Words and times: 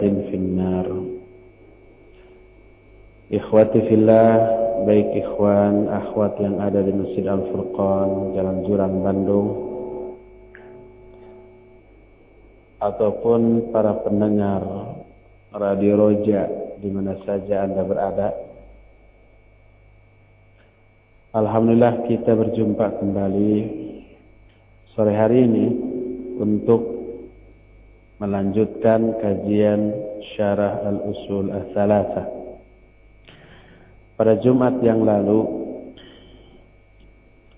في 0.00 0.35
النار 0.35 0.87
Ikhwati 3.31 3.87
fillah 3.87 4.31
baik 4.83 5.07
ikhwan 5.23 5.87
akhwat 5.87 6.35
yang 6.43 6.59
ada 6.59 6.83
di 6.83 6.91
Masjid 6.91 7.23
Al-Furqan 7.31 8.35
Jalan 8.35 8.67
Jurang 8.67 8.99
Bandung 8.99 9.49
ataupun 12.83 13.71
para 13.71 14.03
pendengar 14.03 14.59
Radio 15.55 15.95
Roja 15.95 16.43
di 16.83 16.91
mana 16.91 17.15
saja 17.23 17.63
Anda 17.63 17.87
berada 17.87 18.35
Alhamdulillah 21.31 22.11
kita 22.11 22.35
berjumpa 22.35 22.99
kembali 22.99 23.55
sore 24.91 25.15
hari 25.15 25.47
ini 25.47 25.65
untuk 26.35 26.89
melanjutkan 28.21 29.17
kajian 29.17 29.97
syarah 30.37 30.85
al-usul 30.85 31.49
al-thalatha. 31.49 32.29
Pada 34.13 34.37
Jumat 34.45 34.77
yang 34.85 35.01
lalu 35.01 35.41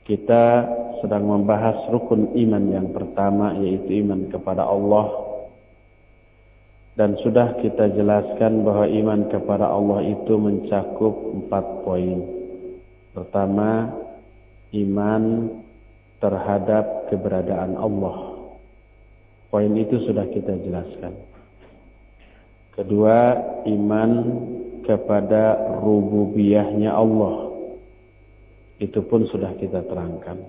kita 0.08 0.64
sedang 1.04 1.28
membahas 1.28 1.84
rukun 1.92 2.32
iman 2.32 2.64
yang 2.72 2.88
pertama 2.96 3.60
yaitu 3.60 4.00
iman 4.08 4.32
kepada 4.32 4.64
Allah 4.64 5.12
dan 6.96 7.20
sudah 7.20 7.60
kita 7.60 7.92
jelaskan 7.92 8.64
bahwa 8.64 8.88
iman 8.88 9.28
kepada 9.28 9.68
Allah 9.68 10.00
itu 10.08 10.38
mencakup 10.38 11.12
empat 11.12 11.66
poin. 11.84 12.22
Pertama, 13.12 13.90
iman 14.72 15.24
terhadap 16.22 17.10
keberadaan 17.10 17.76
Allah. 17.76 18.33
Poin 19.54 19.70
itu 19.78 20.02
sudah 20.10 20.26
kita 20.34 20.58
jelaskan. 20.66 21.14
Kedua, 22.74 23.38
iman 23.70 24.12
kepada 24.82 25.78
rububiyahnya 25.78 26.90
Allah. 26.90 27.54
Itu 28.82 29.06
pun 29.06 29.30
sudah 29.30 29.54
kita 29.62 29.86
terangkan. 29.86 30.42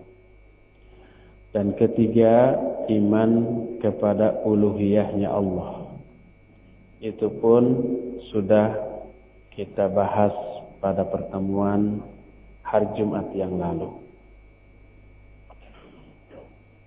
Dan 1.52 1.76
ketiga, 1.76 2.56
iman 2.88 3.30
kepada 3.84 4.40
uluhiyahnya 4.40 5.28
Allah. 5.28 6.00
Itu 7.04 7.28
pun 7.44 7.84
sudah 8.32 8.72
kita 9.52 9.92
bahas 9.92 10.32
pada 10.80 11.04
pertemuan 11.04 12.00
hari 12.64 12.88
Jumat 12.96 13.28
yang 13.36 13.60
lalu. 13.60 14.03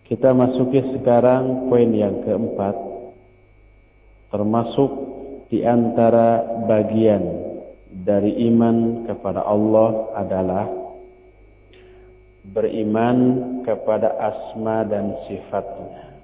Kita 0.07 0.31
masuki 0.31 0.79
sekarang 0.95 1.67
poin 1.67 1.91
yang 1.91 2.23
keempat, 2.23 2.75
termasuk 4.31 4.91
di 5.51 5.67
antara 5.67 6.63
bagian 6.63 7.23
dari 8.07 8.47
iman 8.47 9.03
kepada 9.03 9.43
Allah 9.43 10.15
adalah 10.15 10.65
beriman 12.55 13.17
kepada 13.67 14.15
asma 14.15 14.87
dan 14.87 15.11
sifatnya. 15.27 16.15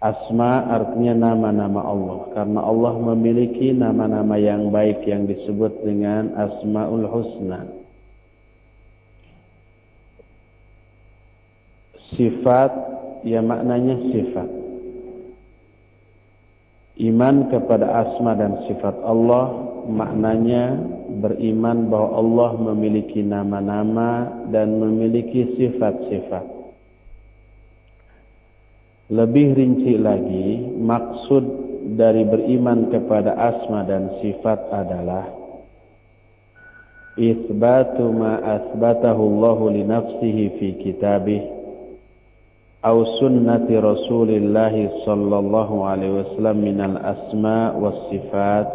Asma 0.00 0.64
artinya 0.64 1.28
nama-nama 1.28 1.82
Allah. 1.82 2.18
Karena 2.32 2.60
Allah 2.62 2.94
memiliki 3.12 3.74
nama-nama 3.74 4.38
yang 4.38 4.72
baik 4.72 5.02
yang 5.04 5.26
disebut 5.26 5.82
dengan 5.84 6.38
Asma'ul 6.38 7.04
Husna. 7.04 7.77
Sifat 12.18 12.70
ya 13.22 13.40
maknanya 13.40 13.96
sifat. 14.10 14.48
Iman 16.98 17.46
kepada 17.46 17.86
asma 18.02 18.34
dan 18.34 18.58
sifat 18.66 18.98
Allah 19.06 19.54
maknanya 19.86 20.74
beriman 21.22 21.86
bahwa 21.86 22.10
Allah 22.18 22.50
memiliki 22.74 23.22
nama-nama 23.22 24.42
dan 24.50 24.82
memiliki 24.82 25.54
sifat-sifat. 25.54 26.58
Lebih 29.08 29.56
rinci 29.56 29.94
lagi, 29.96 30.74
maksud 30.76 31.44
dari 31.96 32.26
beriman 32.28 32.92
kepada 32.92 33.32
asma 33.40 33.86
dan 33.88 34.12
sifat 34.20 34.58
adalah 34.68 35.24
isbatu 37.16 38.10
ma 38.12 38.36
asbatahu 38.42 39.22
Allah 39.32 39.58
li 39.72 39.82
nafsihi 39.86 40.44
fi 40.60 40.68
kitabih 40.82 41.57
أو 42.85 43.05
سنة 43.19 43.67
رسول 43.71 44.29
الله 44.29 44.75
صلى 45.05 45.35
الله 45.39 45.69
عليه 45.85 46.11
وسلم 46.19 46.57
من 46.57 46.79
الأسماء 46.81 47.79
والصفات 47.79 48.69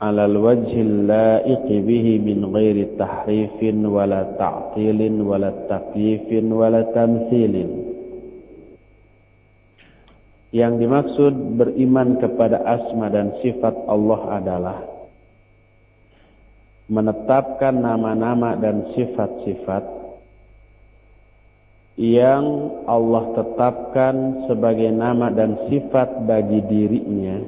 على 0.00 0.24
الوجه 0.24 0.72
اللائق 0.80 1.66
به 1.68 2.06
من 2.24 2.38
غير 2.56 2.76
تحريف 2.98 3.56
ولا 3.84 4.22
تعطيل 4.38 5.00
ولا 5.22 5.50
تكييف 5.68 6.28
ولا 6.52 6.82
تمثيل 6.82 7.54
Yang 10.50 10.82
dimaksud 10.82 11.34
beriman 11.62 12.18
kepada 12.18 12.58
asma 12.66 13.06
dan 13.06 13.38
sifat 13.38 13.70
Allah 13.86 14.20
adalah 14.34 14.78
menetapkan 16.90 17.70
nama-nama 17.78 18.58
dan 18.58 18.90
sifat-sifat 18.98 20.03
yang 21.95 22.43
Allah 22.91 23.31
tetapkan 23.39 24.45
sebagai 24.51 24.91
nama 24.91 25.31
dan 25.31 25.55
sifat 25.71 26.27
bagi 26.27 26.59
dirinya 26.67 27.39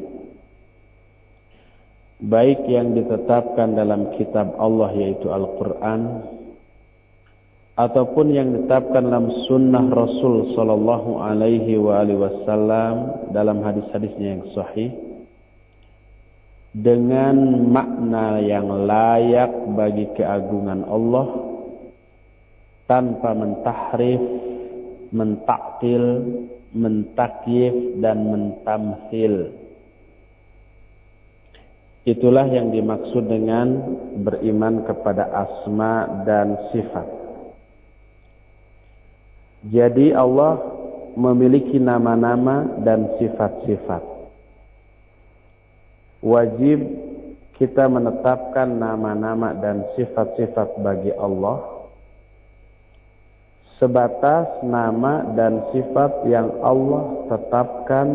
baik 2.24 2.66
yang 2.66 2.96
ditetapkan 2.96 3.76
dalam 3.76 4.16
kitab 4.16 4.56
Allah 4.56 4.90
yaitu 4.96 5.30
Al-Quran 5.30 6.26
ataupun 7.78 8.34
yang 8.34 8.56
ditetapkan 8.58 9.06
dalam 9.06 9.30
sunnah 9.46 9.86
Rasul 9.86 10.56
Sallallahu 10.58 11.22
Alaihi 11.22 11.78
Wasallam 11.78 13.30
dalam 13.36 13.62
hadis-hadisnya 13.62 14.28
yang 14.40 14.46
sahih 14.56 14.90
dengan 16.74 17.68
makna 17.70 18.42
yang 18.42 18.66
layak 18.66 19.52
bagi 19.78 20.10
keagungan 20.18 20.90
Allah 20.90 21.57
tanpa 22.88 23.36
mentahrif, 23.36 24.24
mentaktil, 25.12 26.04
mentakyif 26.72 28.00
dan 28.00 28.18
mentamsil. 28.28 29.52
Itulah 32.08 32.48
yang 32.48 32.72
dimaksud 32.72 33.28
dengan 33.28 33.68
beriman 34.24 34.88
kepada 34.88 35.28
asma 35.28 36.24
dan 36.24 36.56
sifat. 36.72 37.08
Jadi 39.68 40.16
Allah 40.16 40.56
memiliki 41.20 41.76
nama-nama 41.76 42.80
dan 42.88 43.12
sifat-sifat. 43.20 44.04
Wajib 46.24 46.80
kita 47.60 47.92
menetapkan 47.92 48.72
nama-nama 48.72 49.52
dan 49.60 49.84
sifat-sifat 50.00 50.80
bagi 50.80 51.12
Allah 51.12 51.77
sebatas 53.78 54.50
nama 54.66 55.22
dan 55.38 55.62
sifat 55.70 56.26
yang 56.26 56.50
Allah 56.66 57.30
tetapkan 57.30 58.08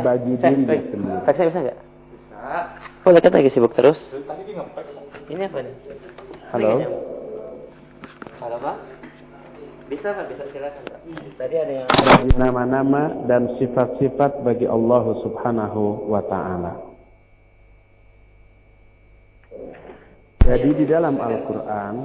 bagi 0.00 0.34
diri 0.40 0.64
sendiri. 0.64 1.20
Faxnya 1.28 1.48
bisa 1.52 1.60
nggak? 1.68 1.78
Bisa. 1.78 2.56
Boleh 3.04 3.20
kan 3.20 3.32
lagi 3.36 3.50
sibuk 3.52 3.72
terus? 3.76 4.00
Ini 5.28 5.48
apa 5.48 5.58
nih? 5.60 5.74
Halo. 6.52 6.72
Halo 8.40 8.56
Pak. 8.56 8.76
Bisa 9.88 10.12
Pak, 10.12 10.24
bisa 10.32 10.44
silakan 10.52 10.82
Pak. 10.84 11.00
Tadi 11.36 11.54
ada 11.56 11.72
yang 11.84 11.88
nama-nama 12.36 13.24
dan 13.28 13.56
sifat-sifat 13.56 14.44
bagi 14.44 14.68
Allah 14.68 15.04
Subhanahu 15.24 16.08
wa 16.08 16.20
taala. 16.24 16.72
Jadi 20.48 20.70
di 20.80 20.84
dalam 20.88 21.20
Al-Qur'an 21.20 21.96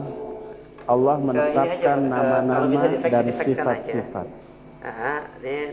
Allah 0.88 1.16
menetapkan 1.20 2.00
nama-nama 2.12 2.88
dan 3.08 3.26
sifat-sifat. 3.40 4.28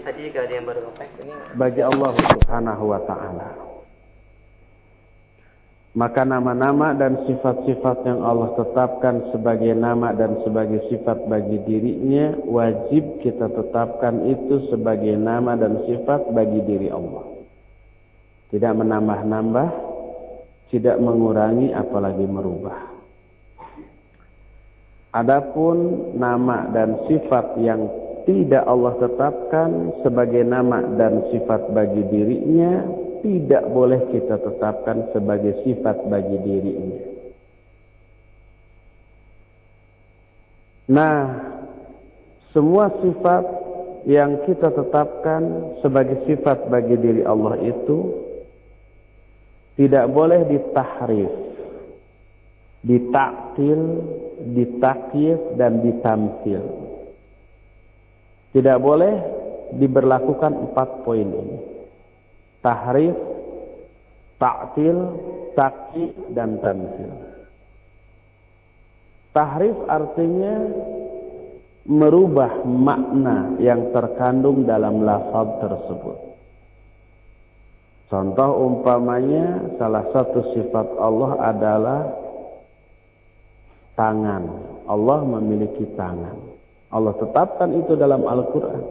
Tadi 0.07 0.21
juga 0.31 0.39
ada 0.47 0.55
yang 0.55 0.67
baru 0.71 0.81
ini. 0.95 1.35
Bagi 1.59 1.83
Allah 1.83 2.11
Subhanahu 2.15 2.85
wa 2.95 3.01
taala. 3.07 3.49
Maka 5.91 6.23
nama-nama 6.23 6.95
dan 6.95 7.27
sifat-sifat 7.27 8.07
yang 8.07 8.23
Allah 8.23 8.55
tetapkan 8.55 9.27
sebagai 9.35 9.75
nama 9.75 10.15
dan 10.15 10.39
sebagai 10.47 10.87
sifat 10.87 11.27
bagi 11.27 11.59
dirinya 11.67 12.39
wajib 12.47 13.19
kita 13.27 13.51
tetapkan 13.51 14.23
itu 14.31 14.71
sebagai 14.71 15.19
nama 15.19 15.59
dan 15.59 15.83
sifat 15.91 16.31
bagi 16.31 16.63
diri 16.63 16.95
Allah. 16.95 17.43
Tidak 18.55 18.71
menambah-nambah, 18.71 19.69
tidak 20.71 20.97
mengurangi 21.03 21.75
apalagi 21.75 22.23
merubah. 22.23 23.00
Adapun 25.11 26.11
nama 26.15 26.71
dan 26.71 26.95
sifat 27.11 27.59
yang 27.59 27.91
tidak 28.31 28.63
Allah 28.63 28.95
tetapkan 29.03 29.91
sebagai 30.07 30.47
nama 30.47 30.87
dan 30.95 31.27
sifat 31.35 31.75
bagi 31.75 32.07
dirinya, 32.07 32.87
tidak 33.21 33.65
boleh 33.75 34.01
kita 34.15 34.39
tetapkan 34.39 35.11
sebagai 35.11 35.67
sifat 35.67 36.07
bagi 36.07 36.39
dirinya. 36.47 37.03
Nah, 40.91 41.19
semua 42.51 42.91
sifat 42.99 43.45
yang 44.11 44.43
kita 44.49 44.75
tetapkan 44.75 45.75
sebagai 45.85 46.23
sifat 46.27 46.67
bagi 46.67 46.99
diri 46.99 47.23
Allah 47.23 47.59
itu 47.63 47.99
tidak 49.79 50.11
boleh 50.11 50.51
ditahrif, 50.51 51.31
ditaktil, 52.81 53.81
ditakyif 54.57 55.41
dan 55.61 55.85
ditamsil. 55.85 56.65
Tidak 58.51 58.79
boleh 58.83 59.15
diberlakukan 59.79 60.53
empat 60.71 60.89
poin 61.07 61.29
ini. 61.29 61.59
Tahrif, 62.61 63.17
taktil, 64.41 64.99
takyif 65.55 66.15
dan 66.35 66.59
tamsil. 66.59 67.13
Tahrif 69.31 69.77
artinya 69.87 70.55
merubah 71.87 72.67
makna 72.67 73.57
yang 73.63 73.95
terkandung 73.95 74.67
dalam 74.67 75.07
lafaz 75.07 75.49
tersebut. 75.63 76.19
Contoh 78.11 78.51
umpamanya 78.67 79.79
salah 79.79 80.03
satu 80.11 80.51
sifat 80.51 80.99
Allah 80.99 81.33
adalah 81.47 82.01
tangan. 84.01 84.45
Allah 84.89 85.21
memiliki 85.29 85.85
tangan. 85.93 86.41
Allah 86.89 87.13
tetapkan 87.21 87.69
itu 87.77 87.93
dalam 88.01 88.25
Al-Quran. 88.25 88.83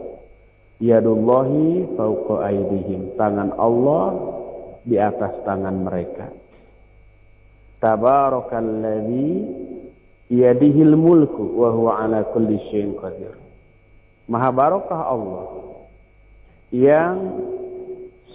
Yadullahi 0.78 1.98
fauqa 1.98 2.46
aidihim. 2.46 3.18
Tangan 3.18 3.58
Allah 3.58 4.06
di 4.86 4.96
atas 4.96 5.34
tangan 5.42 5.82
mereka. 5.82 6.30
Tabarakalladzi 7.82 9.32
yadihil 10.30 10.94
mulku 10.94 11.58
wa 11.58 11.68
huwa 11.74 11.92
ala 12.06 12.30
kulli 12.30 12.62
syai'in 12.70 12.94
qadir. 12.96 13.34
Maha 14.30 14.54
barokah 14.54 15.00
Allah 15.10 15.44
yang 16.70 17.16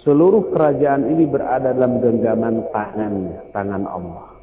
seluruh 0.04 0.52
kerajaan 0.52 1.08
ini 1.08 1.24
berada 1.24 1.72
dalam 1.72 2.04
genggaman 2.04 2.68
tangannya, 2.68 3.48
tangan 3.50 3.88
Allah. 3.88 4.35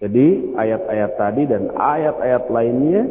Jadi 0.00 0.56
ayat-ayat 0.56 1.12
tadi 1.20 1.42
dan 1.44 1.68
ayat-ayat 1.76 2.48
lainnya 2.48 3.04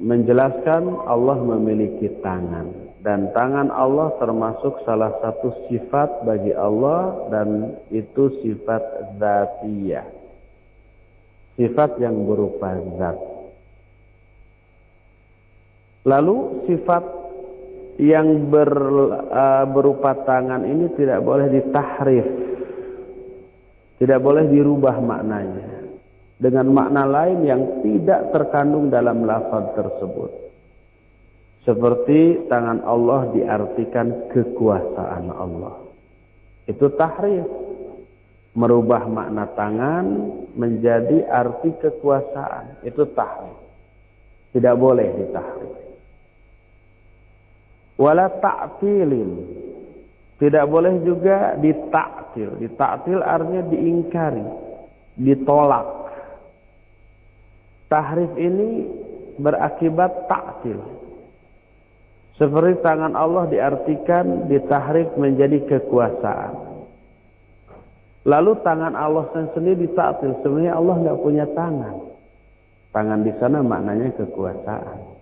menjelaskan 0.00 1.04
Allah 1.04 1.38
memiliki 1.44 2.08
tangan 2.24 2.84
dan 3.04 3.28
tangan 3.36 3.68
Allah 3.68 4.16
termasuk 4.16 4.80
salah 4.88 5.12
satu 5.20 5.68
sifat 5.68 6.24
bagi 6.24 6.56
Allah 6.56 7.28
dan 7.28 7.76
itu 7.92 8.32
sifat 8.40 8.80
zatiyah. 9.20 10.08
Sifat 11.60 12.00
yang 12.00 12.24
berupa 12.24 12.72
zat. 12.96 13.18
Lalu 16.08 16.64
sifat 16.64 17.04
yang 18.00 18.48
ber, 18.48 18.72
uh, 19.28 19.64
berupa 19.68 20.24
tangan 20.24 20.64
ini 20.64 20.88
tidak 20.96 21.20
boleh 21.22 21.52
ditahrif 21.52 22.53
tidak 24.02 24.18
boleh 24.22 24.50
dirubah 24.50 24.98
maknanya 24.98 25.84
dengan 26.38 26.66
makna 26.74 27.06
lain 27.06 27.40
yang 27.46 27.62
tidak 27.80 28.34
terkandung 28.34 28.90
dalam 28.90 29.22
lafaz 29.22 29.70
tersebut. 29.78 30.30
Seperti 31.64 32.44
tangan 32.52 32.84
Allah 32.84 33.32
diartikan 33.32 34.28
kekuasaan 34.28 35.32
Allah. 35.32 35.80
Itu 36.68 36.92
tahrif. 36.92 37.48
Merubah 38.54 39.08
makna 39.10 39.50
tangan 39.56 40.06
menjadi 40.54 41.24
arti 41.26 41.72
kekuasaan. 41.80 42.84
Itu 42.84 43.08
tahrif. 43.16 43.56
Tidak 44.52 44.74
boleh 44.76 45.08
ditahrif. 45.24 45.72
Wala 47.96 48.28
ta'tilin. 48.28 49.30
Tidak 50.34 50.64
boleh 50.66 50.98
juga 51.06 51.54
ditaktil. 51.54 52.58
Ditaktil 52.58 53.22
artinya 53.22 53.62
diingkari, 53.70 54.46
ditolak. 55.14 55.86
Tahrif 57.86 58.34
ini 58.34 58.90
berakibat 59.38 60.26
taktil. 60.26 60.82
Seperti 62.34 62.82
tangan 62.82 63.14
Allah 63.14 63.46
diartikan 63.46 64.50
ditahrif 64.50 65.14
menjadi 65.14 65.62
kekuasaan. 65.70 66.74
Lalu 68.26 68.52
tangan 68.66 68.98
Allah 68.98 69.30
sendiri 69.54 69.86
ditaktil. 69.86 70.34
Sebenarnya 70.42 70.74
Allah 70.74 70.94
nggak 70.98 71.20
punya 71.22 71.46
tangan. 71.54 72.10
Tangan 72.90 73.20
di 73.22 73.30
sana 73.38 73.62
maknanya 73.62 74.10
kekuasaan. 74.18 75.13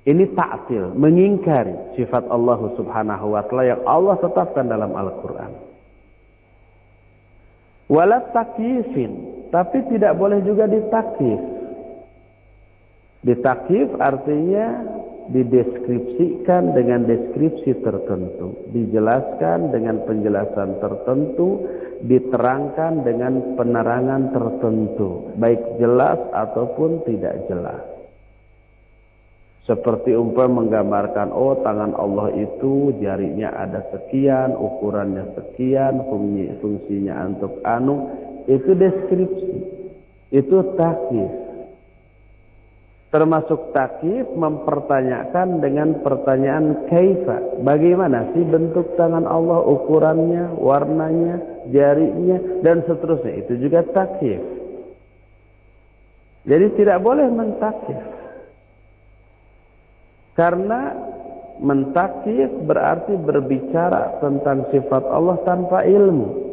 Ini 0.00 0.32
ta'til, 0.32 0.96
mengingkari 0.96 1.92
sifat 1.92 2.24
Allah 2.32 2.72
subhanahu 2.72 3.36
wa 3.36 3.44
ta'ala 3.44 3.64
yang 3.68 3.82
Allah 3.84 4.16
tetapkan 4.16 4.64
dalam 4.64 4.96
Al-Quran. 4.96 5.52
Walat 7.92 8.32
takyifin, 8.32 9.12
tapi 9.52 9.84
tidak 9.92 10.16
boleh 10.16 10.40
juga 10.46 10.64
ditakif. 10.70 11.40
Ditakif 13.20 13.92
artinya 14.00 14.88
dideskripsikan 15.30 16.72
dengan 16.72 17.04
deskripsi 17.04 17.84
tertentu, 17.84 18.70
dijelaskan 18.72 19.68
dengan 19.68 20.00
penjelasan 20.08 20.80
tertentu, 20.80 21.66
diterangkan 22.08 23.04
dengan 23.04 23.58
penerangan 23.58 24.32
tertentu, 24.32 25.36
baik 25.36 25.60
jelas 25.76 26.18
ataupun 26.32 27.04
tidak 27.04 27.36
jelas. 27.52 27.89
Seperti 29.70 30.18
umpam 30.18 30.66
menggambarkan, 30.66 31.30
oh 31.30 31.54
tangan 31.62 31.94
Allah 31.94 32.34
itu 32.34 32.90
jarinya 32.98 33.54
ada 33.54 33.86
sekian, 33.94 34.50
ukurannya 34.58 35.30
sekian, 35.38 36.10
fungsi, 36.10 36.58
fungsinya 36.58 37.14
untuk 37.30 37.62
anu. 37.62 38.10
Itu 38.50 38.74
deskripsi. 38.74 39.54
Itu 40.34 40.74
takif. 40.74 41.30
Termasuk 43.14 43.70
takif 43.70 44.26
mempertanyakan 44.34 45.62
dengan 45.62 46.02
pertanyaan 46.02 46.90
kaifa. 46.90 47.62
Bagaimana 47.62 48.34
sih 48.34 48.42
bentuk 48.42 48.98
tangan 48.98 49.22
Allah, 49.22 49.62
ukurannya, 49.70 50.50
warnanya, 50.58 51.62
jarinya, 51.70 52.42
dan 52.66 52.82
seterusnya. 52.90 53.46
Itu 53.46 53.54
juga 53.54 53.86
takif. 53.86 54.42
Jadi 56.42 56.66
tidak 56.74 57.06
boleh 57.06 57.30
mentakif. 57.30 58.19
Karena 60.40 60.96
mentakif 61.60 62.48
berarti 62.64 63.12
berbicara 63.20 64.24
tentang 64.24 64.64
sifat 64.72 65.04
Allah 65.12 65.36
tanpa 65.44 65.84
ilmu. 65.84 66.48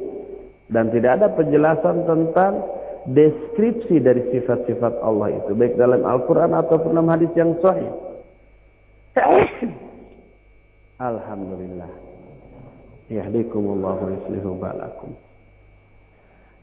Dan 0.68 0.92
tidak 0.92 1.24
ada 1.24 1.28
penjelasan 1.32 2.04
tentang 2.04 2.68
deskripsi 3.08 4.04
dari 4.04 4.28
sifat-sifat 4.36 5.00
Allah 5.00 5.40
itu. 5.40 5.56
Baik 5.56 5.80
dalam 5.80 6.04
Al-Quran 6.04 6.52
ataupun 6.52 6.92
dalam 6.92 7.08
hadis 7.08 7.32
yang 7.40 7.56
sahih. 7.64 7.88
Alhamdulillah. 11.00 11.88
Yahdikumullahu 13.08 14.04
yuslihu 14.20 14.60
balakum. 14.60 15.16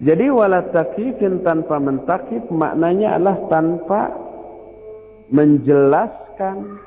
Jadi 0.05 0.29
wala 0.29 0.69
takifin 0.69 1.41
tanpa 1.41 1.81
mentakif 1.81 2.45
maknanya 2.53 3.17
adalah 3.17 3.39
tanpa 3.49 4.13
menjelaskan 5.33 6.85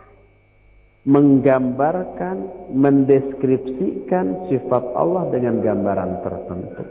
menggambarkan, 1.07 2.67
mendeskripsikan 2.75 4.51
sifat 4.51 4.83
Allah 4.91 5.31
dengan 5.31 5.63
gambaran 5.63 6.11
tertentu. 6.19 6.83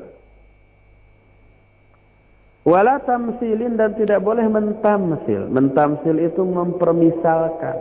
Wala 2.67 2.99
tamsilin 3.05 3.79
dan 3.79 3.95
tidak 3.95 4.25
boleh 4.25 4.49
mentamsil. 4.49 5.47
Mentamsil 5.53 6.17
itu 6.19 6.43
mempermisalkan, 6.43 7.77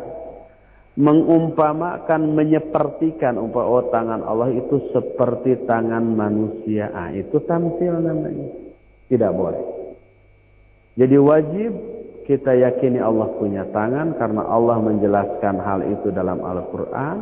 mengumpamakan, 1.00 2.22
menyepertikan 2.38 3.40
umpama 3.42 3.66
oh 3.66 3.90
tangan 3.90 4.22
Allah 4.22 4.54
itu 4.54 4.92
seperti 4.94 5.66
tangan 5.66 6.04
manusia. 6.04 6.94
Ah, 6.94 7.10
itu 7.16 7.42
tamsil 7.48 7.98
namanya. 7.98 8.46
Tidak 9.10 9.32
boleh. 9.34 9.64
Jadi 11.00 11.16
wajib 11.18 11.95
kita 12.26 12.58
yakini 12.58 12.98
Allah 12.98 13.30
punya 13.38 13.70
tangan 13.70 14.18
karena 14.18 14.50
Allah 14.50 14.82
menjelaskan 14.82 15.56
hal 15.62 15.80
itu 15.86 16.10
dalam 16.10 16.42
Al-Quran. 16.42 17.18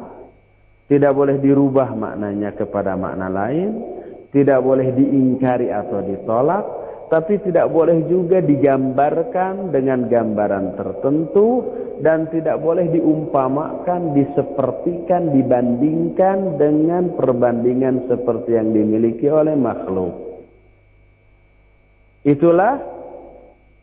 Tidak 0.88 1.12
boleh 1.12 1.39
dirubah 1.43 1.91
maknanya 1.91 2.55
kepada 2.55 2.95
makna 2.95 3.27
lain. 3.27 3.83
Tidak 4.31 4.60
boleh 4.63 4.95
diingkari 4.95 5.69
atau 5.69 6.00
ditolak. 6.01 6.65
tapi 7.13 7.38
tidak 7.45 7.69
boleh 7.69 8.10
juga 8.10 8.41
digambarkan 8.41 9.69
dengan 9.69 10.10
gambaran 10.10 10.74
tertentu 10.74 11.62
dan 12.01 12.25
tidak 12.33 12.57
boleh 12.57 12.89
diumpamakan, 12.89 14.17
disepertikan, 14.17 15.29
dibandingkan 15.29 16.57
dengan 16.57 17.13
perbandingan 17.13 18.10
seperti 18.10 18.57
yang 18.57 18.74
dimiliki 18.74 19.29
oleh 19.29 19.53
makhluk. 19.53 20.41
Itulah 22.25 22.81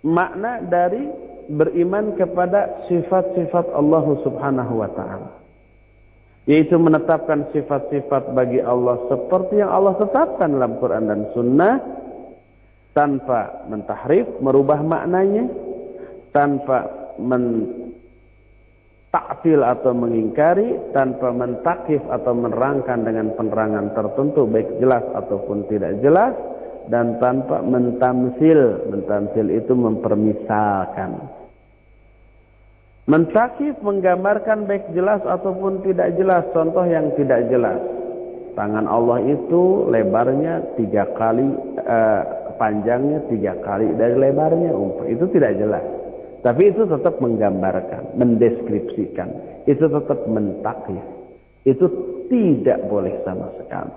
makna 0.04 0.60
dari 0.64 1.08
beriman 1.50 2.14
kepada 2.14 2.86
sifat-sifat 2.86 3.74
Allah 3.74 4.06
Subhanahu 4.22 4.78
wa 4.80 4.88
taala. 4.94 5.30
Yaitu 6.48 6.80
menetapkan 6.80 7.52
sifat-sifat 7.52 8.32
bagi 8.32 8.64
Allah 8.64 8.96
seperti 9.12 9.60
yang 9.60 9.68
Allah 9.70 9.94
tetapkan 10.00 10.56
dalam 10.56 10.80
Quran 10.80 11.04
dan 11.06 11.28
Sunnah 11.36 11.78
tanpa 12.96 13.68
mentahrif, 13.70 14.26
merubah 14.42 14.82
maknanya, 14.82 15.46
tanpa 16.34 16.90
mentaktil 17.20 18.02
atau 19.62 19.94
mengingkari, 19.94 20.74
tanpa 20.90 21.30
mentakif 21.30 22.02
atau 22.08 22.34
menerangkan 22.34 23.04
dengan 23.04 23.30
penerangan 23.36 23.94
tertentu, 23.94 24.48
baik 24.48 24.80
jelas 24.82 25.04
ataupun 25.14 25.68
tidak 25.70 26.02
jelas, 26.02 26.34
dan 26.88 27.20
tanpa 27.20 27.60
mentamsil. 27.60 28.88
Mentamsil 28.88 29.46
itu 29.52 29.72
mempermisalkan. 29.76 31.20
Mentakif 33.10 33.74
menggambarkan 33.82 34.70
baik 34.70 34.94
jelas 34.94 35.20
ataupun 35.26 35.82
tidak 35.82 36.14
jelas. 36.14 36.46
Contoh 36.54 36.86
yang 36.86 37.10
tidak 37.18 37.50
jelas. 37.50 37.82
Tangan 38.54 38.86
Allah 38.86 39.18
itu 39.26 39.88
lebarnya 39.90 40.78
tiga 40.78 41.10
kali, 41.18 41.44
uh, 41.80 42.22
panjangnya 42.54 43.26
tiga 43.30 43.58
kali 43.66 43.90
dari 43.98 44.14
lebarnya 44.14 44.70
umpah. 44.70 45.06
Itu 45.10 45.26
tidak 45.34 45.58
jelas. 45.58 45.82
Tapi 46.40 46.72
itu 46.72 46.88
tetap 46.88 47.20
menggambarkan, 47.20 48.16
mendeskripsikan. 48.16 49.28
Itu 49.68 49.92
tetap 49.92 50.24
mentakif. 50.24 51.02
Itu 51.68 51.86
tidak 52.32 52.88
boleh 52.88 53.20
sama 53.26 53.52
sekali. 53.60 53.92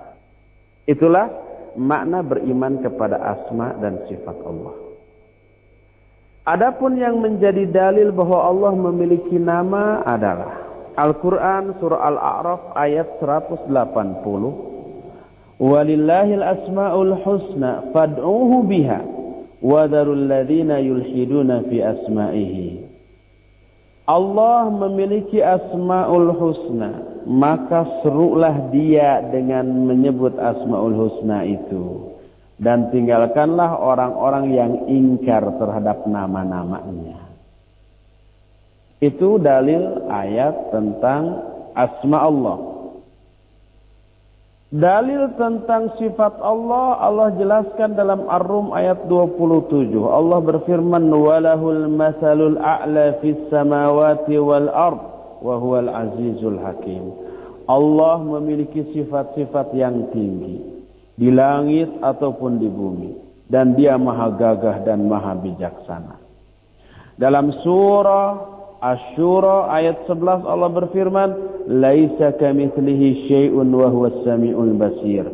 Itulah 0.84 1.32
makna 1.74 2.22
beriman 2.22 2.82
kepada 2.82 3.18
asma 3.18 3.74
dan 3.78 4.02
sifat 4.06 4.36
Allah. 4.42 4.74
Adapun 6.44 7.00
yang 7.00 7.24
menjadi 7.24 7.64
dalil 7.72 8.12
bahwa 8.12 8.44
Allah 8.44 8.72
memiliki 8.76 9.40
nama 9.40 10.04
adalah 10.04 10.60
Al-Quran 10.92 11.80
surah 11.80 12.04
Al-A'raf 12.04 12.76
ayat 12.76 13.16
180. 13.16 13.72
Walillahil 15.56 16.44
asma'ul 16.44 17.16
husna 17.24 17.88
fad'uhu 17.96 18.60
biha 18.68 19.00
wadarul 19.64 20.28
ladhina 20.28 20.84
yulhiduna 20.84 21.64
fi 21.64 21.80
asma'ihi. 21.80 22.83
Allah 24.04 24.68
memiliki 24.68 25.40
asma'ul 25.40 26.36
husna, 26.36 27.24
maka 27.24 27.88
serulah 28.04 28.68
dia 28.68 29.24
dengan 29.32 29.64
menyebut 29.88 30.36
asma'ul 30.36 30.92
husna 30.92 31.40
itu. 31.48 32.12
Dan 32.60 32.92
tinggalkanlah 32.92 33.80
orang-orang 33.80 34.52
yang 34.52 34.72
ingkar 34.86 35.42
terhadap 35.58 36.04
nama-namanya. 36.06 37.24
Itu 39.02 39.42
dalil 39.42 40.06
ayat 40.06 40.70
tentang 40.70 41.22
asma 41.74 42.18
Allah. 42.24 42.73
Dalil 44.74 45.30
tentang 45.38 45.94
sifat 46.02 46.42
Allah 46.42 46.98
Allah 46.98 47.30
jelaskan 47.38 47.94
dalam 47.94 48.26
Ar-Rum 48.26 48.74
ayat 48.74 49.06
27. 49.06 49.94
Allah 50.02 50.42
berfirman 50.42 51.14
walahul 51.14 51.86
masalul 51.86 52.58
a'la 52.58 53.22
fis 53.22 53.38
samawati 53.54 54.34
wal 54.34 54.66
ard 54.66 54.98
wa 55.38 55.54
huwal 55.62 55.86
azizul 55.86 56.58
hakim. 56.58 57.14
Allah 57.70 58.18
memiliki 58.18 58.82
sifat-sifat 58.98 59.78
yang 59.78 60.10
tinggi 60.10 60.58
di 61.14 61.30
langit 61.30 61.94
ataupun 62.02 62.58
di 62.58 62.66
bumi 62.66 63.14
dan 63.46 63.78
dia 63.78 63.94
maha 63.94 64.34
gagah 64.34 64.82
dan 64.82 65.06
maha 65.06 65.38
bijaksana. 65.38 66.18
Dalam 67.14 67.62
surah 67.62 68.53
Asyura 68.84 69.72
ayat 69.72 70.04
11 70.04 70.44
Allah 70.44 70.68
berfirman, 70.68 71.30
"Laisa 71.72 72.36
kamitslihi 72.36 73.32
syai'un 73.32 73.72
wa 73.72 73.88
huwas 73.88 74.20
samiul 74.28 74.76
basir." 74.76 75.24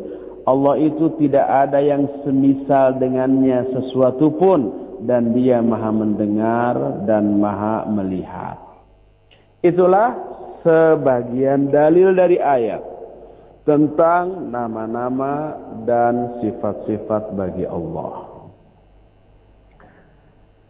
Allah 0.47 0.79
itu 0.79 1.11
tidak 1.19 1.43
ada 1.43 1.83
yang 1.83 2.07
semisal 2.23 2.95
dengannya 2.95 3.67
sesuatu 3.75 4.31
pun 4.39 4.71
dan 5.03 5.35
dia 5.35 5.59
maha 5.59 5.91
mendengar 5.91 7.03
dan 7.03 7.43
maha 7.43 7.83
melihat. 7.91 8.57
Itulah 9.61 10.15
sebagian 10.63 11.69
dalil 11.69 12.15
dari 12.15 12.39
ayat 12.39 12.81
tentang 13.67 14.49
nama-nama 14.49 15.59
dan 15.85 16.39
sifat-sifat 16.39 17.35
bagi 17.35 17.67
Allah. 17.67 18.30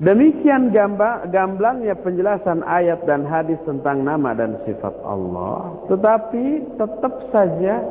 Demikian 0.01 0.73
gamba, 0.73 1.29
gamblangnya 1.29 1.93
penjelasan 1.93 2.65
ayat 2.65 3.05
dan 3.05 3.21
hadis 3.21 3.61
tentang 3.69 4.01
nama 4.01 4.33
dan 4.33 4.57
sifat 4.65 4.97
Allah. 5.05 5.77
Tetapi 5.93 6.73
tetap 6.73 7.29
saja 7.29 7.85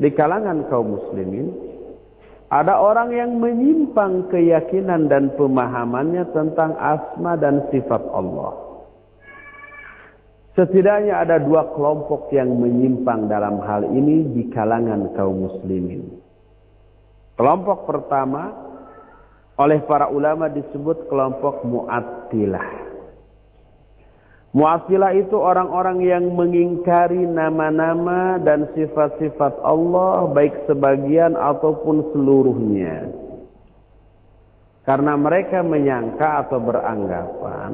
di 0.00 0.08
kalangan 0.16 0.64
kaum 0.72 0.96
muslimin 0.96 1.52
ada 2.48 2.80
orang 2.80 3.12
yang 3.12 3.36
menyimpang 3.36 4.32
keyakinan 4.32 5.12
dan 5.12 5.36
pemahamannya 5.36 6.32
tentang 6.32 6.80
asma 6.80 7.36
dan 7.36 7.68
sifat 7.68 8.08
Allah. 8.08 8.56
Setidaknya 10.56 11.20
ada 11.20 11.44
dua 11.44 11.76
kelompok 11.76 12.32
yang 12.32 12.56
menyimpang 12.56 13.28
dalam 13.28 13.60
hal 13.60 13.84
ini 13.84 14.32
di 14.32 14.48
kalangan 14.48 15.12
kaum 15.12 15.44
muslimin. 15.44 16.08
Kelompok 17.36 17.84
pertama 17.84 18.59
oleh 19.58 19.78
para 19.88 20.12
ulama 20.12 20.46
disebut 20.52 21.08
kelompok 21.08 21.66
Mu'attilah. 21.66 22.90
Mu'attilah 24.50 25.14
itu 25.14 25.38
orang-orang 25.38 26.02
yang 26.02 26.24
mengingkari 26.34 27.22
nama-nama 27.22 28.42
dan 28.42 28.66
sifat-sifat 28.74 29.62
Allah 29.62 30.26
baik 30.34 30.66
sebagian 30.66 31.38
ataupun 31.38 32.10
seluruhnya. 32.10 33.14
Karena 34.82 35.14
mereka 35.14 35.62
menyangka 35.62 36.48
atau 36.48 36.58
beranggapan 36.58 37.72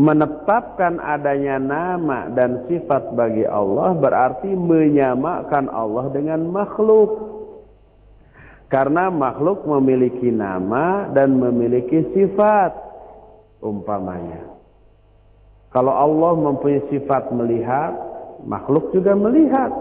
menetapkan 0.00 0.96
adanya 0.96 1.60
nama 1.60 2.32
dan 2.32 2.64
sifat 2.70 3.12
bagi 3.12 3.44
Allah 3.44 3.92
berarti 3.92 4.48
menyamakan 4.48 5.68
Allah 5.68 6.08
dengan 6.08 6.46
makhluk. 6.48 7.39
Karena 8.70 9.10
makhluk 9.10 9.66
memiliki 9.66 10.30
nama 10.30 11.10
dan 11.10 11.34
memiliki 11.34 12.06
sifat 12.14 12.70
umpamanya. 13.58 14.46
Kalau 15.74 15.90
Allah 15.90 16.38
mempunyai 16.38 16.86
sifat 16.86 17.34
melihat, 17.34 17.98
makhluk 18.46 18.94
juga 18.94 19.18
melihat. 19.18 19.74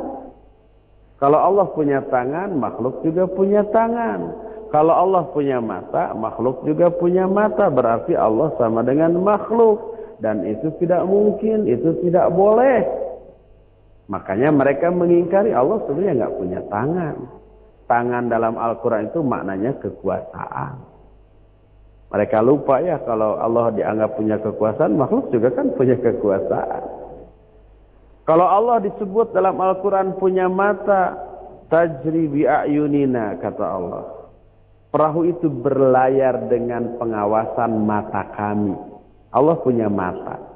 Kalau 1.22 1.38
Allah 1.38 1.70
punya 1.70 2.02
tangan, 2.10 2.58
makhluk 2.58 3.06
juga 3.06 3.30
punya 3.30 3.62
tangan. 3.70 4.50
Kalau 4.74 4.94
Allah 4.94 5.24
punya 5.38 5.62
mata, 5.62 6.18
makhluk 6.18 6.66
juga 6.66 6.90
punya 6.90 7.30
mata. 7.30 7.70
Berarti 7.70 8.18
Allah 8.18 8.58
sama 8.58 8.82
dengan 8.82 9.22
makhluk. 9.22 10.02
Dan 10.18 10.50
itu 10.50 10.74
tidak 10.82 11.06
mungkin, 11.06 11.70
itu 11.70 11.94
tidak 12.02 12.34
boleh. 12.34 12.90
Makanya 14.10 14.50
mereka 14.50 14.90
mengingkari 14.90 15.54
Allah 15.54 15.78
sebenarnya 15.86 16.26
nggak 16.26 16.38
punya 16.42 16.60
tangan 16.74 17.39
tangan 17.90 18.30
dalam 18.30 18.56
Al-Quran 18.56 19.10
itu 19.10 19.26
maknanya 19.26 19.74
kekuasaan. 19.82 20.78
Mereka 22.10 22.42
lupa 22.42 22.82
ya 22.82 23.02
kalau 23.06 23.38
Allah 23.38 23.74
dianggap 23.74 24.18
punya 24.18 24.38
kekuasaan, 24.42 24.98
makhluk 24.98 25.30
juga 25.34 25.54
kan 25.54 25.74
punya 25.74 25.98
kekuasaan. 25.98 26.84
Kalau 28.26 28.46
Allah 28.46 28.82
disebut 28.86 29.34
dalam 29.34 29.58
Al-Quran 29.58 30.18
punya 30.22 30.46
mata, 30.46 31.18
tajri 31.70 32.30
bi'ayunina, 32.30 33.42
kata 33.42 33.66
Allah. 33.66 34.06
Perahu 34.90 35.22
itu 35.30 35.50
berlayar 35.50 36.50
dengan 36.50 36.98
pengawasan 36.98 37.78
mata 37.86 38.26
kami. 38.34 38.74
Allah 39.30 39.58
punya 39.62 39.86
mata. 39.86 40.49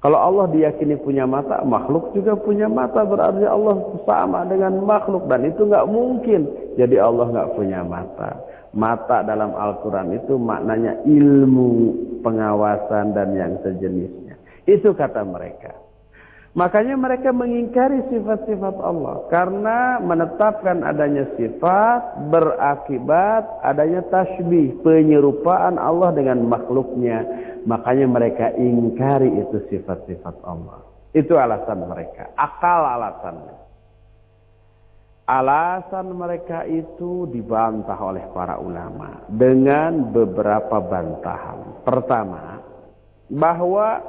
Kalau 0.00 0.16
Allah 0.16 0.48
diyakini 0.48 0.96
punya 0.96 1.28
mata, 1.28 1.60
makhluk 1.60 2.16
juga 2.16 2.32
punya 2.32 2.72
mata. 2.72 3.04
Berarti 3.04 3.44
Allah 3.44 3.76
sama 4.08 4.48
dengan 4.48 4.80
makhluk. 4.80 5.28
Dan 5.28 5.44
itu 5.44 5.68
nggak 5.68 5.88
mungkin. 5.92 6.48
Jadi 6.80 6.96
Allah 6.96 7.28
nggak 7.28 7.52
punya 7.52 7.84
mata. 7.84 8.40
Mata 8.72 9.20
dalam 9.20 9.52
Al-Quran 9.52 10.16
itu 10.16 10.40
maknanya 10.40 11.04
ilmu 11.04 11.92
pengawasan 12.24 13.12
dan 13.12 13.36
yang 13.36 13.60
sejenisnya. 13.60 14.40
Itu 14.64 14.96
kata 14.96 15.20
mereka. 15.20 15.76
Makanya 16.50 16.98
mereka 16.98 17.30
mengingkari 17.30 18.10
sifat-sifat 18.10 18.82
Allah 18.82 19.22
karena 19.30 20.02
menetapkan 20.02 20.82
adanya 20.82 21.22
sifat 21.38 22.26
berakibat 22.26 23.46
adanya 23.62 24.02
tasbih, 24.10 24.82
penyerupaan 24.82 25.78
Allah 25.78 26.10
dengan 26.10 26.42
makhluknya. 26.50 27.22
Makanya 27.68 28.06
mereka 28.08 28.46
ingkari 28.56 29.28
itu 29.40 29.60
sifat-sifat 29.68 30.36
Allah. 30.44 30.80
Itu 31.10 31.36
alasan 31.36 31.84
mereka, 31.90 32.30
akal 32.38 32.86
alasannya. 32.86 33.56
Alasan 35.30 36.10
mereka 36.10 36.66
itu 36.66 37.26
dibantah 37.30 37.98
oleh 37.98 38.26
para 38.34 38.58
ulama 38.58 39.22
dengan 39.30 40.10
beberapa 40.10 40.82
bantahan. 40.82 41.86
Pertama, 41.86 42.58
bahwa 43.30 44.02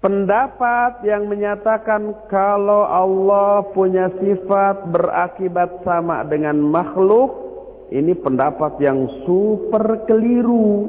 pendapat 0.00 1.04
yang 1.04 1.28
menyatakan 1.28 2.16
kalau 2.32 2.88
Allah 2.88 3.68
punya 3.76 4.08
sifat 4.16 4.88
berakibat 4.96 5.84
sama 5.84 6.24
dengan 6.24 6.56
makhluk 6.56 7.47
ini 7.88 8.12
pendapat 8.16 8.76
yang 8.80 9.08
super 9.24 10.04
keliru 10.04 10.88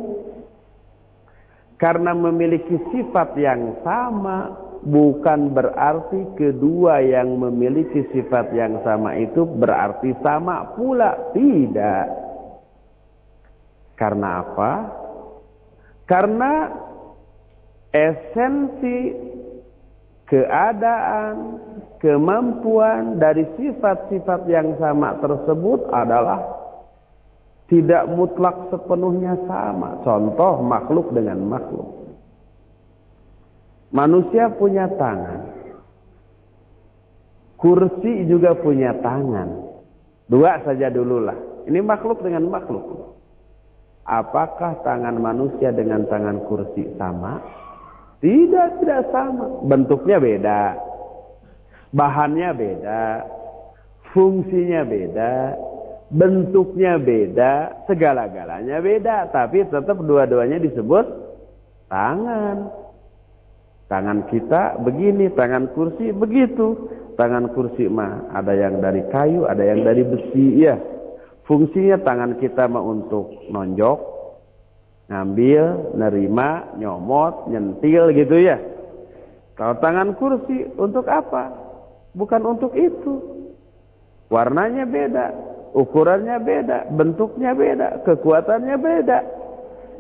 karena 1.80 2.12
memiliki 2.12 2.76
sifat 2.92 3.40
yang 3.40 3.80
sama 3.88 4.70
bukan 4.84 5.52
berarti 5.52 6.36
kedua 6.40 7.04
yang 7.04 7.40
memiliki 7.40 8.08
sifat 8.16 8.52
yang 8.56 8.80
sama 8.84 9.16
itu 9.20 9.44
berarti 9.44 10.16
sama 10.24 10.76
pula. 10.76 11.32
Tidak. 11.36 12.08
Karena 14.00 14.44
apa? 14.44 14.72
Karena 16.08 16.54
esensi 17.92 19.12
keadaan, 20.28 21.60
kemampuan 22.00 23.20
dari 23.20 23.44
sifat-sifat 23.60 24.48
yang 24.48 24.80
sama 24.80 25.20
tersebut 25.20 25.92
adalah 25.92 26.59
tidak 27.70 28.10
mutlak 28.10 28.74
sepenuhnya 28.74 29.38
sama. 29.46 30.02
Contoh 30.02 30.66
makhluk 30.66 31.14
dengan 31.14 31.38
makhluk. 31.46 32.18
Manusia 33.94 34.50
punya 34.54 34.90
tangan. 34.98 35.54
Kursi 37.62 38.26
juga 38.26 38.58
punya 38.58 38.98
tangan. 39.02 39.70
Dua 40.26 40.62
saja 40.66 40.90
dululah. 40.90 41.66
Ini 41.70 41.78
makhluk 41.86 42.26
dengan 42.26 42.50
makhluk. 42.50 43.18
Apakah 44.10 44.82
tangan 44.82 45.22
manusia 45.22 45.70
dengan 45.70 46.10
tangan 46.10 46.42
kursi 46.50 46.98
sama? 46.98 47.38
Tidak, 48.18 48.82
tidak 48.82 49.14
sama. 49.14 49.62
Bentuknya 49.70 50.18
beda. 50.18 50.62
Bahannya 51.94 52.50
beda. 52.58 53.02
Fungsinya 54.10 54.82
beda. 54.86 55.34
Bentuknya 56.10 56.98
beda. 56.98 57.86
Segala-galanya 57.86 58.82
beda. 58.82 59.30
Tapi 59.30 59.66
tetap 59.70 59.98
dua-duanya 60.02 60.58
disebut 60.58 61.06
tangan. 61.90 62.74
Tangan 63.90 64.30
kita 64.30 64.78
begini, 64.86 65.34
tangan 65.34 65.74
kursi 65.74 66.14
begitu. 66.14 66.90
Tangan 67.18 67.52
kursi 67.52 67.90
mah 67.90 68.32
ada 68.32 68.54
yang 68.54 68.80
dari 68.80 69.04
kayu, 69.10 69.50
ada 69.50 69.66
yang 69.66 69.82
dari 69.82 70.06
besi, 70.06 70.62
ya. 70.62 70.78
Fungsinya 71.50 71.98
tangan 72.06 72.38
kita 72.38 72.70
mah 72.70 72.86
untuk 72.86 73.50
nonjok, 73.50 74.00
ngambil, 75.10 75.98
nerima, 75.98 76.78
nyomot, 76.78 77.50
nyentil 77.50 78.14
gitu 78.14 78.38
ya. 78.38 78.62
Kalau 79.58 79.76
tangan 79.82 80.16
kursi 80.16 80.70
untuk 80.78 81.10
apa? 81.10 81.52
Bukan 82.16 82.42
untuk 82.46 82.78
itu. 82.78 83.20
Warnanya 84.30 84.86
beda, 84.86 85.26
ukurannya 85.74 86.38
beda, 86.42 86.78
bentuknya 86.94 87.52
beda, 87.54 88.04
kekuatannya 88.06 88.76
beda. 88.80 89.20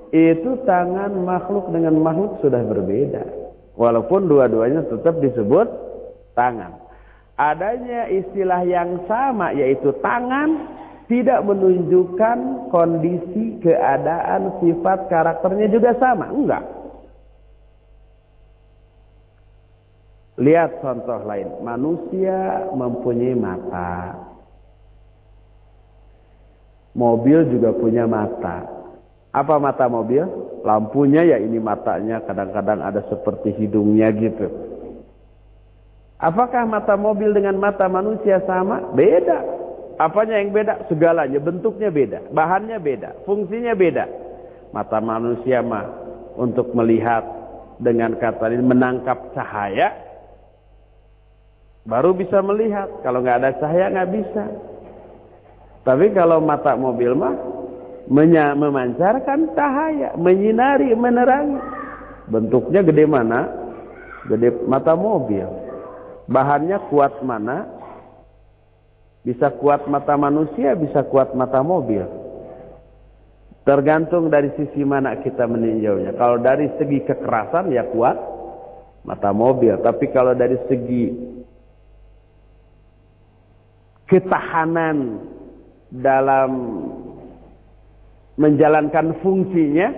Itu 0.09 0.65
tangan 0.65 1.21
makhluk 1.21 1.69
dengan 1.69 2.01
makhluk 2.01 2.41
sudah 2.41 2.65
berbeda. 2.65 3.23
Walaupun 3.77 4.25
dua-duanya 4.25 4.83
tetap 4.89 5.21
disebut 5.21 5.67
tangan. 6.33 6.81
Adanya 7.39 8.11
istilah 8.11 8.67
yang 8.67 9.07
sama 9.07 9.55
yaitu 9.55 9.95
tangan 10.03 10.67
tidak 11.09 11.41
menunjukkan 11.41 12.69
kondisi, 12.69 13.57
keadaan, 13.65 14.61
sifat, 14.61 15.09
karakternya 15.09 15.71
juga 15.73 15.97
sama. 15.97 16.29
Enggak. 16.29 16.63
Lihat 20.39 20.79
contoh 20.79 21.19
lain. 21.25 21.49
Manusia 21.65 22.69
mempunyai 22.71 23.35
mata. 23.35 24.15
Mobil 26.97 27.45
juga 27.53 27.73
punya 27.75 28.09
mata. 28.09 28.65
Apa 29.29 29.61
mata 29.61 29.85
mobil? 29.85 30.25
Lampunya 30.65 31.21
ya 31.21 31.37
ini 31.37 31.61
matanya, 31.61 32.19
kadang-kadang 32.25 32.81
ada 32.81 33.05
seperti 33.07 33.53
hidungnya 33.55 34.09
gitu. 34.11 34.49
Apakah 36.19 36.67
mata 36.67 36.99
mobil 36.99 37.31
dengan 37.31 37.55
mata 37.55 37.87
manusia 37.87 38.43
sama? 38.43 38.91
Beda. 38.91 39.39
Apanya 39.99 40.39
yang 40.39 40.51
beda? 40.55 40.87
Segalanya, 40.91 41.39
bentuknya 41.43 41.91
beda, 41.91 42.31
bahannya 42.31 42.79
beda, 42.79 43.23
fungsinya 43.27 43.75
beda. 43.75 44.05
Mata 44.71 44.99
manusia 45.03 45.59
mah 45.59 45.87
untuk 46.39 46.71
melihat 46.71 47.23
dengan 47.79 48.15
kata 48.15 48.51
ini 48.51 48.63
menangkap 48.63 49.31
cahaya 49.35 49.91
baru 51.83 52.15
bisa 52.15 52.39
melihat. 52.39 52.87
Kalau 53.03 53.19
nggak 53.19 53.37
ada 53.43 53.51
cahaya 53.59 53.91
nggak 53.91 54.11
bisa. 54.15 54.43
Tapi 55.83 56.11
kalau 56.11 56.43
mata 56.43 56.75
mobil 56.75 57.15
mah 57.15 57.35
memancarkan 58.09 59.53
cahaya, 59.53 60.17
menyinari, 60.17 60.91
menerangi. 60.97 61.61
Bentuknya 62.29 62.81
gede 62.81 63.05
mana? 63.05 63.49
Gede 64.29 64.49
mata 64.65 64.93
mobil. 64.97 65.45
Bahannya 66.29 66.77
kuat 66.89 67.21
mana? 67.25 67.65
Bisa 69.25 69.53
kuat 69.57 69.85
mata 69.85 70.17
manusia, 70.17 70.73
bisa 70.73 71.05
kuat 71.05 71.33
mata 71.37 71.61
mobil. 71.61 72.05
Tergantung 73.65 74.33
dari 74.33 74.49
sisi 74.57 74.81
mana 74.81 75.21
kita 75.21 75.45
meninjaunya. 75.45 76.17
Kalau 76.17 76.41
dari 76.41 76.65
segi 76.81 77.05
kekerasan 77.05 77.69
ya 77.69 77.85
kuat 77.93 78.17
mata 79.05 79.29
mobil. 79.29 79.77
Tapi 79.77 80.09
kalau 80.09 80.33
dari 80.33 80.57
segi 80.65 81.05
ketahanan 84.09 85.21
dalam 85.89 86.49
menjalankan 88.37 89.19
fungsinya 89.19 89.89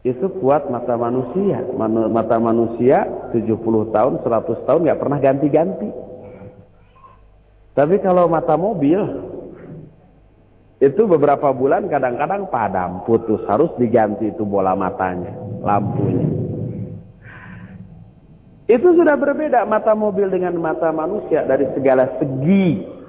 itu 0.00 0.26
kuat 0.40 0.72
mata 0.72 0.96
manusia. 0.96 1.60
Mata 2.08 2.40
manusia 2.40 3.04
70 3.36 3.92
tahun, 3.92 4.12
100 4.24 4.66
tahun 4.66 4.80
nggak 4.88 5.00
pernah 5.00 5.18
ganti-ganti. 5.20 5.88
Tapi 7.76 7.96
kalau 8.02 8.26
mata 8.26 8.56
mobil 8.56 8.98
itu 10.80 11.04
beberapa 11.04 11.52
bulan 11.52 11.92
kadang-kadang 11.92 12.48
padam, 12.48 13.04
putus, 13.04 13.44
harus 13.44 13.68
diganti 13.76 14.32
itu 14.32 14.48
bola 14.48 14.72
matanya, 14.72 15.36
lampunya. 15.60 16.28
Itu 18.64 18.96
sudah 18.96 19.18
berbeda 19.20 19.68
mata 19.68 19.92
mobil 19.92 20.32
dengan 20.32 20.56
mata 20.56 20.88
manusia 20.88 21.44
dari 21.44 21.68
segala 21.76 22.16
segi 22.16 22.99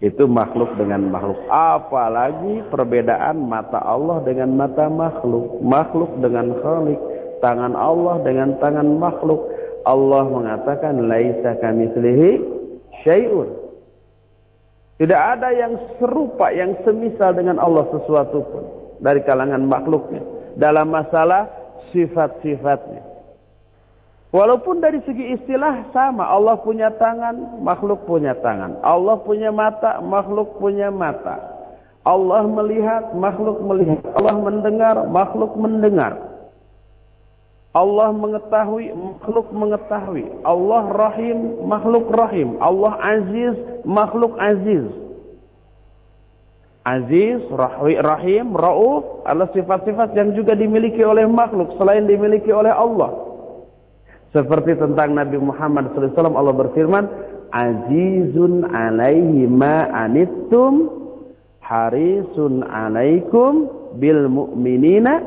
itu 0.00 0.24
makhluk 0.24 0.80
dengan 0.80 1.12
makhluk. 1.12 1.36
Apalagi 1.52 2.64
perbedaan 2.72 3.44
mata 3.44 3.76
Allah 3.84 4.24
dengan 4.24 4.56
mata 4.56 4.88
makhluk. 4.88 5.60
Makhluk 5.60 6.16
dengan 6.24 6.56
khalik. 6.64 7.00
Tangan 7.44 7.76
Allah 7.76 8.16
dengan 8.24 8.56
tangan 8.64 8.96
makhluk. 8.96 9.44
Allah 9.84 10.24
mengatakan, 10.24 11.04
Laisa 11.04 11.52
kamitslihi 11.60 12.30
syai'un. 13.04 13.48
Tidak 15.00 15.20
ada 15.20 15.52
yang 15.52 15.76
serupa, 15.96 16.52
yang 16.52 16.76
semisal 16.84 17.36
dengan 17.36 17.60
Allah 17.60 17.84
sesuatu 17.92 18.40
pun. 18.48 18.64
Dari 19.04 19.20
kalangan 19.24 19.64
makhluknya. 19.68 20.24
Dalam 20.56 20.92
masalah 20.92 21.44
sifat-sifatnya. 21.92 23.09
Walaupun 24.30 24.78
dari 24.78 25.02
segi 25.02 25.34
istilah 25.34 25.90
sama, 25.90 26.22
Allah 26.22 26.54
punya 26.62 26.94
tangan, 26.94 27.58
makhluk 27.66 28.06
punya 28.06 28.38
tangan. 28.38 28.78
Allah 28.78 29.18
punya 29.26 29.50
mata, 29.50 29.98
makhluk 29.98 30.54
punya 30.62 30.86
mata. 30.86 31.34
Allah 32.06 32.46
melihat, 32.46 33.10
makhluk 33.10 33.58
melihat. 33.58 33.98
Allah 34.14 34.38
mendengar, 34.38 34.96
makhluk 35.10 35.58
mendengar. 35.58 36.14
Allah 37.74 38.14
mengetahui, 38.14 38.94
makhluk 38.94 39.50
mengetahui. 39.50 40.26
Allah 40.46 40.82
rahim, 40.94 41.66
makhluk 41.66 42.06
rahim. 42.14 42.54
Allah 42.62 42.98
aziz, 43.02 43.54
makhluk 43.82 44.38
aziz. 44.38 44.86
Aziz, 46.86 47.42
rahim, 48.02 48.54
rauf 48.54 49.26
adalah 49.26 49.50
sifat-sifat 49.54 50.14
yang 50.14 50.38
juga 50.38 50.54
dimiliki 50.54 51.02
oleh 51.02 51.26
makhluk 51.26 51.74
selain 51.78 52.06
dimiliki 52.06 52.50
oleh 52.54 52.70
Allah. 52.70 53.29
Seperti 54.30 54.78
tentang 54.78 55.18
Nabi 55.18 55.42
Muhammad 55.42 55.90
SAW 55.90 56.38
Allah 56.38 56.54
berfirman, 56.54 57.04
Azizun 57.50 58.62
alaihi 58.62 59.50
ma 59.50 59.90
anittum 59.90 60.86
harisun 61.58 62.62
alaikum 62.62 63.66
bil 63.98 64.30
mu'minina 64.30 65.18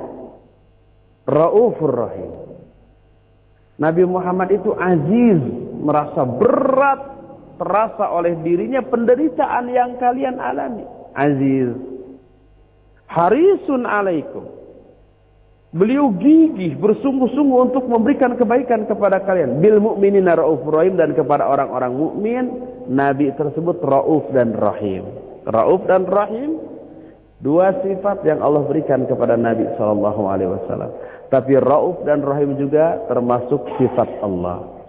raufur 1.28 1.92
rahim. 1.92 2.32
Nabi 3.76 4.08
Muhammad 4.08 4.56
itu 4.56 4.72
aziz, 4.72 5.40
merasa 5.84 6.24
berat 6.24 7.02
terasa 7.60 8.08
oleh 8.08 8.40
dirinya 8.40 8.80
penderitaan 8.88 9.68
yang 9.68 10.00
kalian 10.00 10.40
alami. 10.40 10.88
Aziz. 11.12 11.76
Harisun 13.12 13.84
alaikum 13.84 14.63
Beliau 15.74 16.14
gigih 16.22 16.78
bersungguh-sungguh 16.78 17.74
untuk 17.74 17.90
memberikan 17.90 18.38
kebaikan 18.38 18.86
kepada 18.86 19.26
kalian. 19.26 19.58
Bil 19.58 19.82
mu'minina 19.82 20.38
raufur 20.38 20.78
rahim 20.78 21.02
dan 21.02 21.18
kepada 21.18 21.50
orang-orang 21.50 21.98
mukmin 21.98 22.44
nabi 22.94 23.34
tersebut 23.34 23.82
rauf 23.82 24.30
dan 24.38 24.54
rahim. 24.54 25.02
Rauf 25.50 25.82
dan 25.90 26.06
rahim 26.06 26.62
dua 27.42 27.74
sifat 27.82 28.22
yang 28.22 28.46
Allah 28.46 28.64
berikan 28.70 29.10
kepada 29.10 29.34
Nabi 29.34 29.66
sallallahu 29.74 30.22
alaihi 30.30 30.54
wasallam. 30.54 30.94
Tapi 31.34 31.58
rauf 31.58 32.06
dan 32.06 32.22
rahim 32.22 32.54
juga 32.56 33.02
termasuk 33.10 33.66
sifat 33.82 34.08
Allah. 34.22 34.86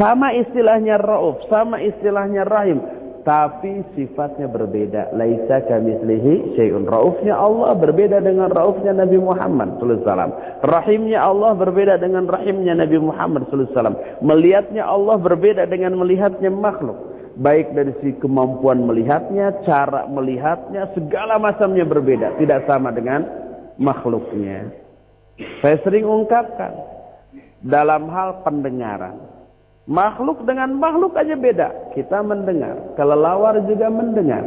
Sama 0.00 0.32
istilahnya 0.32 0.96
rauf, 0.96 1.36
sama 1.52 1.84
istilahnya 1.84 2.48
rahim 2.48 2.80
tapi 3.28 3.84
sifatnya 3.92 4.48
berbeda. 4.48 5.12
Laisa 5.12 5.60
kamitslihi 5.68 6.56
syai'un. 6.56 6.88
Raufnya 6.88 7.36
Allah 7.36 7.76
berbeda 7.76 8.24
dengan 8.24 8.48
raufnya 8.48 8.96
Nabi 8.96 9.20
Muhammad 9.20 9.76
sallallahu 9.76 10.00
alaihi 10.00 10.08
wasallam. 10.08 10.32
Rahimnya 10.64 11.18
Allah 11.20 11.52
berbeda 11.52 11.94
dengan 12.00 12.24
rahimnya 12.24 12.72
Nabi 12.72 12.96
Muhammad 12.96 13.44
sallallahu 13.44 13.68
alaihi 13.68 13.76
wasallam. 13.76 13.96
Melihatnya 14.24 14.82
Allah 14.88 15.16
berbeda 15.20 15.62
dengan 15.68 15.92
melihatnya 16.00 16.48
makhluk. 16.48 16.96
Baik 17.36 17.76
dari 17.76 17.92
si 18.00 18.16
kemampuan 18.16 18.88
melihatnya, 18.88 19.60
cara 19.68 20.08
melihatnya, 20.08 20.88
segala 20.96 21.36
macamnya 21.36 21.84
berbeda, 21.84 22.40
tidak 22.40 22.64
sama 22.64 22.96
dengan 22.96 23.28
makhluknya. 23.76 24.72
Saya 25.60 25.76
sering 25.84 26.08
ungkapkan 26.08 26.72
dalam 27.60 28.08
hal 28.08 28.40
pendengaran. 28.40 29.37
Makhluk 29.88 30.44
dengan 30.44 30.76
makhluk 30.76 31.16
aja 31.16 31.32
beda. 31.32 31.96
Kita 31.96 32.20
mendengar. 32.20 32.92
Kelelawar 32.92 33.56
juga 33.64 33.88
mendengar. 33.88 34.44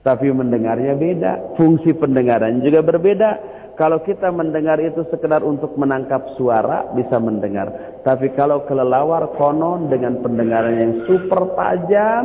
Tapi 0.00 0.32
mendengarnya 0.32 0.96
beda. 0.96 1.32
Fungsi 1.60 1.92
pendengaran 1.92 2.64
juga 2.64 2.80
berbeda. 2.80 3.30
Kalau 3.76 4.00
kita 4.00 4.32
mendengar 4.32 4.80
itu 4.80 5.04
sekedar 5.12 5.44
untuk 5.44 5.76
menangkap 5.76 6.32
suara, 6.40 6.88
bisa 6.96 7.20
mendengar. 7.20 8.00
Tapi 8.06 8.32
kalau 8.32 8.64
kelelawar 8.64 9.36
konon 9.36 9.92
dengan 9.92 10.22
pendengaran 10.24 10.78
yang 10.78 10.94
super 11.10 11.52
tajam, 11.58 12.24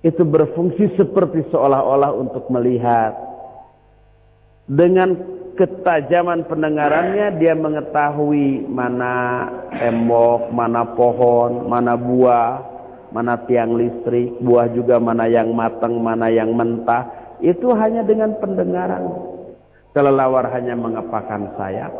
itu 0.00 0.22
berfungsi 0.24 0.96
seperti 0.96 1.44
seolah-olah 1.52 2.16
untuk 2.16 2.48
melihat. 2.48 3.12
Dengan 4.70 5.39
ketajaman 5.60 6.48
pendengarannya 6.48 7.36
dia 7.36 7.52
mengetahui 7.52 8.64
mana 8.64 9.44
tembok, 9.76 10.48
mana 10.48 10.88
pohon, 10.96 11.68
mana 11.68 12.00
buah, 12.00 12.64
mana 13.12 13.36
tiang 13.44 13.76
listrik, 13.76 14.40
buah 14.40 14.72
juga 14.72 14.96
mana 14.96 15.28
yang 15.28 15.52
matang, 15.52 16.00
mana 16.00 16.32
yang 16.32 16.56
mentah. 16.56 17.36
Itu 17.44 17.76
hanya 17.76 18.00
dengan 18.08 18.40
pendengaran. 18.40 19.04
Kelelawar 19.92 20.48
hanya 20.56 20.80
mengepakkan 20.80 21.52
sayap. 21.60 21.92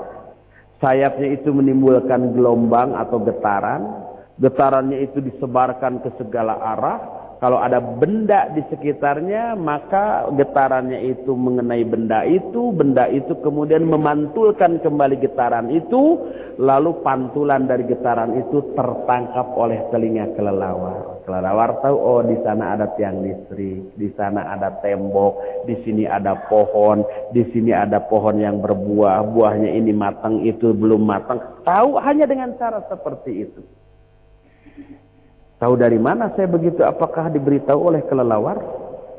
Sayapnya 0.80 1.36
itu 1.36 1.52
menimbulkan 1.52 2.32
gelombang 2.32 2.96
atau 2.96 3.20
getaran. 3.20 4.08
Getarannya 4.40 5.04
itu 5.04 5.20
disebarkan 5.20 6.00
ke 6.00 6.16
segala 6.16 6.56
arah 6.56 7.19
kalau 7.40 7.56
ada 7.56 7.80
benda 7.80 8.52
di 8.52 8.60
sekitarnya, 8.68 9.56
maka 9.56 10.28
getarannya 10.36 11.08
itu 11.08 11.32
mengenai 11.32 11.88
benda 11.88 12.20
itu, 12.28 12.68
benda 12.68 13.08
itu 13.08 13.32
kemudian 13.40 13.88
memantulkan 13.88 14.76
kembali 14.84 15.16
getaran 15.24 15.72
itu, 15.72 16.20
lalu 16.60 17.00
pantulan 17.00 17.64
dari 17.64 17.88
getaran 17.88 18.36
itu 18.36 18.60
tertangkap 18.76 19.56
oleh 19.56 19.80
telinga 19.88 20.28
kelelawar. 20.36 21.24
Kelelawar 21.24 21.80
tahu, 21.80 21.96
oh 21.96 22.20
di 22.20 22.36
sana 22.44 22.76
ada 22.76 22.92
tiang 23.00 23.24
listrik, 23.24 23.96
di 23.96 24.12
sana 24.20 24.52
ada 24.52 24.76
tembok, 24.84 25.64
di 25.64 25.80
sini 25.80 26.04
ada 26.04 26.36
pohon, 26.44 27.00
di 27.32 27.40
sini 27.56 27.72
ada 27.72 28.04
pohon 28.04 28.36
yang 28.36 28.60
berbuah, 28.60 29.24
buahnya 29.32 29.80
ini 29.80 29.96
matang, 29.96 30.44
itu 30.44 30.76
belum 30.76 31.08
matang. 31.08 31.40
Tahu 31.64 31.96
hanya 32.04 32.28
dengan 32.28 32.52
cara 32.60 32.84
seperti 32.84 33.48
itu. 33.48 33.79
Tahu 35.60 35.74
dari 35.76 36.00
mana 36.00 36.32
saya 36.32 36.48
begitu? 36.48 36.80
Apakah 36.80 37.28
diberitahu 37.28 37.92
oleh 37.92 38.00
kelelawar? 38.08 38.56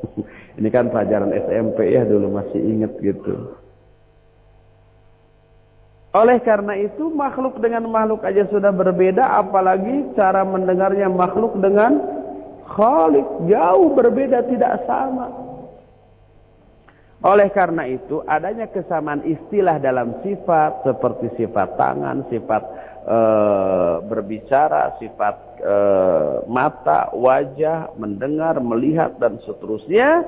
Ini 0.58 0.68
kan 0.74 0.90
pelajaran 0.90 1.30
SMP 1.30 1.94
ya 1.94 2.02
dulu 2.02 2.34
masih 2.34 2.58
ingat 2.58 2.98
gitu. 2.98 3.56
Oleh 6.12 6.44
karena 6.44 6.76
itu 6.76 7.08
makhluk 7.08 7.56
dengan 7.56 7.88
makhluk 7.88 8.20
aja 8.20 8.44
sudah 8.52 8.68
berbeda 8.68 9.32
apalagi 9.32 10.12
cara 10.12 10.44
mendengarnya 10.44 11.08
makhluk 11.08 11.56
dengan 11.56 11.96
khalik 12.68 13.24
jauh 13.48 13.96
berbeda 13.96 14.44
tidak 14.44 14.84
sama. 14.84 15.32
Oleh 17.22 17.48
karena 17.54 17.88
itu 17.88 18.20
adanya 18.28 18.68
kesamaan 18.68 19.24
istilah 19.24 19.80
dalam 19.80 20.20
sifat 20.20 20.84
seperti 20.84 21.32
sifat 21.40 21.80
tangan, 21.80 22.28
sifat 22.28 22.60
e, 23.02 23.18
berbicara, 24.06 24.96
sifat 25.02 25.36
e, 25.60 25.76
mata, 26.48 27.10
wajah, 27.14 27.94
mendengar, 27.98 28.58
melihat 28.62 29.18
dan 29.18 29.38
seterusnya 29.42 30.26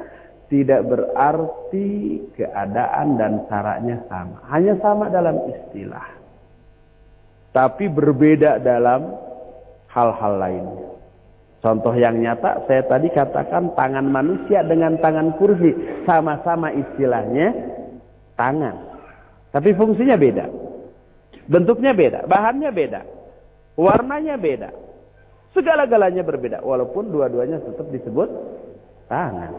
tidak 0.52 0.86
berarti 0.86 2.20
keadaan 2.36 3.16
dan 3.16 3.42
caranya 3.48 3.98
sama. 4.06 4.38
Hanya 4.52 4.74
sama 4.78 5.08
dalam 5.08 5.34
istilah. 5.50 6.04
Tapi 7.54 7.86
berbeda 7.86 8.60
dalam 8.60 9.14
hal-hal 9.90 10.34
lainnya. 10.38 10.88
Contoh 11.64 11.96
yang 11.96 12.20
nyata, 12.20 12.68
saya 12.68 12.84
tadi 12.84 13.08
katakan 13.08 13.72
tangan 13.72 14.04
manusia 14.04 14.60
dengan 14.66 15.00
tangan 15.00 15.32
kursi. 15.40 15.72
Sama-sama 16.04 16.68
istilahnya 16.76 17.56
tangan. 18.36 18.76
Tapi 19.48 19.72
fungsinya 19.72 20.12
beda. 20.18 20.44
Bentuknya 21.44 21.92
beda, 21.92 22.24
bahannya 22.24 22.70
beda, 22.72 23.00
warnanya 23.76 24.40
beda. 24.40 24.70
Segala-galanya 25.54 26.26
berbeda 26.26 26.58
walaupun 26.66 27.14
dua-duanya 27.14 27.62
tetap 27.62 27.86
disebut 27.94 28.26
tangan. 29.06 29.54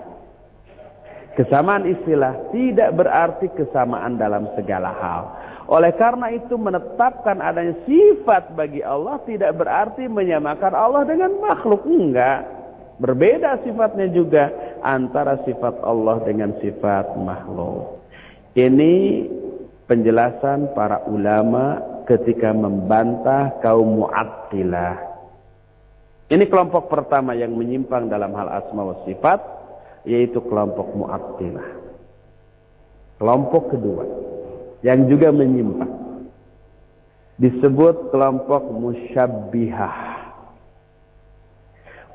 Kesamaan 1.35 1.83
istilah 1.87 2.51
tidak 2.55 2.95
berarti 2.95 3.47
kesamaan 3.55 4.15
dalam 4.15 4.47
segala 4.55 4.91
hal. 4.91 5.23
Oleh 5.67 5.91
karena 5.99 6.31
itu 6.31 6.55
menetapkan 6.55 7.43
adanya 7.43 7.75
sifat 7.83 8.55
bagi 8.55 8.79
Allah 8.85 9.19
tidak 9.27 9.51
berarti 9.59 10.07
menyamakan 10.07 10.71
Allah 10.71 11.03
dengan 11.03 11.35
makhluk. 11.43 11.83
Enggak. 11.83 12.47
Berbeda 12.95 13.59
sifatnya 13.67 14.07
juga 14.15 14.47
antara 14.79 15.43
sifat 15.43 15.83
Allah 15.83 16.23
dengan 16.23 16.55
sifat 16.63 17.19
makhluk. 17.19 17.99
Ini 18.55 19.27
penjelasan 19.85 20.73
para 20.73 21.05
ulama 21.05 21.81
ketika 22.09 22.53
membantah 22.53 23.57
kaum 23.61 24.05
mu'attilah. 24.05 24.97
Ini 26.25 26.41
kelompok 26.49 26.89
pertama 26.89 27.37
yang 27.37 27.53
menyimpang 27.53 28.09
dalam 28.09 28.33
hal 28.33 28.49
asma 28.49 28.81
wa 28.81 28.97
sifat, 29.05 29.41
yaitu 30.09 30.41
kelompok 30.41 30.89
mu'attilah. 30.97 31.69
Kelompok 33.21 33.77
kedua, 33.77 34.03
yang 34.81 35.05
juga 35.05 35.29
menyimpang. 35.29 36.25
Disebut 37.37 38.09
kelompok 38.09 38.63
musyabbihah. 38.73 40.15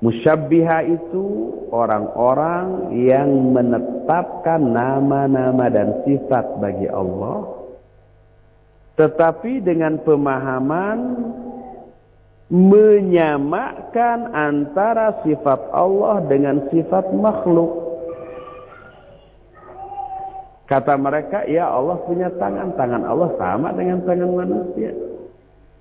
Musyabbiha 0.01 0.79
itu 0.89 1.25
orang-orang 1.69 2.97
yang 3.05 3.53
menetapkan 3.53 4.57
nama-nama 4.57 5.69
dan 5.69 6.01
sifat 6.09 6.57
bagi 6.57 6.89
Allah 6.89 7.60
tetapi 9.01 9.65
dengan 9.65 9.97
pemahaman 10.05 11.25
menyamakan 12.53 14.29
antara 14.37 15.25
sifat 15.25 15.73
Allah 15.73 16.21
dengan 16.29 16.69
sifat 16.69 17.09
makhluk. 17.17 17.89
Kata 20.69 21.01
mereka, 21.01 21.49
ya 21.49 21.73
Allah 21.73 21.97
punya 22.05 22.29
tangan, 22.37 22.77
tangan 22.77 23.03
Allah 23.09 23.33
sama 23.41 23.73
dengan 23.73 24.05
tangan 24.05 24.31
manusia. 24.37 24.93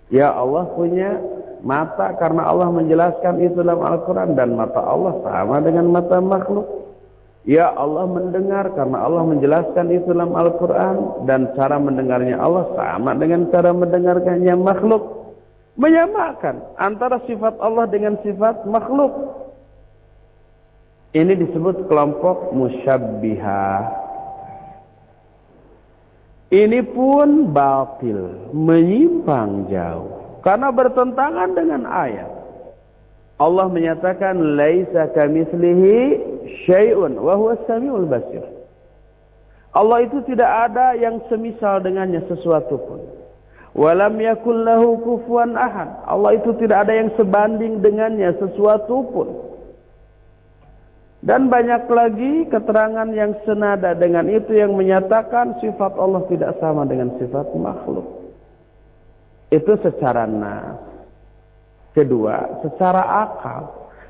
Ya 0.10 0.32
Allah 0.32 0.66
punya 0.74 1.20
mata 1.60 2.16
karena 2.16 2.48
Allah 2.48 2.72
menjelaskan 2.72 3.44
itu 3.44 3.60
dalam 3.60 3.84
Al-Quran 3.84 4.34
dan 4.34 4.56
mata 4.56 4.80
Allah 4.80 5.20
sama 5.28 5.60
dengan 5.60 5.92
mata 5.92 6.24
makhluk. 6.24 6.89
Ya 7.48 7.72
Allah 7.72 8.04
mendengar 8.04 8.68
karena 8.76 9.00
Allah 9.00 9.24
menjelaskan 9.24 9.88
itu 9.96 10.12
dalam 10.12 10.36
Al-Quran 10.36 11.24
dan 11.24 11.56
cara 11.56 11.80
mendengarnya 11.80 12.36
Allah 12.36 12.68
sama 12.76 13.16
dengan 13.16 13.48
cara 13.48 13.72
mendengarkannya 13.72 14.56
makhluk. 14.60 15.34
Menyamakan 15.80 16.76
antara 16.76 17.24
sifat 17.24 17.56
Allah 17.64 17.88
dengan 17.88 18.20
sifat 18.20 18.68
makhluk. 18.68 19.40
Ini 21.16 21.34
disebut 21.40 21.88
kelompok 21.88 22.52
musyabbihah. 22.52 23.82
Ini 26.50 26.82
pun 26.92 27.56
batil, 27.56 28.52
menyimpang 28.52 29.70
jauh. 29.72 30.42
Karena 30.42 30.74
bertentangan 30.74 31.50
dengan 31.56 31.88
ayat. 31.88 32.39
Allah 33.40 33.72
menyatakan 33.72 34.60
laisa 34.60 35.16
kamitslihi 35.16 35.98
syai'un 36.68 37.16
wa 37.16 37.40
huwa 37.40 37.56
samiul 37.64 38.04
basir. 38.04 38.44
Allah 39.72 40.04
itu 40.04 40.20
tidak 40.28 40.50
ada 40.70 40.98
yang 41.00 41.24
semisal 41.32 41.80
dengannya 41.80 42.20
sesuatu 42.28 42.76
pun. 42.84 43.00
Walam 43.80 44.20
yakul 44.20 44.66
lahu 44.66 45.00
kufuwan 45.00 45.56
ahad. 45.56 46.04
Allah 46.04 46.36
itu 46.36 46.52
tidak 46.60 46.90
ada 46.90 46.94
yang 47.00 47.16
sebanding 47.16 47.80
dengannya 47.80 48.36
sesuatu 48.42 49.08
pun. 49.08 49.30
Dan 51.24 51.48
banyak 51.48 51.88
lagi 51.88 52.48
keterangan 52.52 53.08
yang 53.12 53.40
senada 53.48 53.96
dengan 53.96 54.28
itu 54.28 54.56
yang 54.56 54.76
menyatakan 54.76 55.60
sifat 55.64 55.96
Allah 55.96 56.28
tidak 56.28 56.60
sama 56.60 56.84
dengan 56.90 57.16
sifat 57.20 57.56
makhluk. 57.56 58.08
Itu 59.52 59.80
secara 59.80 60.28
nas. 60.28 60.89
Kedua, 61.94 62.64
secara 62.66 63.04
akal. 63.28 63.62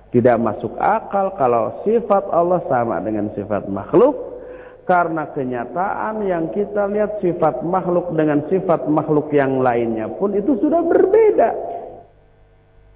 Tidak 0.09 0.37
masuk 0.41 0.73
akal 0.81 1.37
kalau 1.37 1.85
sifat 1.85 2.33
Allah 2.33 2.59
sama 2.65 2.97
dengan 2.99 3.29
sifat 3.37 3.69
makhluk. 3.69 4.41
Karena 4.89 5.29
kenyataan 5.29 6.25
yang 6.25 6.49
kita 6.49 6.89
lihat 6.89 7.21
sifat 7.21 7.61
makhluk 7.61 8.09
dengan 8.17 8.41
sifat 8.49 8.89
makhluk 8.89 9.29
yang 9.29 9.61
lainnya 9.61 10.09
pun 10.09 10.33
itu 10.33 10.57
sudah 10.57 10.81
berbeda. 10.81 11.53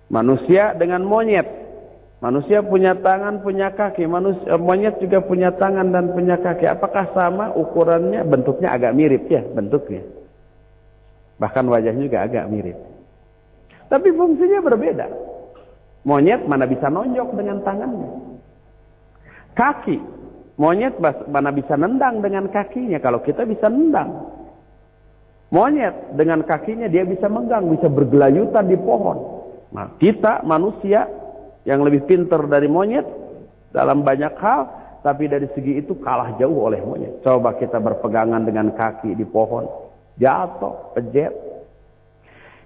Manusia 0.09 0.73
dengan 0.73 1.05
monyet 1.05 1.63
Manusia 2.23 2.63
punya 2.63 2.95
tangan, 2.95 3.43
punya 3.43 3.75
kaki. 3.75 4.07
Manusia, 4.07 4.55
monyet 4.55 4.95
juga 5.03 5.19
punya 5.19 5.51
tangan 5.59 5.91
dan 5.91 6.15
punya 6.15 6.39
kaki. 6.39 6.63
Apakah 6.71 7.11
sama 7.11 7.51
ukurannya? 7.51 8.23
Bentuknya 8.23 8.71
agak 8.71 8.95
mirip 8.95 9.27
ya, 9.27 9.43
bentuknya. 9.43 10.07
Bahkan 11.35 11.67
wajahnya 11.67 11.99
juga 12.07 12.23
agak 12.23 12.47
mirip. 12.47 12.79
Tapi 13.93 14.09
fungsinya 14.09 14.65
berbeda. 14.65 15.05
Monyet 16.09 16.49
mana 16.49 16.65
bisa 16.65 16.89
nonjok 16.89 17.37
dengan 17.37 17.61
tangannya. 17.61 18.41
Kaki. 19.53 20.01
Monyet 20.57 20.97
mana 21.29 21.53
bisa 21.53 21.77
nendang 21.77 22.25
dengan 22.25 22.49
kakinya. 22.49 22.97
Kalau 22.97 23.21
kita 23.21 23.45
bisa 23.45 23.69
nendang. 23.69 24.33
Monyet 25.53 26.17
dengan 26.17 26.41
kakinya 26.41 26.89
dia 26.89 27.05
bisa 27.05 27.29
menggang, 27.29 27.69
bisa 27.69 27.85
bergelayutan 27.85 28.65
di 28.65 28.73
pohon. 28.81 29.45
Nah, 29.69 29.93
kita 30.01 30.41
manusia 30.41 31.05
yang 31.61 31.85
lebih 31.85 32.09
pintar 32.09 32.49
dari 32.49 32.65
monyet 32.65 33.05
dalam 33.69 34.01
banyak 34.01 34.33
hal, 34.41 34.61
tapi 35.05 35.29
dari 35.29 35.45
segi 35.53 35.77
itu 35.77 36.01
kalah 36.01 36.33
jauh 36.41 36.65
oleh 36.65 36.81
monyet. 36.81 37.21
Coba 37.21 37.53
kita 37.61 37.77
berpegangan 37.77 38.41
dengan 38.41 38.73
kaki 38.73 39.13
di 39.13 39.25
pohon, 39.29 39.69
jatuh, 40.17 40.97
pejet. 40.97 41.52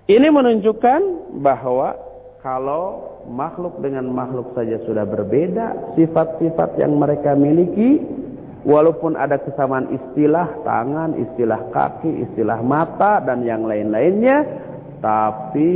Ini 0.08 0.32
menunjukkan 0.32 1.02
bahwa 1.44 2.00
kalau 2.40 3.20
makhluk 3.28 3.84
dengan 3.84 4.08
makhluk 4.08 4.56
saja 4.56 4.80
sudah 4.88 5.04
berbeda, 5.04 5.96
sifat-sifat 6.00 6.80
yang 6.80 6.96
mereka 6.96 7.36
miliki, 7.36 8.00
walaupun 8.64 9.20
ada 9.20 9.36
kesamaan 9.36 9.92
istilah 9.92 10.64
tangan, 10.64 11.12
istilah 11.20 11.60
kaki, 11.76 12.24
istilah 12.24 12.64
mata, 12.64 13.20
dan 13.20 13.44
yang 13.44 13.68
lain-lainnya, 13.68 14.48
tapi 15.04 15.72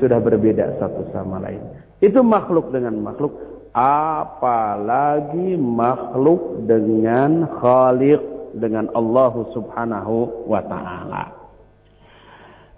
sudah 0.00 0.24
berbeda 0.24 0.80
satu 0.80 1.12
sama 1.12 1.44
lain. 1.44 1.60
Itu 2.00 2.24
makhluk 2.24 2.72
dengan 2.72 2.96
makhluk. 3.04 3.36
Apalagi 3.76 5.60
makhluk 5.60 6.64
dengan 6.64 7.44
khalik. 7.60 8.40
Dengan 8.50 8.90
Allah 8.98 9.30
subhanahu 9.54 10.50
wa 10.50 10.58
ta'ala. 10.58 11.39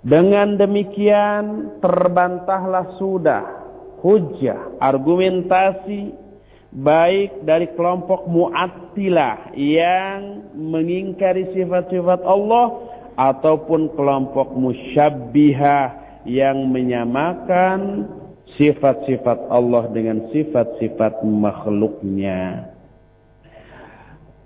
Dengan 0.03 0.59
demikian 0.59 1.79
terbantahlah 1.79 2.99
sudah 2.99 3.43
hujah, 4.03 4.75
argumentasi 4.83 6.11
baik 6.75 7.47
dari 7.47 7.71
kelompok 7.79 8.27
mu'attilah 8.27 9.55
yang 9.55 10.51
mengingkari 10.59 11.55
sifat-sifat 11.55 12.27
Allah 12.27 12.67
ataupun 13.15 13.95
kelompok 13.95 14.59
musyabbihah 14.59 16.03
yang 16.27 16.67
menyamakan 16.67 18.11
sifat-sifat 18.59 19.39
Allah 19.55 19.87
dengan 19.95 20.35
sifat-sifat 20.35 21.23
makhluknya. 21.23 22.72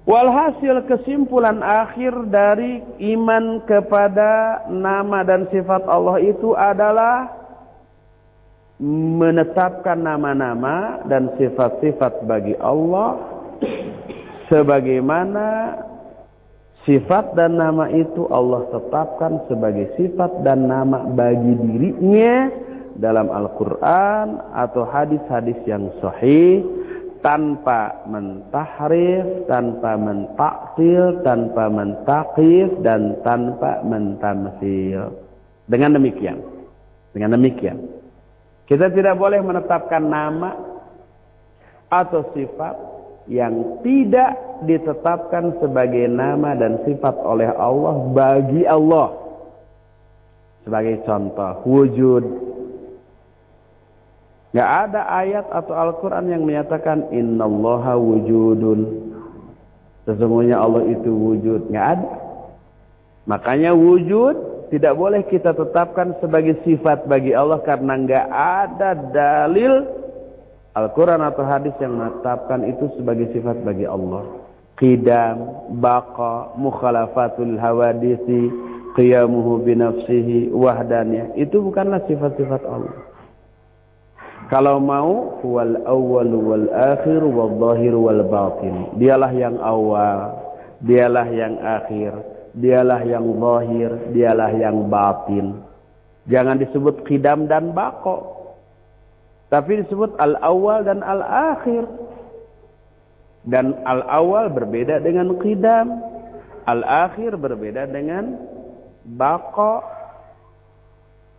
Walhasil 0.07 0.87
kesimpulan 0.87 1.67
akhir 1.67 2.31
dari 2.31 2.79
iman 3.19 3.59
kepada 3.67 4.63
nama 4.71 5.27
dan 5.27 5.51
sifat 5.51 5.83
Allah 5.91 6.23
itu 6.23 6.55
adalah 6.55 7.27
menetapkan 9.19 9.99
nama-nama 9.99 11.03
dan 11.11 11.35
sifat-sifat 11.35 12.23
bagi 12.23 12.55
Allah 12.63 13.19
sebagaimana 14.47 15.75
sifat 16.87 17.35
dan 17.35 17.59
nama 17.59 17.91
itu 17.91 18.31
Allah 18.31 18.63
tetapkan 18.71 19.43
sebagai 19.51 19.91
sifat 19.99 20.47
dan 20.47 20.71
nama 20.71 21.03
bagi 21.03 21.51
dirinya 21.67 22.47
dalam 22.95 23.27
Al-Quran 23.27 24.39
atau 24.55 24.87
hadis-hadis 24.87 25.59
yang 25.67 25.91
sahih 25.99 26.76
tanpa 27.27 28.07
mentahrif, 28.07 29.51
tanpa 29.51 29.99
mentaktil, 29.99 31.27
tanpa 31.27 31.67
mentakif, 31.67 32.71
dan 32.87 33.19
tanpa 33.27 33.83
mentamsil. 33.83 35.11
Dengan 35.67 35.99
demikian, 35.99 36.39
dengan 37.11 37.35
demikian, 37.35 37.83
kita 38.71 38.95
tidak 38.95 39.19
boleh 39.19 39.43
menetapkan 39.43 40.07
nama 40.07 40.55
atau 41.91 42.31
sifat 42.31 42.79
yang 43.27 43.83
tidak 43.83 44.63
ditetapkan 44.63 45.59
sebagai 45.59 46.07
nama 46.07 46.55
dan 46.55 46.79
sifat 46.87 47.19
oleh 47.27 47.51
Allah 47.59 48.07
bagi 48.15 48.63
Allah. 48.71 49.19
Sebagai 50.63 51.03
contoh, 51.03 51.63
wujud, 51.67 52.23
Gak 54.57 54.71
ada 54.89 55.05
ayat 55.21 55.53
atau 55.53 55.77
Al-Quran 55.77 56.33
yang 56.33 56.49
menyatakan 56.49 57.13
Innallaha 57.13 58.01
wujudun. 58.01 59.05
Sesungguhnya 60.09 60.57
Allah 60.57 60.89
itu 60.89 61.13
wujud. 61.13 61.69
Gak 61.69 62.01
ada. 62.01 62.11
Makanya 63.29 63.77
wujud 63.77 64.57
tidak 64.73 64.97
boleh 64.97 65.29
kita 65.29 65.53
tetapkan 65.53 66.17
sebagai 66.25 66.57
sifat 66.65 67.05
bagi 67.05 67.37
Allah 67.37 67.61
karena 67.69 68.01
gak 68.01 68.29
ada 68.33 68.91
dalil 69.13 69.85
Al-Quran 70.73 71.21
atau 71.21 71.45
hadis 71.45 71.77
yang 71.77 72.01
menetapkan 72.01 72.65
itu 72.65 72.97
sebagai 72.97 73.29
sifat 73.37 73.61
bagi 73.61 73.85
Allah. 73.85 74.25
Qidam, 74.77 75.69
baqa, 75.81 76.57
mukhalafatul 76.57 77.61
hawadisi, 77.61 78.53
qiyamuhu 78.97 79.65
binafsihi, 79.65 80.49
wahdaniyah. 80.53 81.37
Itu 81.37 81.61
bukanlah 81.61 82.05
sifat-sifat 82.09 82.65
Allah. 82.65 83.06
Kalau 84.47 84.79
mau 84.79 85.43
wal 85.43 85.75
awal 85.91 86.31
wal 86.31 86.67
akhir 86.71 87.19
wal 87.19 87.55
zahir 87.59 87.95
wal 87.99 88.23
batin. 88.31 88.95
Dialah 88.95 89.33
yang 89.35 89.59
awal, 89.59 90.39
dialah 90.87 91.27
yang 91.35 91.59
akhir, 91.59 92.15
dialah 92.55 93.03
yang 93.03 93.27
zahir, 93.27 93.91
dialah 94.15 94.51
yang 94.55 94.87
batin. 94.87 95.67
Jangan 96.31 96.63
disebut 96.63 97.03
qidam 97.11 97.51
dan 97.51 97.75
bako. 97.75 98.39
Tapi 99.51 99.83
disebut 99.83 100.15
al 100.19 100.39
awal 100.43 100.87
dan 100.87 101.03
al 101.03 101.23
akhir. 101.27 101.83
Dan 103.47 103.79
al 103.83 104.03
awal 104.07 104.51
berbeda 104.51 105.03
dengan 105.03 105.39
qidam. 105.43 106.03
Al 106.67 106.83
akhir 106.87 107.35
berbeda 107.35 107.87
dengan 107.91 108.39
bako 109.07 109.96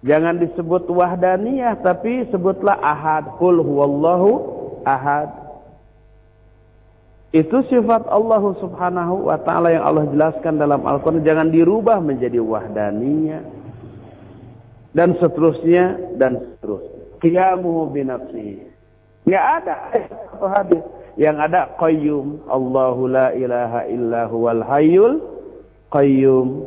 Jangan 0.07 0.39
disebut 0.39 0.87
wahdaniyah 0.87 1.83
tapi 1.83 2.23
sebutlah 2.31 2.79
ahad. 2.79 3.35
Qul 3.35 3.59
huwallahu 3.59 4.29
ahad. 4.87 5.27
Itu 7.35 7.59
sifat 7.67 8.07
Allah 8.07 8.39
Subhanahu 8.55 9.27
wa 9.27 9.35
taala 9.43 9.67
yang 9.75 9.83
Allah 9.83 10.07
jelaskan 10.07 10.55
dalam 10.55 10.79
Al-Qur'an 10.87 11.27
jangan 11.27 11.51
dirubah 11.51 11.99
menjadi 11.99 12.39
wahdaniyah 12.39 13.43
dan 14.95 15.11
seterusnya 15.19 16.15
dan 16.15 16.39
seterusnya. 16.39 17.19
Qiyamuhu 17.19 17.91
bi 17.91 18.01
nafsihi. 18.07 18.55
Enggak 19.27 19.45
ada 19.59 19.75
atau 20.31 20.47
hadis 20.47 20.83
yang 21.19 21.35
ada 21.35 21.75
qayyum 21.75 22.47
Allahu 22.47 23.11
la 23.11 23.35
ilaha 23.35 23.83
illa 23.91 24.31
huwal 24.31 24.63
hayyul 24.63 25.19
qayyum 25.91 26.63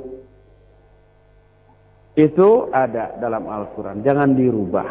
Itu 2.18 2.68
ada 2.74 3.14
dalam 3.22 3.46
Al-Quran. 3.46 4.02
Jangan 4.02 4.34
dirubah. 4.34 4.88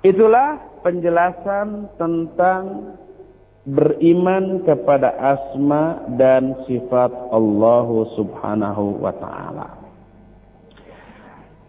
Itulah 0.00 0.80
penjelasan 0.80 1.92
tentang 2.00 2.96
beriman 3.68 4.64
kepada 4.64 5.12
asma 5.20 6.08
dan 6.16 6.56
sifat 6.64 7.12
Allah 7.30 7.88
subhanahu 8.16 8.96
wa 8.96 9.12
ta'ala. 9.12 9.68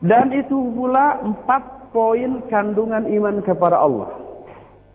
Dan 0.01 0.33
itu 0.33 0.55
pula 0.73 1.19
empat 1.21 1.93
poin 1.93 2.41
kandungan 2.47 3.05
iman 3.05 3.43
kepada 3.43 3.77
Allah. 3.83 4.15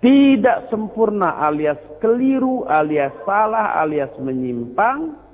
Tidak 0.00 0.72
sempurna 0.72 1.44
alias 1.44 1.78
keliru 2.00 2.64
alias 2.64 3.12
salah 3.28 3.80
alias 3.84 4.12
menyimpang 4.16 5.25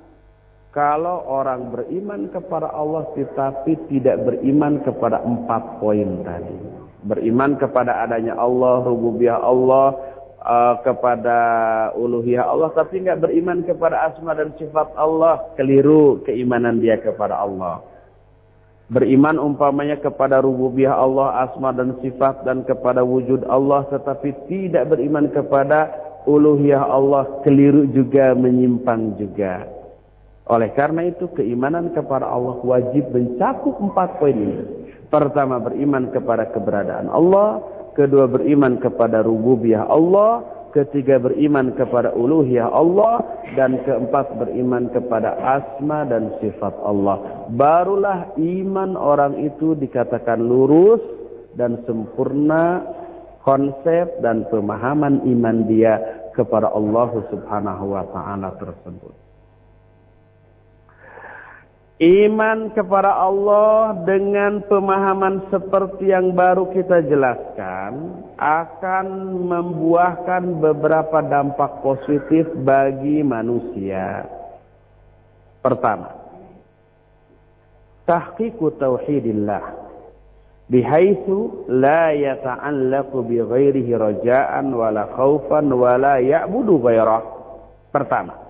kalau 0.73 1.21
orang 1.29 1.69
beriman 1.69 2.33
kepada 2.33 2.73
Allah 2.73 3.05
tetapi 3.13 3.93
tidak 3.93 4.25
beriman 4.25 4.81
kepada 4.81 5.21
empat 5.21 5.77
poin 5.77 6.25
tadi. 6.25 6.57
Beriman 7.05 7.61
kepada 7.61 8.01
adanya 8.01 8.33
Allah, 8.33 8.81
rububiyah 8.81 9.37
Allah, 9.37 9.93
uh, 10.41 10.75
kepada 10.81 11.37
uluhiyah 11.93 12.49
Allah 12.49 12.73
tapi 12.73 13.05
nggak 13.05 13.21
beriman 13.21 13.61
kepada 13.61 14.01
asma 14.09 14.33
dan 14.33 14.49
sifat 14.57 14.97
Allah, 14.97 15.53
keliru 15.53 16.25
keimanan 16.25 16.81
dia 16.81 16.97
kepada 16.97 17.37
Allah. 17.37 17.85
Beriman 18.89 19.37
umpamanya 19.37 20.01
kepada 20.01 20.41
rububiyah 20.41 20.97
Allah, 20.97 21.47
asma 21.47 21.69
dan 21.69 22.01
sifat 22.01 22.49
dan 22.49 22.65
kepada 22.65 23.05
wujud 23.05 23.45
Allah 23.45 23.85
tetapi 23.93 24.49
tidak 24.49 24.89
beriman 24.89 25.29
kepada 25.29 25.93
uluhiyah 26.25 26.81
Allah, 26.81 27.45
keliru 27.45 27.85
juga 27.93 28.33
menyimpang 28.33 29.21
juga. 29.21 29.72
Oleh 30.43 30.75
karena 30.75 31.07
itu 31.07 31.31
keimanan 31.31 31.95
kepada 31.95 32.27
Allah 32.27 32.59
wajib 32.59 33.15
mencakup 33.15 33.79
empat 33.79 34.19
poin 34.19 34.35
ini. 34.35 34.59
Pertama 35.07 35.61
beriman 35.61 36.11
kepada 36.11 36.51
keberadaan 36.51 37.07
Allah, 37.07 37.63
kedua 37.95 38.27
beriman 38.27 38.81
kepada 38.81 39.23
rububiyah 39.23 39.87
Allah, 39.87 40.43
ketiga 40.75 41.21
beriman 41.21 41.71
kepada 41.79 42.11
uluhiyah 42.11 42.67
Allah, 42.67 43.23
dan 43.55 43.79
keempat 43.87 44.35
beriman 44.35 44.91
kepada 44.91 45.37
asma 45.37 46.03
dan 46.09 46.33
sifat 46.43 46.75
Allah. 46.83 47.47
Barulah 47.53 48.35
iman 48.35 48.99
orang 48.99 49.39
itu 49.47 49.77
dikatakan 49.79 50.43
lurus 50.43 50.99
dan 51.55 51.79
sempurna 51.85 52.83
konsep 53.45 54.19
dan 54.19 54.43
pemahaman 54.49 55.23
iman 55.23 55.57
dia 55.69 56.25
kepada 56.33 56.73
Allah 56.73 57.21
Subhanahu 57.29 57.93
wa 57.93 58.03
taala 58.11 58.57
tersebut. 58.57 59.22
Iman 62.01 62.73
kepada 62.73 63.21
Allah 63.21 64.01
dengan 64.01 64.65
pemahaman 64.65 65.45
seperti 65.53 66.09
yang 66.09 66.33
baru 66.33 66.73
kita 66.73 67.05
jelaskan 67.05 68.25
akan 68.33 69.07
membuahkan 69.45 70.57
beberapa 70.57 71.21
dampak 71.21 71.85
positif 71.85 72.49
bagi 72.65 73.21
manusia. 73.21 74.25
Pertama, 75.61 76.17
tahqiqu 78.09 78.73
tauhidillah 78.81 79.63
bihaitsu 80.73 81.69
la 81.71 82.09
yata'allaqu 82.09 83.21
bi 83.21 83.37
ghairihi 83.37 83.93
raja'an 83.93 84.65
wala 84.73 85.13
khaufan 85.13 85.69
wala 85.69 86.17
ya'budu 86.17 86.81
ghairah. 86.81 87.23
Pertama, 87.95 88.42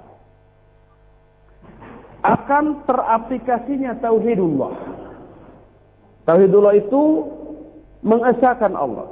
akan 2.23 2.87
teraplikasinya 2.87 3.99
tauhidullah. 3.99 4.73
Tauhidullah 6.23 6.73
itu 6.79 7.03
mengesahkan 7.99 8.71
Allah. 8.73 9.11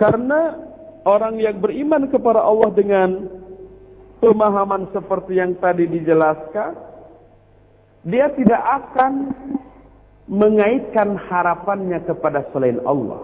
Karena 0.00 0.56
orang 1.04 1.36
yang 1.36 1.60
beriman 1.60 2.08
kepada 2.08 2.40
Allah 2.40 2.72
dengan 2.72 3.28
pemahaman 4.24 4.88
seperti 4.96 5.36
yang 5.36 5.52
tadi 5.60 5.84
dijelaskan, 5.84 6.72
dia 8.08 8.32
tidak 8.32 8.62
akan 8.64 9.12
mengaitkan 10.30 11.20
harapannya 11.28 12.00
kepada 12.08 12.48
selain 12.56 12.80
Allah. 12.88 13.20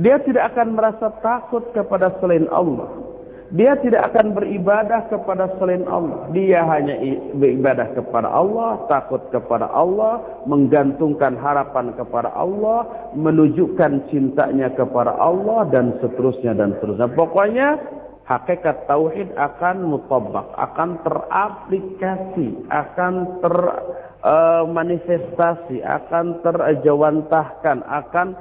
Dia 0.00 0.20
tidak 0.24 0.56
akan 0.56 0.76
merasa 0.76 1.12
takut 1.20 1.68
kepada 1.72 2.16
selain 2.20 2.48
Allah. 2.48 3.15
Dia 3.54 3.78
tidak 3.78 4.10
akan 4.10 4.34
beribadah 4.34 5.06
kepada 5.06 5.46
selain 5.58 5.86
Allah. 5.86 6.26
Dia 6.34 6.66
hanya 6.66 6.98
beribadah 7.38 7.94
kepada 7.94 8.26
Allah, 8.26 8.82
takut 8.90 9.22
kepada 9.30 9.70
Allah, 9.70 10.18
menggantungkan 10.50 11.38
harapan 11.38 11.94
kepada 11.94 12.34
Allah, 12.34 12.90
menunjukkan 13.14 14.10
cintanya 14.10 14.74
kepada 14.74 15.14
Allah, 15.14 15.62
dan 15.70 15.94
seterusnya 16.02 16.58
dan 16.58 16.74
seterusnya. 16.78 17.06
Pokoknya 17.14 17.78
hakikat 18.26 18.90
tauhid 18.90 19.30
akan 19.38 19.94
mutabak, 19.94 20.50
akan 20.58 20.98
teraplikasi, 21.06 22.66
akan 22.66 23.38
termanifestasi, 23.46 25.86
uh, 25.86 26.02
akan 26.02 26.42
terjawantahkan, 26.42 27.86
akan 27.86 28.34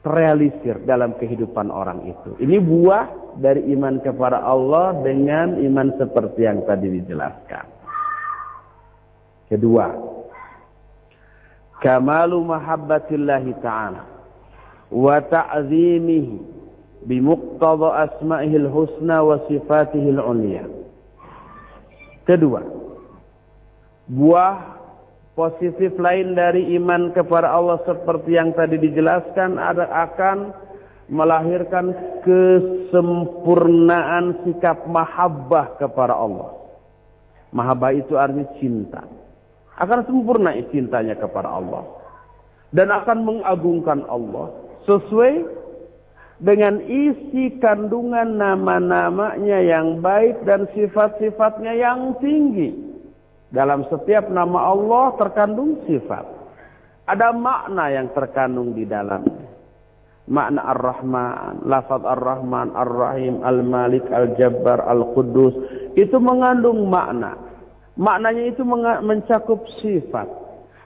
terrealisir 0.00 0.80
dalam 0.88 1.12
kehidupan 1.20 1.68
orang 1.68 2.08
itu. 2.08 2.36
Ini 2.40 2.56
buah 2.56 3.36
dari 3.36 3.68
iman 3.76 4.00
kepada 4.00 4.40
Allah 4.40 4.96
dengan 5.04 5.60
iman 5.60 5.88
seperti 6.00 6.48
yang 6.48 6.64
tadi 6.64 6.88
dijelaskan. 6.88 7.64
Kedua, 9.52 9.86
kamalu 11.84 12.38
mahabbatillahi 12.48 13.52
ta'ala 13.60 14.02
wa 14.88 15.16
ta'zimihi 15.20 16.36
bimuqtada 17.04 18.08
asma'ihil 18.08 18.68
husna 18.72 19.20
wa 19.20 19.36
sifatihil 19.52 20.22
ulia. 20.22 20.64
Kedua, 22.24 22.62
buah 24.08 24.79
Positif 25.38 25.94
lain 25.96 26.34
dari 26.34 26.74
iman 26.74 27.14
kepada 27.14 27.54
Allah 27.54 27.78
seperti 27.86 28.34
yang 28.34 28.50
tadi 28.52 28.76
dijelaskan 28.82 29.56
ada 29.56 29.86
akan 30.10 30.52
melahirkan 31.10 31.90
kesempurnaan 32.26 34.34
sikap 34.46 34.86
mahabbah 34.90 35.78
kepada 35.78 36.14
Allah. 36.18 36.60
Mahabbah 37.50 37.90
itu 37.94 38.18
artinya 38.18 38.46
cinta. 38.58 39.02
Akan 39.78 40.04
sempurna 40.06 40.54
cintanya 40.70 41.14
kepada 41.18 41.48
Allah. 41.50 41.84
Dan 42.70 42.94
akan 42.94 43.26
mengagungkan 43.26 44.06
Allah. 44.06 44.54
Sesuai 44.86 45.42
dengan 46.40 46.80
isi 46.86 47.60
kandungan 47.60 48.38
nama-namanya 48.38 49.58
yang 49.62 50.00
baik 50.00 50.40
dan 50.46 50.66
sifat-sifatnya 50.72 51.74
yang 51.76 52.16
tinggi. 52.18 52.89
Dalam 53.50 53.82
setiap 53.90 54.30
nama 54.30 54.70
Allah 54.70 55.18
terkandung 55.18 55.82
sifat. 55.90 56.22
Ada 57.10 57.34
makna 57.34 57.90
yang 57.90 58.14
terkandung 58.14 58.70
di 58.78 58.86
dalam. 58.86 59.26
Makna 60.30 60.62
Ar-Rahman, 60.70 61.66
lafaz 61.66 62.06
Ar-Rahman, 62.06 62.70
Ar-Rahim, 62.70 63.42
Al-Malik, 63.42 64.06
Al-Jabbar, 64.06 64.86
Al-Quddus. 64.86 65.54
Itu 65.98 66.22
mengandung 66.22 66.86
makna. 66.86 67.34
Maknanya 67.98 68.54
itu 68.54 68.62
mencakup 69.02 69.66
sifat. 69.82 70.30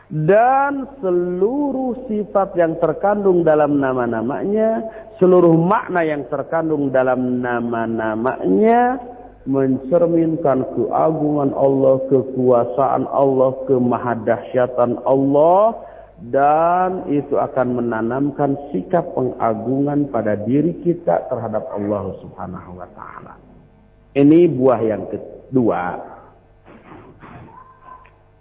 Dan 0.08 0.88
seluruh 1.04 2.08
sifat 2.08 2.56
yang 2.56 2.80
terkandung 2.80 3.44
dalam 3.44 3.76
nama-namanya, 3.76 4.84
seluruh 5.20 5.52
makna 5.60 6.00
yang 6.04 6.24
terkandung 6.32 6.88
dalam 6.88 7.44
nama-namanya, 7.44 8.96
mencerminkan 9.44 10.64
keagungan 10.72 11.52
Allah, 11.52 12.00
kekuasaan 12.08 13.04
Allah, 13.12 13.50
kemahadahsyatan 13.68 15.04
Allah 15.04 15.76
dan 16.32 17.04
itu 17.12 17.36
akan 17.36 17.84
menanamkan 17.84 18.56
sikap 18.72 19.04
pengagungan 19.12 20.08
pada 20.08 20.38
diri 20.40 20.72
kita 20.80 21.28
terhadap 21.28 21.68
Allah 21.74 22.16
Subhanahu 22.24 22.80
wa 22.80 22.88
taala. 22.96 23.34
Ini 24.14 24.46
buah 24.48 24.80
yang 24.80 25.04
kedua. 25.10 25.84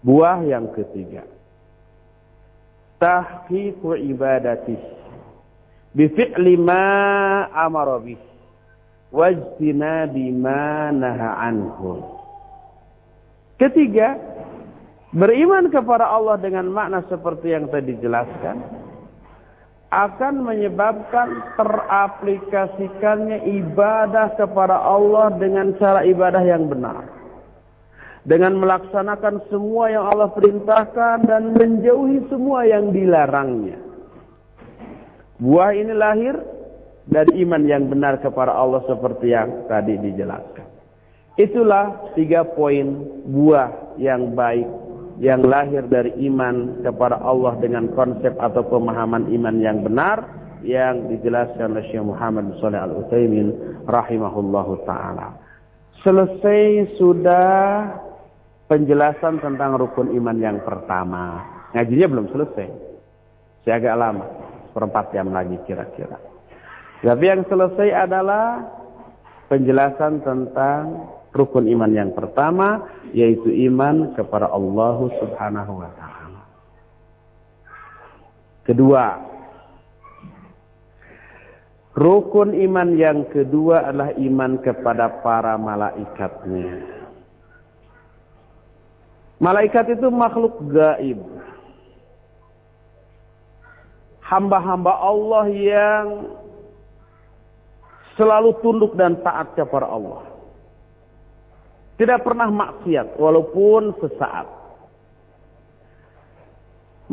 Buah 0.06 0.40
yang 0.46 0.70
ketiga. 0.72 1.26
Tahqiqu 3.02 4.00
ibadati 4.00 4.78
bi 5.92 6.08
fi'li 6.08 6.56
ma 6.56 6.86
amara 7.52 8.00
bihi 8.00 8.33
wajtinabi 9.14 10.34
ma 10.34 10.90
naha 10.90 11.30
anhu. 11.46 12.02
Ketiga, 13.62 14.18
beriman 15.14 15.70
kepada 15.70 16.10
Allah 16.10 16.42
dengan 16.42 16.74
makna 16.74 17.06
seperti 17.06 17.54
yang 17.54 17.70
tadi 17.70 17.94
dijelaskan 17.94 18.82
akan 19.94 20.42
menyebabkan 20.42 21.54
teraplikasikannya 21.54 23.46
ibadah 23.62 24.34
kepada 24.34 24.74
Allah 24.74 25.38
dengan 25.38 25.78
cara 25.78 26.02
ibadah 26.02 26.42
yang 26.42 26.66
benar. 26.66 27.14
dengan 28.24 28.56
melaksanakan 28.56 29.52
semua 29.52 29.92
yang 29.92 30.08
Allah 30.08 30.32
perintahkan 30.32 31.28
dan 31.28 31.60
menjauhi 31.60 32.24
semua 32.32 32.64
yang 32.64 32.96
dilarangnya. 32.96 33.76
Buah 35.44 35.76
ini 35.76 35.92
lahir 35.92 36.40
dari 37.08 37.44
iman 37.44 37.64
yang 37.68 37.92
benar 37.92 38.20
kepada 38.24 38.56
Allah 38.56 38.84
seperti 38.88 39.36
yang 39.36 39.68
tadi 39.68 40.00
dijelaskan. 40.00 40.68
Itulah 41.34 42.14
tiga 42.14 42.46
poin 42.46 43.10
buah 43.26 43.98
yang 43.98 44.38
baik 44.38 44.70
yang 45.22 45.46
lahir 45.46 45.86
dari 45.90 46.14
iman 46.30 46.82
kepada 46.82 47.22
Allah 47.22 47.58
dengan 47.62 47.90
konsep 47.94 48.34
atau 48.38 48.66
pemahaman 48.66 49.30
iman 49.30 49.56
yang 49.62 49.82
benar 49.86 50.26
yang 50.66 51.12
dijelaskan 51.12 51.76
oleh 51.76 51.86
Syekh 51.92 52.06
Muhammad 52.06 52.56
Shalih 52.58 52.82
Al 52.82 52.94
Utsaimin 53.04 53.48
rahimahullahu 53.86 54.88
taala. 54.88 55.38
Selesai 56.02 56.98
sudah 56.98 57.94
penjelasan 58.68 59.44
tentang 59.44 59.78
rukun 59.78 60.12
iman 60.18 60.38
yang 60.40 60.58
pertama. 60.64 61.44
Ngajinya 61.76 62.08
belum 62.10 62.28
selesai. 62.32 62.68
Saya 63.64 63.80
agak 63.80 63.96
lama, 63.96 64.26
seperempat 64.72 65.06
jam 65.16 65.32
lagi 65.32 65.56
kira-kira. 65.64 66.33
Tapi 67.04 67.24
yang 67.28 67.44
selesai 67.52 68.08
adalah 68.08 68.64
penjelasan 69.52 70.24
tentang 70.24 71.12
rukun 71.36 71.68
iman 71.68 71.92
yang 71.92 72.16
pertama, 72.16 72.88
yaitu 73.12 73.52
iman 73.68 74.16
kepada 74.16 74.48
Allah 74.48 74.98
Subhanahu 75.20 75.84
wa 75.84 75.92
Ta'ala. 76.00 76.42
Kedua, 78.64 79.06
rukun 82.00 82.56
iman 82.56 82.90
yang 82.96 83.28
kedua 83.28 83.92
adalah 83.92 84.16
iman 84.16 84.52
kepada 84.64 85.20
para 85.20 85.60
malaikatnya. 85.60 87.04
Malaikat 89.44 90.00
itu 90.00 90.08
makhluk 90.08 90.56
gaib. 90.72 91.20
Hamba-hamba 94.24 95.04
Allah 95.04 95.46
yang 95.52 96.08
selalu 98.18 98.58
tunduk 98.62 98.94
dan 98.94 99.18
taat 99.22 99.54
kepada 99.58 99.90
Allah. 99.90 100.24
Tidak 101.98 102.20
pernah 102.26 102.50
maksiat 102.50 103.18
walaupun 103.22 103.94
sesaat. 104.02 104.48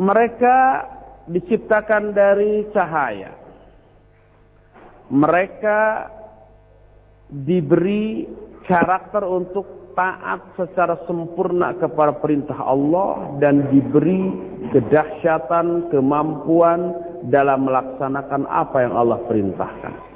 Mereka 0.01 0.57
diciptakan 1.29 2.17
dari 2.17 2.65
cahaya. 2.73 3.37
Mereka 5.11 5.79
diberi 7.29 8.25
karakter 8.65 9.21
untuk 9.27 9.93
taat 9.93 10.55
secara 10.55 10.97
sempurna 11.05 11.75
kepada 11.77 12.15
perintah 12.17 12.57
Allah 12.57 13.37
dan 13.43 13.69
diberi 13.69 14.31
kedahsyatan, 14.71 15.91
kemampuan 15.91 16.95
dalam 17.27 17.67
melaksanakan 17.67 18.47
apa 18.47 18.77
yang 18.81 18.93
Allah 18.95 19.19
perintahkan. 19.27 20.10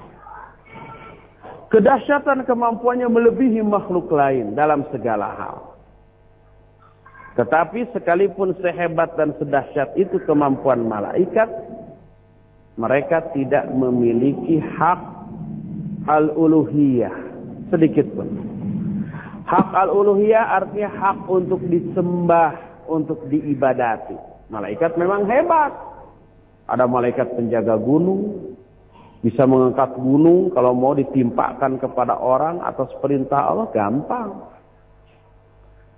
Kedahsyatan 1.76 2.48
kemampuannya 2.48 3.12
melebihi 3.12 3.60
makhluk 3.60 4.08
lain 4.08 4.56
dalam 4.56 4.88
segala 4.96 5.28
hal. 5.36 5.76
Tetapi 7.36 7.92
sekalipun 7.92 8.56
sehebat 8.64 9.20
dan 9.20 9.36
sedahsyat 9.36 9.92
itu 10.00 10.24
kemampuan 10.24 10.88
malaikat, 10.88 11.52
mereka 12.80 13.28
tidak 13.36 13.68
memiliki 13.76 14.64
hak 14.64 15.04
al-uluhiyah 16.08 17.12
sedikit 17.68 18.08
pun. 18.16 18.32
Hak 19.44 19.76
al-uluhiyah 19.76 20.64
artinya 20.64 20.96
hak 20.96 21.28
untuk 21.28 21.60
disembah, 21.68 22.56
untuk 22.88 23.28
diibadati. 23.28 24.16
Malaikat 24.48 24.96
memang 24.96 25.28
hebat. 25.28 25.76
Ada 26.72 26.88
malaikat 26.88 27.36
penjaga 27.36 27.76
gunung, 27.76 28.55
bisa 29.26 29.50
mengangkat 29.50 29.98
gunung 29.98 30.54
kalau 30.54 30.78
mau 30.78 30.94
ditimpakan 30.94 31.82
kepada 31.82 32.14
orang 32.14 32.62
atas 32.62 32.94
perintah 33.02 33.50
Allah 33.50 33.74
gampang. 33.74 34.54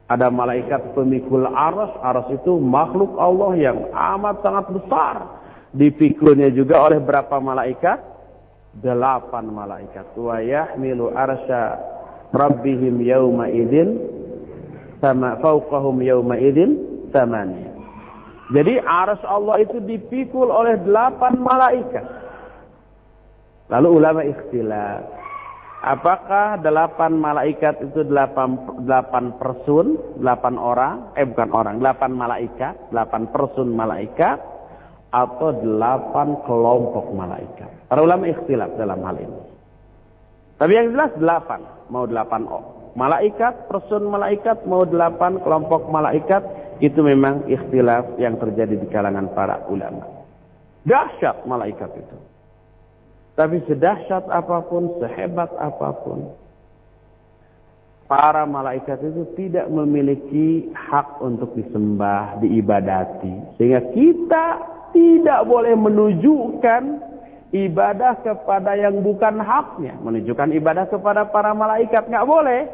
Ada 0.07 0.32
malaikat 0.32 0.95
pemikul 0.95 1.43
aras, 1.43 1.91
aras 1.99 2.32
itu 2.32 2.55
makhluk 2.55 3.19
Allah 3.19 3.51
yang 3.59 3.91
amat 3.91 4.39
sangat 4.39 4.65
besar. 4.71 5.15
Dipikulnya 5.75 6.47
juga 6.55 6.80
oleh 6.88 7.03
berapa 7.03 7.36
malaikat? 7.43 7.99
Delapan 8.80 9.51
malaikat. 9.51 10.15
Wa 10.15 10.39
yahmilu 10.39 11.11
arsya 11.11 11.75
rabbihim 12.32 13.03
yawma 13.03 13.51
idin 13.51 13.99
sama 15.03 15.36
fauqahum 15.43 15.99
yawma 15.99 16.39
idin 16.39 16.80
samani. 17.11 17.67
Jadi 18.55 18.80
aras 18.80 19.19
Allah 19.28 19.59
itu 19.59 19.84
dipikul 19.84 20.47
oleh 20.47 20.80
delapan 20.88 21.36
malaikat. 21.36 22.26
Lalu 23.68 23.88
ulama 23.91 24.22
ikhtilaf. 24.24 25.03
Apakah 25.78 26.57
delapan 26.65 27.13
malaikat 27.22 27.80
itu 27.86 28.01
delapan, 28.07 28.57
delapan 28.82 29.38
person, 29.38 29.93
delapan 30.18 30.55
orang, 30.57 30.95
eh 31.13 31.28
bukan 31.28 31.53
orang, 31.53 31.76
delapan 31.78 32.11
malaikat, 32.18 32.74
delapan 32.89 33.30
person 33.30 33.78
malaikat, 33.78 34.41
atau 35.13 35.49
delapan 35.63 36.34
kelompok 36.43 37.13
malaikat. 37.13 37.70
Para 37.88 38.01
ulama 38.03 38.26
ikhtilaf 38.28 38.74
dalam 38.76 38.99
hal 39.05 39.15
ini. 39.22 39.39
Tapi 40.57 40.72
yang 40.74 40.88
jelas 40.91 41.13
delapan 41.15 41.61
mau 41.93 42.09
delapan 42.09 42.49
malaikat, 42.97 43.70
person 43.70 44.09
malaikat, 44.09 44.65
mau 44.65 44.84
delapan 44.84 45.38
kelompok 45.45 45.88
malaikat, 45.93 46.41
itu 46.82 46.99
memang 47.05 47.45
ikhtilaf 47.45 48.18
yang 48.18 48.41
terjadi 48.41 48.76
di 48.76 48.88
kalangan 48.89 49.30
para 49.38 49.61
ulama. 49.70 50.03
Dahsyat 50.84 51.45
malaikat 51.45 51.93
itu. 51.93 52.18
Tapi 53.38 53.62
sedahsyat 53.70 54.26
apa 54.34 54.66
pun, 54.66 54.98
sehebat 54.98 55.54
apa 55.62 55.94
pun, 56.02 56.34
para 58.10 58.50
malaikat 58.50 58.98
itu 59.04 59.30
tidak 59.38 59.70
memiliki 59.70 60.74
hak 60.74 61.22
untuk 61.22 61.54
disembah, 61.54 62.42
diibadati. 62.42 63.62
Sehingga 63.62 63.94
kita 63.94 64.46
tidak 64.90 65.46
boleh 65.46 65.78
menunjukkan 65.78 66.84
ibadah 67.54 68.26
kepada 68.26 68.74
yang 68.74 69.06
bukan 69.06 69.38
haknya. 69.44 70.00
Menunjukkan 70.02 70.56
ibadah 70.58 70.90
kepada 70.90 71.30
para 71.30 71.54
malaikat. 71.54 72.10
nggak 72.10 72.26
boleh. 72.26 72.66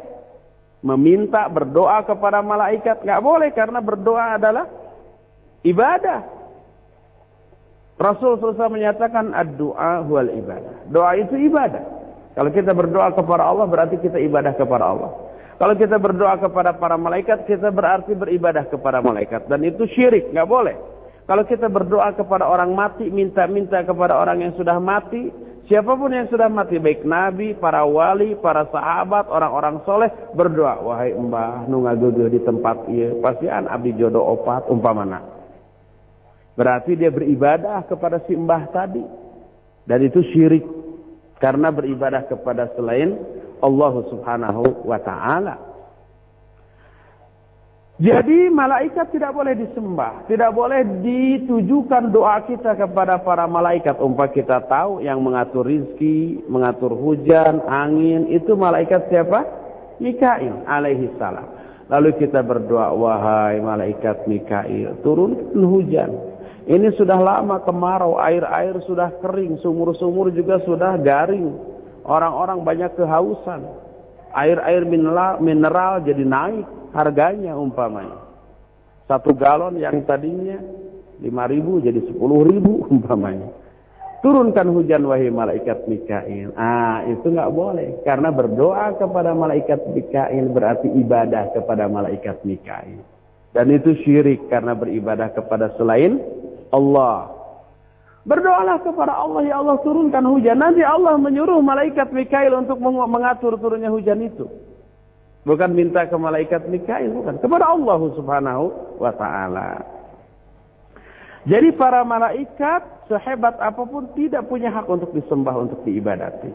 Meminta 0.80 1.44
berdoa 1.50 2.08
kepada 2.08 2.40
malaikat. 2.40 3.04
nggak 3.04 3.20
boleh 3.20 3.52
karena 3.52 3.84
berdoa 3.84 4.40
adalah 4.40 4.64
ibadah. 5.66 6.43
Rasul 7.94 8.42
SAW 8.42 8.74
menyatakan 8.74 9.30
doa 9.54 10.02
wal 10.02 10.26
ibadah. 10.26 10.90
Doa 10.90 11.14
itu 11.14 11.38
ibadah. 11.38 11.82
Kalau 12.34 12.50
kita 12.50 12.74
berdoa 12.74 13.14
kepada 13.14 13.46
Allah 13.46 13.66
berarti 13.70 14.02
kita 14.02 14.18
ibadah 14.18 14.58
kepada 14.58 14.84
Allah. 14.90 15.10
Kalau 15.54 15.78
kita 15.78 16.02
berdoa 16.02 16.34
kepada 16.42 16.74
para 16.74 16.98
malaikat 16.98 17.46
kita 17.46 17.70
berarti 17.70 18.18
beribadah 18.18 18.66
kepada 18.66 18.98
malaikat. 18.98 19.46
Dan 19.46 19.62
itu 19.62 19.86
syirik. 19.94 20.34
nggak 20.34 20.50
boleh. 20.50 20.74
Kalau 21.24 21.46
kita 21.48 21.72
berdoa 21.72 22.12
kepada 22.12 22.44
orang 22.44 22.76
mati, 22.76 23.08
minta-minta 23.08 23.80
kepada 23.80 24.20
orang 24.20 24.44
yang 24.44 24.52
sudah 24.60 24.76
mati, 24.76 25.32
siapa 25.64 25.96
pun 25.96 26.12
yang 26.12 26.28
sudah 26.28 26.52
mati, 26.52 26.76
baik 26.76 27.00
nabi, 27.00 27.56
para 27.56 27.80
wali, 27.88 28.36
para 28.36 28.68
sahabat, 28.68 29.32
orang-orang 29.32 29.80
soleh, 29.88 30.12
berdoa, 30.36 30.84
wahai 30.84 31.16
mbah, 31.16 31.64
nunga 31.64 31.96
gugu 31.96 32.28
di 32.28 32.44
tempat 32.44 32.76
iya, 32.92 33.16
pasian 33.24 33.64
abdi 33.72 33.96
jodoh 33.96 34.36
opat, 34.36 34.68
umpamana. 34.68 35.24
Berarti 36.54 36.94
dia 36.94 37.10
beribadah 37.10 37.82
kepada 37.86 38.22
si 38.26 38.38
mbah 38.38 38.70
tadi. 38.70 39.02
Dan 39.84 39.98
itu 40.06 40.22
syirik. 40.30 40.64
Karena 41.42 41.68
beribadah 41.74 42.24
kepada 42.30 42.70
selain 42.78 43.18
Allah 43.58 43.94
subhanahu 44.08 44.86
wa 44.86 44.98
ta'ala. 45.02 45.74
Jadi 47.94 48.50
malaikat 48.50 49.14
tidak 49.14 49.30
boleh 49.38 49.54
disembah, 49.54 50.26
tidak 50.26 50.50
boleh 50.50 50.82
ditujukan 50.98 52.10
doa 52.10 52.42
kita 52.42 52.74
kepada 52.74 53.22
para 53.22 53.46
malaikat. 53.46 54.02
Umpah 54.02 54.34
kita 54.34 54.66
tahu 54.66 54.98
yang 54.98 55.22
mengatur 55.22 55.62
rizki, 55.62 56.42
mengatur 56.50 56.90
hujan, 56.90 57.62
angin, 57.70 58.26
itu 58.34 58.58
malaikat 58.58 59.06
siapa? 59.06 59.46
Mikail 60.02 60.66
alaihi 60.66 61.06
salam. 61.22 61.46
Lalu 61.86 62.18
kita 62.18 62.42
berdoa, 62.42 62.90
wahai 62.98 63.62
malaikat 63.62 64.26
Mikail, 64.26 64.98
turun 65.06 65.54
hujan. 65.54 66.33
Ini 66.64 66.96
sudah 66.96 67.20
lama 67.20 67.60
kemarau, 67.60 68.16
air-air 68.16 68.80
sudah 68.88 69.12
kering, 69.20 69.60
sumur-sumur 69.60 70.32
juga 70.32 70.64
sudah 70.64 70.96
garing. 70.96 71.52
Orang-orang 72.08 72.64
banyak 72.64 72.96
kehausan. 72.96 73.68
Air-air 74.32 74.88
mineral, 75.40 76.00
jadi 76.00 76.24
naik 76.24 76.64
harganya 76.96 77.52
umpamanya. 77.54 78.24
Satu 79.04 79.36
galon 79.36 79.76
yang 79.76 80.00
tadinya 80.08 80.56
lima 81.20 81.44
ribu 81.44 81.78
jadi 81.84 82.00
sepuluh 82.08 82.42
ribu 82.48 82.88
umpamanya. 82.88 83.52
turunkan 84.24 84.72
hujan 84.72 85.04
wahai 85.04 85.28
malaikat 85.28 85.84
Mikail. 85.84 86.56
Ah, 86.56 87.04
itu 87.04 87.28
nggak 87.28 87.52
boleh 87.52 88.00
karena 88.08 88.32
berdoa 88.32 88.96
kepada 88.96 89.36
malaikat 89.36 89.84
Mikail 89.92 90.48
berarti 90.48 90.88
ibadah 90.88 91.52
kepada 91.52 91.84
malaikat 91.92 92.40
Mikail. 92.48 93.04
Dan 93.52 93.68
itu 93.68 93.92
syirik 94.00 94.48
karena 94.48 94.72
beribadah 94.72 95.28
kepada 95.36 95.76
selain 95.76 96.18
Allah. 96.74 97.30
Berdoalah 98.24 98.80
kepada 98.80 99.20
Allah, 99.20 99.44
ya 99.44 99.60
Allah 99.60 99.76
turunkan 99.84 100.24
hujan. 100.24 100.56
Nanti 100.56 100.80
Allah 100.80 101.20
menyuruh 101.20 101.60
malaikat 101.60 102.08
Mikail 102.08 102.56
untuk 102.56 102.80
mengatur 102.80 103.54
turunnya 103.60 103.92
hujan 103.92 104.24
itu. 104.24 104.48
Bukan 105.44 105.76
minta 105.76 106.08
ke 106.08 106.16
malaikat 106.16 106.64
Mikail, 106.72 107.12
bukan. 107.12 107.36
Kepada 107.36 107.68
Allah 107.68 108.00
subhanahu 108.16 108.64
wa 108.96 109.12
ta'ala. 109.12 109.84
Jadi 111.44 111.76
para 111.76 112.00
malaikat 112.00 113.04
sehebat 113.12 113.60
apa 113.60 113.84
pun 113.84 114.08
tidak 114.16 114.48
punya 114.48 114.72
hak 114.72 114.88
untuk 114.88 115.12
disembah, 115.12 115.52
untuk 115.60 115.84
diibadati. 115.84 116.48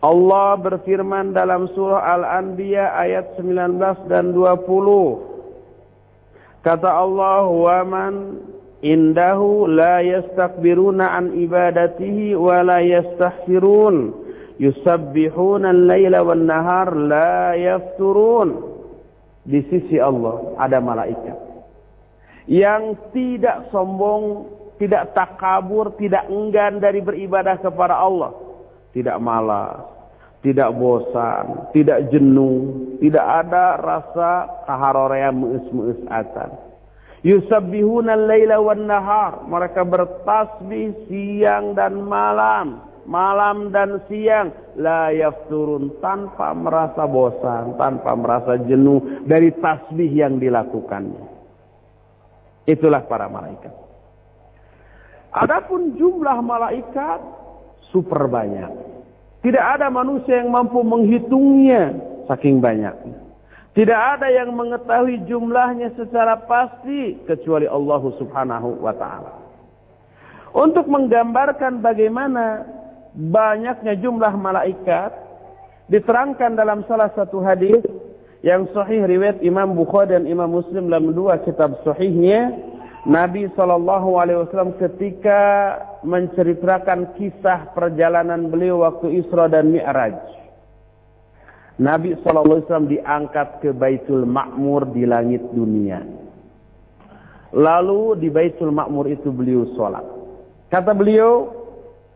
Allah 0.00 0.56
berfirman 0.56 1.36
dalam 1.36 1.68
surah 1.76 2.00
Al-Anbiya 2.16 2.96
ayat 2.96 3.36
19 3.36 4.08
dan 4.08 4.32
20. 4.32 4.64
Kata 6.64 6.88
Allah, 6.88 7.44
"Wa 7.44 7.84
indahu 8.84 9.64
la 9.64 10.04
yastakbiruna 10.04 11.16
an 11.16 11.32
ibadatihi 11.32 12.36
wa 12.36 12.60
la 12.60 12.84
yastahsirun." 12.84 14.22
Yusabbihuna 14.54 15.74
al-laila 15.74 16.22
wan 16.22 16.46
nahar 16.46 16.94
la 16.94 17.58
yafturun. 17.58 18.76
Di 19.42 19.60
sisi 19.66 19.98
Allah 19.98 20.54
ada 20.56 20.78
malaikat 20.78 21.54
yang 22.44 22.96
tidak 23.12 23.72
sombong, 23.72 24.48
tidak 24.76 25.16
takabur, 25.16 25.96
tidak 25.96 26.28
enggan 26.28 26.80
dari 26.80 27.00
beribadah 27.00 27.56
kepada 27.60 27.96
Allah. 27.96 28.32
Tidak 28.94 29.16
malas, 29.18 29.82
tidak 30.44 30.70
bosan, 30.76 31.72
tidak 31.74 32.14
jenuh, 32.14 32.94
tidak 33.02 33.26
ada 33.26 33.74
rasa 33.80 34.30
kaharorean 34.68 35.34
meus-meus 35.34 35.98
atan. 36.06 36.52
Yusabbihuna 37.24 38.12
al-laila 38.20 38.60
wan 38.60 38.84
nahar. 38.84 39.48
Mereka 39.48 39.80
bertasbih 39.88 41.08
siang 41.08 41.72
dan 41.72 42.04
malam. 42.04 42.84
Malam 43.08 43.72
dan 43.72 44.04
siang. 44.06 44.52
La 44.76 45.08
yafturun. 45.08 46.04
Tanpa 46.04 46.52
merasa 46.52 47.08
bosan. 47.08 47.80
Tanpa 47.80 48.12
merasa 48.12 48.60
jenuh. 48.60 49.24
Dari 49.24 49.56
tasbih 49.56 50.12
yang 50.12 50.36
dilakukannya. 50.36 51.24
Itulah 52.68 53.08
para 53.08 53.32
malaikat. 53.32 53.72
Adapun 55.32 55.96
jumlah 55.96 56.38
malaikat 56.44 57.20
super 57.88 58.28
banyak. 58.28 58.70
Tidak 59.40 59.60
ada 59.60 59.88
manusia 59.88 60.40
yang 60.40 60.52
mampu 60.52 60.80
menghitungnya 60.80 61.92
saking 62.28 62.60
banyak. 62.60 63.23
Tidak 63.74 64.00
ada 64.18 64.30
yang 64.30 64.54
mengetahui 64.54 65.26
jumlahnya 65.26 65.98
secara 65.98 66.38
pasti 66.46 67.18
kecuali 67.26 67.66
Allah 67.66 68.02
Subhanahu 68.22 68.78
wa 68.78 68.94
taala. 68.94 69.34
Untuk 70.54 70.86
menggambarkan 70.86 71.82
bagaimana 71.82 72.62
banyaknya 73.18 73.98
jumlah 73.98 74.30
malaikat 74.38 75.10
diterangkan 75.90 76.54
dalam 76.54 76.86
salah 76.86 77.10
satu 77.18 77.42
hadis 77.42 77.82
yang 78.46 78.70
sahih 78.70 79.02
riwayat 79.10 79.42
Imam 79.42 79.74
Bukhari 79.74 80.14
dan 80.14 80.30
Imam 80.30 80.54
Muslim 80.54 80.86
dalam 80.86 81.10
dua 81.10 81.42
kitab 81.42 81.74
sahihnya 81.82 82.54
Nabi 83.04 83.50
Shallallahu 83.52 84.16
Alaihi 84.16 84.38
Wasallam 84.46 84.78
ketika 84.78 85.42
menceritakan 86.06 87.18
kisah 87.20 87.74
perjalanan 87.76 88.48
beliau 88.48 88.86
waktu 88.86 89.20
Isra 89.20 89.50
dan 89.50 89.74
Mi'raj. 89.74 90.43
Nabi 91.74 92.14
Wasallam 92.22 92.86
diangkat 92.86 93.62
ke 93.62 93.70
Baitul 93.74 94.22
Makmur 94.22 94.94
di 94.94 95.02
langit 95.06 95.42
dunia. 95.50 96.02
Lalu 97.54 98.18
di 98.22 98.28
Baitul 98.30 98.70
Makmur 98.70 99.10
itu 99.10 99.30
beliau 99.34 99.66
sholat. 99.74 100.06
Kata 100.70 100.94
beliau, 100.94 101.50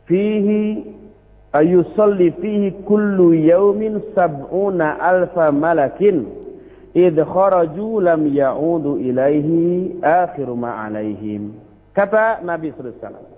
fihi 0.06 0.82
ayusalli 1.52 2.32
fihi 2.40 2.70
kullu 2.84 3.32
yaumin 3.34 4.00
sab'una 4.12 5.00
alfa 5.00 5.52
malakin 5.52 6.26
id 6.92 7.16
kharaju 7.16 8.00
lam 8.04 8.28
ya'udu 8.28 9.00
ilaihi 9.00 10.00
akhiru 10.00 10.56
ma 10.56 10.88
alaihim 10.88 11.56
kata 11.92 12.44
Nabi 12.44 12.72
sallallahu 12.72 13.36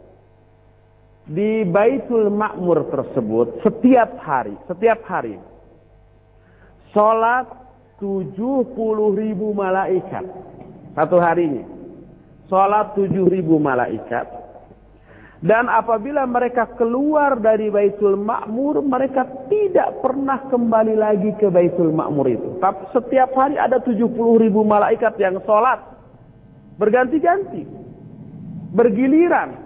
di 1.31 1.63
Baitul 1.67 2.31
Makmur 2.35 2.91
tersebut 2.91 3.63
setiap 3.63 4.19
hari 4.23 4.55
setiap 4.67 5.03
hari 5.07 5.39
salat 6.91 7.47
70 7.99 8.37
ribu 9.17 9.53
malaikat 9.53 10.25
satu 10.95 11.17
harinya 11.23 11.65
salat 12.51 12.95
7 12.99 13.11
ribu 13.27 13.59
malaikat 13.63 14.41
dan 15.41 15.73
apabila 15.73 16.29
mereka 16.29 16.69
keluar 16.77 17.41
dari 17.41 17.73
Baitul 17.73 18.13
Ma'mur, 18.21 18.85
mereka 18.85 19.25
tidak 19.49 20.05
pernah 20.05 20.37
kembali 20.53 20.93
lagi 21.01 21.33
ke 21.41 21.49
Baitul 21.49 21.97
Ma'mur 21.97 22.29
itu. 22.29 22.61
Tapi 22.61 22.93
setiap 22.93 23.33
hari 23.33 23.57
ada 23.57 23.81
70 23.81 24.05
ribu 24.37 24.61
malaikat 24.69 25.17
yang 25.17 25.41
sholat. 25.49 25.81
Berganti-ganti. 26.77 27.65
Bergiliran. 28.77 29.57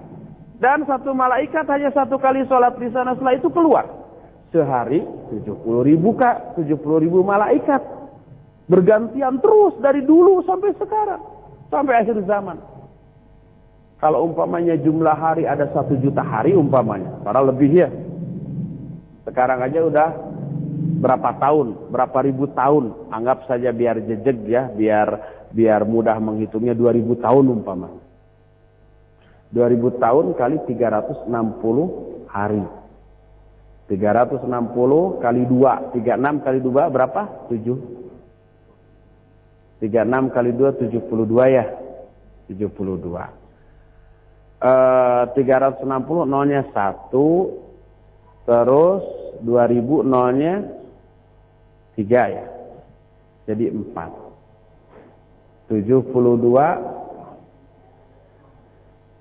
Dan 0.62 0.86
satu 0.86 1.10
malaikat 1.10 1.66
hanya 1.66 1.90
satu 1.90 2.22
kali 2.22 2.46
sholat 2.46 2.78
di 2.78 2.86
sana 2.94 3.18
setelah 3.18 3.34
itu 3.34 3.50
keluar. 3.50 4.03
Sehari 4.54 5.02
70 5.34 5.50
ribu 5.82 6.14
kak, 6.14 6.54
70 6.54 7.02
ribu 7.02 7.26
malaikat. 7.26 7.82
Bergantian 8.70 9.42
terus 9.42 9.74
dari 9.82 10.06
dulu 10.06 10.46
sampai 10.46 10.70
sekarang. 10.78 11.18
Sampai 11.74 12.06
akhir 12.06 12.22
zaman. 12.22 12.62
Kalau 13.98 14.30
umpamanya 14.30 14.78
jumlah 14.78 15.18
hari 15.18 15.42
ada 15.42 15.66
satu 15.74 15.98
juta 15.98 16.22
hari 16.22 16.54
umpamanya. 16.54 17.18
Para 17.26 17.42
lebih 17.42 17.66
ya. 17.74 17.90
Sekarang 19.26 19.58
aja 19.58 19.82
udah 19.82 20.08
berapa 21.02 21.34
tahun, 21.42 21.90
berapa 21.90 22.18
ribu 22.22 22.46
tahun. 22.54 23.10
Anggap 23.10 23.50
saja 23.50 23.74
biar 23.74 24.06
jejeg 24.06 24.38
ya, 24.46 24.70
biar 24.70 25.08
biar 25.50 25.82
mudah 25.82 26.14
menghitungnya 26.22 26.78
2000 26.78 27.26
tahun 27.26 27.44
umpamanya. 27.58 28.02
2000 29.50 30.02
tahun 30.02 30.26
kali 30.38 30.56
360 30.66 32.30
hari. 32.30 32.83
360 33.84 35.20
kali 35.20 35.44
2, 35.44 36.00
36 36.00 36.44
kali 36.44 36.58
2 36.64 36.88
berapa? 36.88 37.52
7. 37.52 39.84
36 39.84 40.32
kali 40.32 40.50
2 40.56 40.88
72 40.88 41.04
ya. 41.52 41.68
72. 42.48 43.44
360 44.64 44.64
eh, 44.64 46.24
nolnya 46.24 46.64
1 46.72 48.48
terus 48.48 49.04
2000 49.44 50.08
nolnya 50.08 50.64
3 52.00 52.08
ya 52.08 52.48
jadi 53.44 53.68
4 53.68 55.68
72 55.68 56.08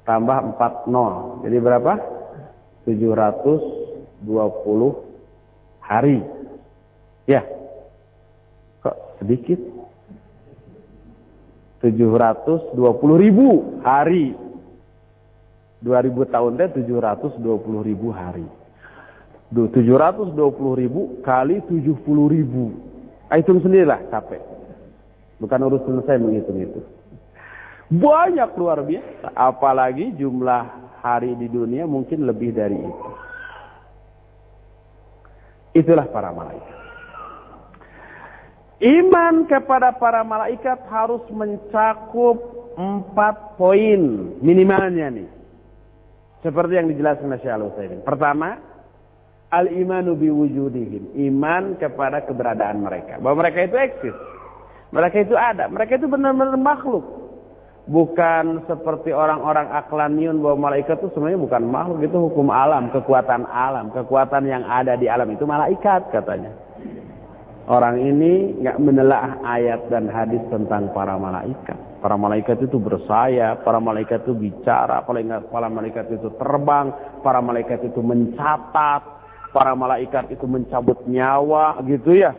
tambah 0.08 0.38
4 0.56 0.88
nol 0.92 1.44
jadi 1.44 1.60
berapa 1.60 2.00
720 4.24 5.84
hari 5.84 6.20
ya 7.28 7.44
kok 8.80 9.20
sedikit 9.20 9.60
720 11.84 12.80
ribu 13.20 13.80
hari 13.84 14.32
2000 15.84 16.32
tahun 16.32 16.52
teh 16.56 16.70
720 16.88 17.44
ribu 17.84 18.08
hari. 18.16 18.48
720 19.52 20.34
ribu 20.82 21.20
kali 21.22 21.60
70 21.68 22.00
ribu. 22.32 22.74
Ah, 23.28 23.38
hitung 23.38 23.60
sendirilah 23.60 24.00
capek. 24.08 24.42
Bukan 25.44 25.60
urusan 25.60 26.02
saya 26.08 26.18
menghitung 26.18 26.58
itu. 26.58 26.80
Banyak 27.92 28.56
luar 28.56 28.82
biasa. 28.82 29.36
Apalagi 29.36 30.16
jumlah 30.16 30.64
hari 31.04 31.36
di 31.36 31.52
dunia 31.52 31.84
mungkin 31.84 32.26
lebih 32.26 32.56
dari 32.56 32.80
itu. 32.80 33.10
Itulah 35.74 36.06
para 36.14 36.30
malaikat. 36.30 36.78
Iman 38.84 39.48
kepada 39.48 39.96
para 39.96 40.22
malaikat 40.28 40.86
harus 40.92 41.24
mencakup 41.32 42.36
empat 42.76 43.56
poin 43.56 44.02
minimalnya 44.44 45.08
nih. 45.10 45.30
Seperti 46.44 46.76
yang 46.76 46.92
dijelaskan 46.92 47.32
oleh 47.32 47.40
Syekh 47.40 47.56
Al-Utsaimin. 47.56 48.02
Pertama, 48.04 48.60
al-imanu 49.48 50.20
biwujudihim. 50.20 51.16
Iman 51.16 51.80
kepada 51.80 52.28
keberadaan 52.28 52.84
mereka. 52.84 53.24
Bahwa 53.24 53.48
mereka 53.48 53.64
itu 53.64 53.80
eksis. 53.80 54.18
Mereka 54.92 55.24
itu 55.24 55.36
ada. 55.40 55.72
Mereka 55.72 56.04
itu 56.04 56.12
benar-benar 56.12 56.60
makhluk. 56.60 57.23
Bukan 57.84 58.64
seperti 58.64 59.12
orang-orang 59.12 59.68
aklaniun 59.76 60.40
bahwa 60.40 60.72
malaikat 60.72 61.04
itu 61.04 61.12
sebenarnya 61.12 61.42
bukan 61.44 61.64
makhluk 61.68 62.00
itu 62.00 62.18
hukum 62.18 62.48
alam, 62.48 62.88
kekuatan 62.96 63.44
alam, 63.44 63.92
kekuatan 63.92 64.48
yang 64.48 64.64
ada 64.64 64.96
di 64.96 65.12
alam 65.12 65.28
itu 65.32 65.44
malaikat 65.44 66.08
katanya. 66.16 66.52
Orang 67.64 67.96
ini 67.96 68.60
nggak 68.60 68.76
menelaah 68.76 69.40
ayat 69.44 69.88
dan 69.88 70.12
hadis 70.12 70.44
tentang 70.52 70.92
para 70.92 71.16
malaikat. 71.16 71.80
Para 72.04 72.20
malaikat 72.20 72.60
itu 72.60 72.76
bersayap, 72.76 73.64
para 73.64 73.80
malaikat 73.80 74.28
itu 74.28 74.36
bicara, 74.36 75.00
para 75.08 75.72
malaikat 75.72 76.12
itu 76.12 76.28
terbang, 76.36 76.92
para 77.24 77.40
malaikat 77.40 77.80
itu 77.88 78.04
mencatat, 78.04 79.02
para 79.56 79.72
malaikat 79.72 80.28
itu 80.36 80.44
mencabut 80.44 81.08
nyawa, 81.08 81.80
gitu 81.88 82.12
ya. 82.12 82.36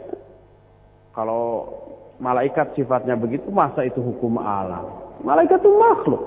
Kalau 1.17 1.73
malaikat 2.21 2.77
sifatnya 2.77 3.17
begitu, 3.17 3.49
masa 3.49 3.89
itu 3.89 4.05
hukum 4.05 4.37
alam? 4.37 5.04
Malaikat 5.25 5.65
itu 5.65 5.73
makhluk. 5.73 6.23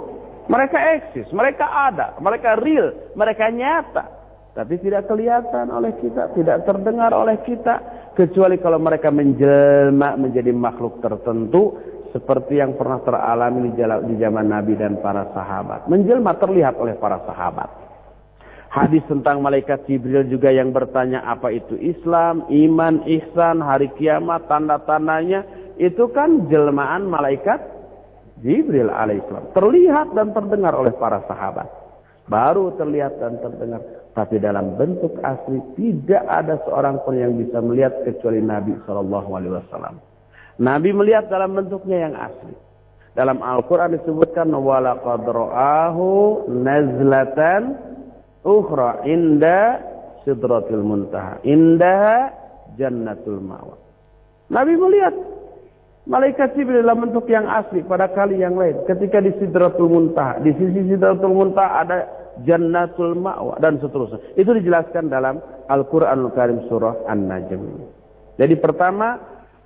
Mereka 0.47 0.77
eksis, 0.97 1.27
mereka 1.35 1.67
ada, 1.67 2.15
mereka 2.23 2.57
real, 2.57 3.13
mereka 3.13 3.51
nyata. 3.51 4.17
Tapi 4.57 4.81
tidak 4.81 5.05
kelihatan 5.05 5.69
oleh 5.69 5.93
kita, 6.01 6.33
tidak 6.33 6.65
terdengar 6.65 7.13
oleh 7.13 7.37
kita. 7.45 7.77
Kecuali 8.17 8.57
kalau 8.57 8.81
mereka 8.81 9.13
menjelma 9.13 10.17
menjadi 10.17 10.49
makhluk 10.49 10.97
tertentu. 10.97 11.77
Seperti 12.07 12.57
yang 12.57 12.73
pernah 12.79 13.03
teralami 13.03 13.69
di 13.77 14.15
zaman 14.17 14.49
Nabi 14.49 14.73
dan 14.79 14.97
para 15.03 15.29
sahabat. 15.35 15.85
Menjelma 15.85 16.33
terlihat 16.39 16.79
oleh 16.79 16.97
para 16.97 17.21
sahabat. 17.27 17.69
Hadis 18.73 19.05
tentang 19.05 19.43
malaikat 19.45 19.85
Jibril 19.85 20.25
juga 20.25 20.49
yang 20.49 20.73
bertanya 20.73 21.21
apa 21.27 21.53
itu 21.53 21.77
Islam, 21.77 22.47
iman, 22.49 23.05
ihsan, 23.05 23.61
hari 23.61 23.93
kiamat, 23.99 24.49
tanda-tandanya. 24.49 25.45
Itu 25.77 26.09
kan 26.09 26.49
jelmaan 26.49 27.05
malaikat 27.05 27.76
Jibril 28.41 28.93
alaihissalam. 28.93 29.53
Terlihat 29.57 30.13
dan 30.13 30.33
terdengar 30.33 30.73
oleh 30.77 30.93
para 30.93 31.23
sahabat. 31.25 31.67
Baru 32.27 32.75
terlihat 32.75 33.17
dan 33.17 33.39
terdengar. 33.39 33.81
Tapi 34.13 34.41
dalam 34.41 34.75
bentuk 34.75 35.13
asli 35.21 35.61
tidak 35.77 36.25
ada 36.25 36.57
seorang 36.65 36.99
pun 37.05 37.15
yang 37.15 37.37
bisa 37.37 37.61
melihat 37.61 37.93
kecuali 38.01 38.41
Nabi 38.41 38.73
Wasallam. 38.81 40.01
Nabi 40.57 40.89
melihat 40.89 41.29
dalam 41.29 41.53
bentuknya 41.53 42.09
yang 42.09 42.15
asli. 42.17 42.55
Dalam 43.17 43.41
Al-Quran 43.41 43.97
disebutkan 43.97 44.53
wala 44.53 44.97
qadra'ahu 45.01 46.09
nazlatan 46.53 47.77
ukhra 48.45 49.01
inda 49.09 49.81
sidratil 50.21 50.85
muntaha 50.85 51.41
inda 51.41 52.29
jannatul 52.77 53.41
mawa. 53.41 53.73
Nabi 54.53 54.77
melihat 54.77 55.17
malaikat 56.07 56.55
Jibril 56.55 56.81
dalam 56.81 57.07
bentuk 57.07 57.27
yang 57.27 57.45
asli 57.45 57.83
pada 57.83 58.09
kali 58.09 58.39
yang 58.39 58.55
lain. 58.55 58.87
Ketika 58.87 59.19
di 59.19 59.35
sidratul 59.37 59.91
muntaha, 59.91 60.39
di 60.41 60.55
sisi 60.55 60.87
sidratul 60.87 61.35
muntaha 61.35 61.83
ada 61.83 61.97
jannatul 62.47 63.13
ma'wa 63.19 63.59
dan 63.59 63.77
seterusnya. 63.77 64.39
Itu 64.39 64.55
dijelaskan 64.55 65.11
dalam 65.11 65.43
Al-Qur'anul 65.67 66.33
Karim 66.33 66.65
surah 66.71 67.05
An-Najm. 67.05 67.63
Jadi 68.39 68.55
pertama 68.57 69.17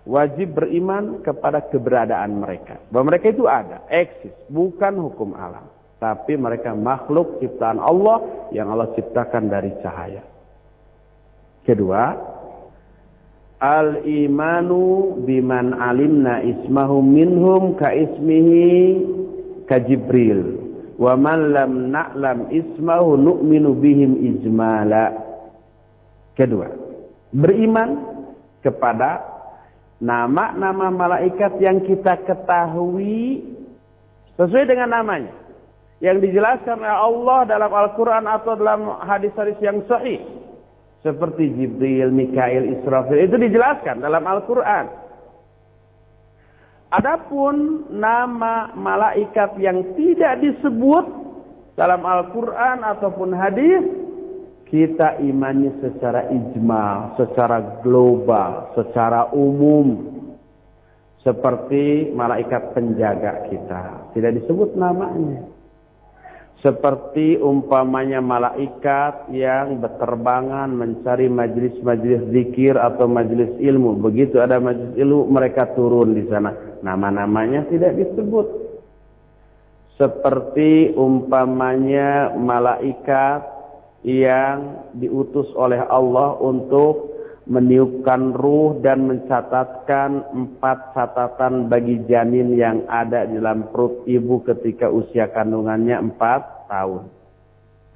wajib 0.07 0.57
beriman 0.57 1.21
kepada 1.21 1.61
keberadaan 1.69 2.41
mereka. 2.41 2.81
Bahwa 2.89 3.13
mereka 3.13 3.29
itu 3.29 3.45
ada, 3.45 3.85
eksis, 3.91 4.33
bukan 4.49 4.97
hukum 4.97 5.37
alam. 5.37 5.69
Tapi 6.01 6.33
mereka 6.33 6.73
makhluk 6.73 7.37
ciptaan 7.37 7.77
Allah 7.77 8.49
yang 8.49 8.73
Allah 8.73 8.89
ciptakan 8.97 9.53
dari 9.53 9.69
cahaya. 9.85 10.25
Kedua, 11.61 12.17
al-imanu 13.61 15.21
biman 15.21 15.77
alimna 15.77 16.41
ismahu 16.41 17.05
minhum 17.05 17.77
ka 17.77 17.93
ismihi 17.93 19.05
ka 19.69 19.77
Jibril 19.85 20.57
wa 20.97 21.13
man 21.13 21.53
lam 21.53 21.93
na'lam 21.93 22.49
ismahu 22.49 23.21
nu'minu 23.21 23.77
bihim 23.77 24.17
ijmala. 24.17 25.13
Kedua, 26.33 26.73
beriman 27.29 28.01
kepada 28.65 29.21
nama-nama 30.01 30.89
malaikat 30.89 31.61
yang 31.61 31.85
kita 31.85 32.17
ketahui 32.25 33.45
sesuai 34.41 34.65
dengan 34.65 34.89
namanya. 34.89 35.33
Yang 36.01 36.33
dijelaskan 36.33 36.81
oleh 36.81 36.97
Allah 36.97 37.39
dalam 37.45 37.69
Al-Quran 37.69 38.25
atau 38.25 38.57
dalam 38.57 38.89
hadis-hadis 39.05 39.57
yang 39.61 39.85
sahih. 39.85 40.40
Seperti 41.01 41.49
Jibril, 41.57 42.13
Mikail, 42.13 42.77
Israfil. 42.77 43.25
Itu 43.25 43.41
dijelaskan 43.41 44.05
dalam 44.05 44.21
Al-Quran. 44.21 44.85
Adapun 46.91 47.87
nama 47.89 48.75
malaikat 48.75 49.57
yang 49.57 49.95
tidak 49.97 50.43
disebut 50.43 51.05
dalam 51.79 52.03
Al-Quran 52.03 52.83
ataupun 52.83 53.31
hadis, 53.33 53.81
kita 54.67 55.17
imani 55.23 55.71
secara 55.79 56.27
ijma, 56.29 57.15
secara 57.17 57.81
global, 57.81 58.75
secara 58.77 59.31
umum. 59.33 60.11
Seperti 61.21 62.11
malaikat 62.17 62.73
penjaga 62.73 63.45
kita. 63.49 64.11
Tidak 64.17 64.31
disebut 64.41 64.73
namanya. 64.73 65.60
Seperti 66.61 67.41
umpamanya 67.41 68.21
malaikat 68.21 69.33
yang 69.33 69.81
berterbangan 69.81 70.69
mencari 70.69 71.25
majlis-majlis 71.25 72.29
zikir 72.29 72.77
atau 72.77 73.09
majlis 73.09 73.57
ilmu. 73.57 73.97
Begitu 73.97 74.37
ada 74.37 74.61
majlis 74.61 74.93
ilmu 74.93 75.25
mereka 75.25 75.73
turun 75.73 76.13
di 76.13 76.21
sana. 76.29 76.53
Nama-namanya 76.85 77.65
tidak 77.65 77.97
disebut. 77.97 78.45
Seperti 79.97 80.93
umpamanya 80.93 82.37
malaikat 82.37 83.41
yang 84.05 84.85
diutus 84.97 85.49
oleh 85.57 85.81
Allah 85.81 86.37
untuk 86.41 87.10
meniupkan 87.51 88.31
ruh 88.31 88.79
dan 88.79 89.11
mencatatkan 89.11 90.23
empat 90.31 90.95
catatan 90.95 91.67
bagi 91.67 91.99
janin 92.07 92.55
yang 92.55 92.87
ada 92.87 93.27
di 93.27 93.35
dalam 93.35 93.67
perut 93.75 94.07
ibu 94.07 94.39
ketika 94.47 94.87
usia 94.87 95.27
kandungannya 95.35 95.99
empat 95.99 96.71
tahun. 96.71 97.11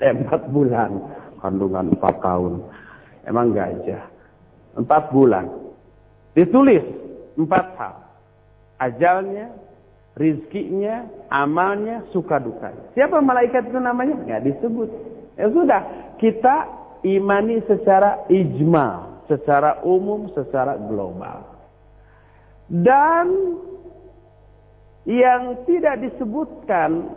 Eh, 0.03 0.11
empat 0.11 0.51
bulan. 0.51 0.91
Kandungan 1.39 1.95
empat 1.95 2.15
tahun. 2.19 2.67
Emang 3.23 3.55
gajah. 3.55 4.03
Empat 4.75 5.15
bulan. 5.15 5.47
Ditulis 6.35 6.83
empat 7.39 7.65
hal. 7.79 7.95
Ajalnya, 8.75 9.55
rizkinya, 10.19 11.07
amalnya, 11.31 12.03
suka 12.11 12.43
dukanya. 12.43 12.91
Siapa 12.91 13.23
malaikat 13.23 13.71
itu 13.71 13.79
namanya? 13.79 14.19
Nggak 14.19 14.51
disebut. 14.51 14.89
Ya 15.39 15.47
sudah, 15.47 15.81
kita 16.19 16.67
imani 17.07 17.63
secara 17.71 18.27
ijma 18.27 19.14
secara 19.25 19.81
umum, 19.85 20.29
secara 20.33 20.77
global. 20.77 21.45
Dan 22.65 23.27
yang 25.05 25.61
tidak 25.69 26.01
disebutkan 26.01 27.13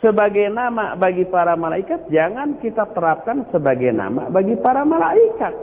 sebagai 0.00 0.48
nama 0.48 0.96
bagi 0.96 1.28
para 1.28 1.58
malaikat, 1.58 2.08
jangan 2.08 2.56
kita 2.62 2.88
terapkan 2.96 3.44
sebagai 3.52 3.92
nama 3.92 4.32
bagi 4.32 4.56
para 4.56 4.86
malaikat. 4.86 5.54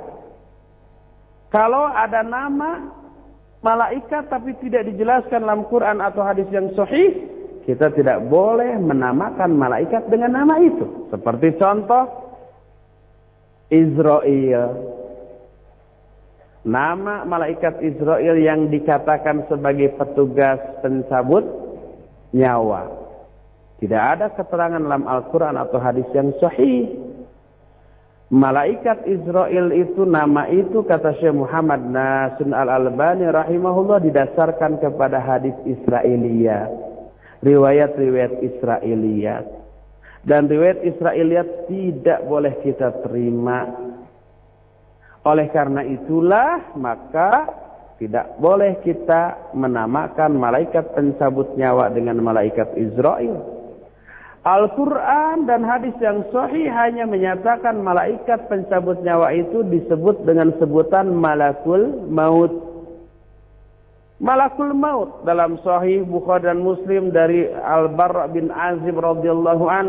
Kalau 1.50 1.88
ada 1.90 2.22
nama 2.22 2.92
malaikat 3.64 4.30
tapi 4.30 4.54
tidak 4.62 4.92
dijelaskan 4.94 5.42
dalam 5.42 5.66
Quran 5.72 6.04
atau 6.04 6.22
hadis 6.22 6.46
yang 6.54 6.70
sahih, 6.78 7.16
kita 7.66 7.90
tidak 7.98 8.30
boleh 8.30 8.78
menamakan 8.78 9.58
malaikat 9.58 10.06
dengan 10.12 10.38
nama 10.38 10.62
itu. 10.62 11.10
Seperti 11.10 11.58
contoh 11.58 12.06
Israel 13.74 14.70
Nama 16.66 17.22
malaikat 17.30 17.78
Israel 17.86 18.42
yang 18.42 18.74
dikatakan 18.74 19.46
sebagai 19.46 19.94
petugas 20.02 20.58
pencabut 20.82 21.46
nyawa. 22.34 22.90
Tidak 23.78 24.02
ada 24.02 24.34
keterangan 24.34 24.82
dalam 24.82 25.06
Al-Quran 25.06 25.62
atau 25.62 25.78
hadis 25.78 26.10
yang 26.18 26.34
sahih. 26.42 26.90
Malaikat 28.34 29.06
Israel 29.06 29.70
itu 29.78 30.10
nama 30.10 30.50
itu 30.50 30.82
kata 30.82 31.14
Syekh 31.22 31.38
Muhammad 31.38 31.86
Nasun 31.86 32.50
Al-Albani 32.50 33.30
rahimahullah 33.30 34.02
didasarkan 34.02 34.82
kepada 34.82 35.22
hadis 35.22 35.54
Israeliyat. 35.70 36.74
Riwayat-riwayat 37.46 38.42
Israeliyat. 38.42 39.46
Dan 40.26 40.50
riwayat 40.50 40.82
Israeliyat 40.82 41.70
tidak 41.70 42.26
boleh 42.26 42.58
kita 42.66 43.06
terima 43.06 43.70
oleh 45.26 45.50
karena 45.50 45.82
itulah 45.82 46.78
maka 46.78 47.50
tidak 47.98 48.38
boleh 48.38 48.78
kita 48.86 49.52
menamakan 49.58 50.38
malaikat 50.38 50.94
pencabut 50.94 51.58
nyawa 51.58 51.90
dengan 51.90 52.22
malaikat 52.22 52.76
Israel. 52.78 53.56
Al-Quran 54.46 55.50
dan 55.50 55.66
hadis 55.66 55.98
yang 55.98 56.22
sahih 56.30 56.70
hanya 56.70 57.10
menyatakan 57.10 57.82
malaikat 57.82 58.46
pencabut 58.46 59.02
nyawa 59.02 59.34
itu 59.34 59.66
disebut 59.66 60.22
dengan 60.22 60.54
sebutan 60.62 61.10
malakul 61.18 62.06
maut. 62.06 62.54
Malakul 64.22 64.78
maut 64.78 65.26
dalam 65.26 65.58
sahih 65.66 66.06
Bukhari 66.06 66.46
dan 66.46 66.62
Muslim 66.62 67.10
dari 67.10 67.50
Al-Bar 67.50 68.30
bin 68.30 68.54
Azib 68.54 69.02
radhiyallahu 69.02 69.66
an 69.66 69.88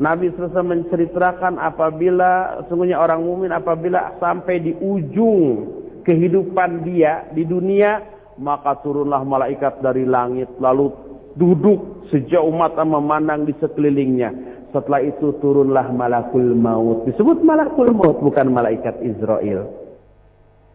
Nabi 0.00 0.32
selesai 0.32 0.64
menceritakan 0.64 1.60
apabila 1.60 2.64
sungguhnya 2.72 2.96
orang 2.96 3.20
mukmin 3.20 3.52
apabila 3.52 4.16
sampai 4.16 4.56
di 4.64 4.72
ujung 4.80 5.68
kehidupan 6.08 6.88
dia 6.88 7.28
di 7.36 7.44
dunia 7.44 8.00
maka 8.40 8.80
turunlah 8.80 9.20
malaikat 9.28 9.84
dari 9.84 10.08
langit 10.08 10.48
lalu 10.56 10.88
duduk 11.36 12.08
sejauh 12.08 12.48
mata 12.48 12.80
memandang 12.80 13.44
di 13.44 13.52
sekelilingnya. 13.60 14.32
Setelah 14.72 15.04
itu 15.04 15.36
turunlah 15.42 15.92
malakul 15.92 16.48
maut. 16.56 17.04
Disebut 17.04 17.44
malakul 17.44 17.92
maut 17.92 18.24
bukan 18.24 18.48
malaikat 18.56 19.04
Israel. 19.04 19.68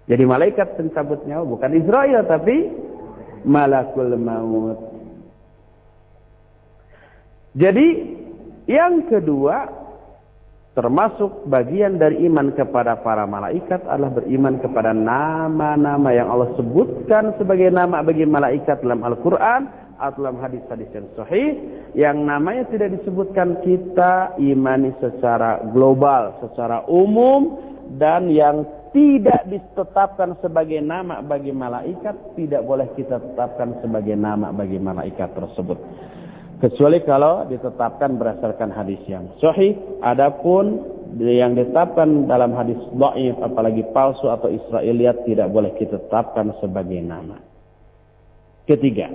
Jadi 0.05 0.21
malaikat 0.21 0.77
pencabut 0.77 1.25
nyawa 1.25 1.49
bukan 1.49 1.71
Israel 1.73 2.21
tapi 2.29 2.69
malakul 3.41 4.13
maut. 4.21 4.79
Jadi 7.55 7.87
yang 8.65 9.05
kedua 9.09 9.85
termasuk 10.75 11.47
bagian 11.47 11.95
dari 11.95 12.27
iman 12.27 12.51
kepada 12.51 12.99
para 12.99 13.23
malaikat 13.23 13.79
adalah 13.87 14.11
beriman 14.11 14.59
kepada 14.59 14.91
nama-nama 14.91 16.09
yang 16.11 16.27
Allah 16.27 16.51
sebutkan 16.59 17.31
sebagai 17.39 17.71
nama 17.71 18.03
bagi 18.03 18.27
malaikat 18.27 18.83
dalam 18.83 18.99
Al-Qur'an 18.99 19.71
atau 19.95 20.27
dalam 20.27 20.43
hadis-hadis 20.43 20.91
yang 20.91 21.07
sahih 21.15 21.49
yang 21.95 22.27
namanya 22.27 22.67
tidak 22.67 22.91
disebutkan 22.99 23.63
kita 23.63 24.35
imani 24.35 24.91
secara 24.99 25.63
global, 25.71 26.35
secara 26.43 26.83
umum 26.91 27.55
dan 27.95 28.27
yang 28.27 28.67
tidak 28.91 29.47
ditetapkan 29.47 30.35
sebagai 30.43 30.79
nama 30.83 31.23
bagi 31.23 31.51
malaikat, 31.51 32.35
tidak 32.35 32.63
boleh 32.63 32.87
kita 32.95 33.19
tetapkan 33.19 33.79
sebagai 33.79 34.15
nama 34.15 34.51
bagi 34.51 34.79
malaikat 34.79 35.35
tersebut. 35.35 35.79
Kecuali 36.55 37.03
kalau 37.03 37.43
ditetapkan 37.51 38.15
berdasarkan 38.15 38.71
hadis 38.71 39.03
yang 39.11 39.27
sahih, 39.43 39.75
adapun 39.99 40.79
yang 41.19 41.51
ditetapkan 41.51 42.31
dalam 42.31 42.55
hadis 42.55 42.79
dhaif 42.95 43.35
apalagi 43.43 43.83
palsu 43.91 44.31
atau 44.31 44.47
Israeliat 44.47 45.27
tidak 45.27 45.51
boleh 45.51 45.75
kita 45.75 45.99
tetapkan 45.99 46.55
sebagai 46.63 46.99
nama. 47.03 47.43
Ketiga, 48.63 49.11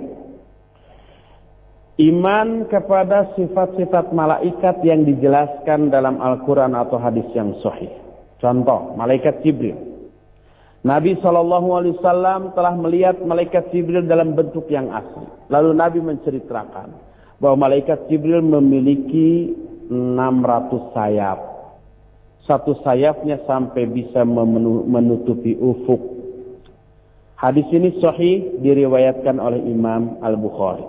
iman 1.97 2.69
kepada 2.69 3.33
sifat-sifat 3.33 4.13
malaikat 4.13 4.85
yang 4.85 5.01
dijelaskan 5.03 5.89
dalam 5.89 6.21
Al-Quran 6.21 6.77
atau 6.77 7.01
hadis 7.01 7.25
yang 7.33 7.57
sahih. 7.65 7.89
Contoh, 8.37 8.93
malaikat 8.97 9.41
Jibril. 9.41 9.77
Nabi 10.81 11.13
SAW 11.21 12.53
telah 12.57 12.73
melihat 12.73 13.21
malaikat 13.21 13.69
Jibril 13.69 14.05
dalam 14.09 14.33
bentuk 14.33 14.65
yang 14.69 14.89
asli. 14.89 15.29
Lalu 15.53 15.77
Nabi 15.77 15.99
menceritakan 16.01 17.10
bahwa 17.41 17.65
malaikat 17.65 18.05
Jibril 18.05 18.45
memiliki 18.45 19.57
600 19.89 20.93
sayap. 20.93 21.39
Satu 22.45 22.77
sayapnya 22.85 23.41
sampai 23.49 23.89
bisa 23.89 24.21
menutupi 24.85 25.57
ufuk. 25.57 26.21
Hadis 27.33 27.65
ini 27.73 27.97
sahih 27.97 28.61
diriwayatkan 28.61 29.41
oleh 29.41 29.57
Imam 29.65 30.21
Al-Bukhari. 30.21 30.85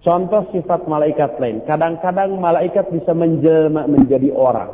Contoh 0.00 0.48
sifat 0.52 0.88
malaikat 0.88 1.36
lain. 1.40 1.64
Kadang-kadang 1.64 2.36
malaikat 2.36 2.88
bisa 2.92 3.12
menjelma 3.12 3.88
menjadi 3.88 4.32
orang. 4.32 4.72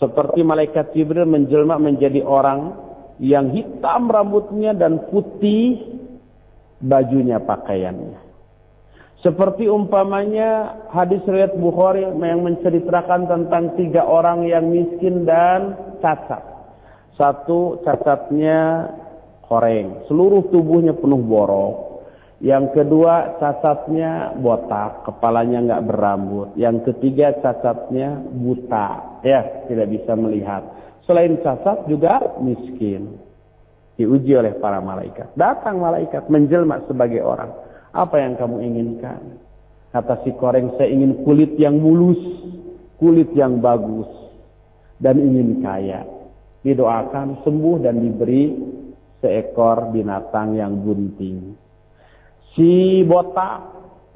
Seperti 0.00 0.40
malaikat 0.40 0.96
Jibril 0.96 1.28
menjelma 1.28 1.76
menjadi 1.76 2.24
orang 2.24 2.72
yang 3.20 3.52
hitam 3.52 4.08
rambutnya 4.08 4.72
dan 4.72 5.12
putih 5.12 5.76
bajunya 6.80 7.38
pakaiannya. 7.40 8.30
Seperti 9.20 9.68
umpamanya 9.68 10.80
hadis 10.88 11.20
riwayat 11.28 11.52
Bukhari 11.60 12.08
yang 12.08 12.40
menceritakan 12.40 13.28
tentang 13.28 13.76
tiga 13.76 14.00
orang 14.08 14.48
yang 14.48 14.72
miskin 14.72 15.28
dan 15.28 15.76
cacat. 16.00 16.40
Satu 17.20 17.84
cacatnya 17.84 18.88
koreng, 19.44 20.08
seluruh 20.08 20.48
tubuhnya 20.48 20.96
penuh 20.96 21.20
borok. 21.20 22.00
Yang 22.40 22.72
kedua 22.72 23.36
cacatnya 23.36 24.32
botak, 24.40 25.04
kepalanya 25.04 25.68
nggak 25.68 25.84
berambut. 25.84 26.48
Yang 26.56 26.88
ketiga 26.88 27.36
cacatnya 27.44 28.24
buta, 28.24 29.20
ya 29.20 29.68
tidak 29.68 29.92
bisa 29.92 30.16
melihat. 30.16 30.64
Selain 31.04 31.36
cacat 31.44 31.84
juga 31.92 32.40
miskin. 32.40 33.20
Diuji 34.00 34.32
oleh 34.32 34.56
para 34.56 34.80
malaikat. 34.80 35.36
Datang 35.36 35.76
malaikat 35.76 36.32
menjelma 36.32 36.88
sebagai 36.88 37.20
orang. 37.20 37.52
Apa 37.92 38.16
yang 38.16 38.40
kamu 38.40 38.64
inginkan? 38.64 39.20
Kata 39.92 40.24
si 40.24 40.32
koreng, 40.40 40.72
saya 40.80 40.88
ingin 40.88 41.20
kulit 41.20 41.52
yang 41.60 41.76
mulus, 41.76 42.16
kulit 42.96 43.28
yang 43.36 43.60
bagus, 43.60 44.08
dan 45.04 45.20
ingin 45.20 45.60
kaya. 45.60 46.08
Didoakan 46.64 47.44
sembuh 47.44 47.76
dan 47.84 48.00
diberi 48.00 48.56
seekor 49.20 49.92
binatang 49.92 50.56
yang 50.56 50.80
bunting. 50.80 51.52
Si 52.56 53.04
botak 53.04 53.60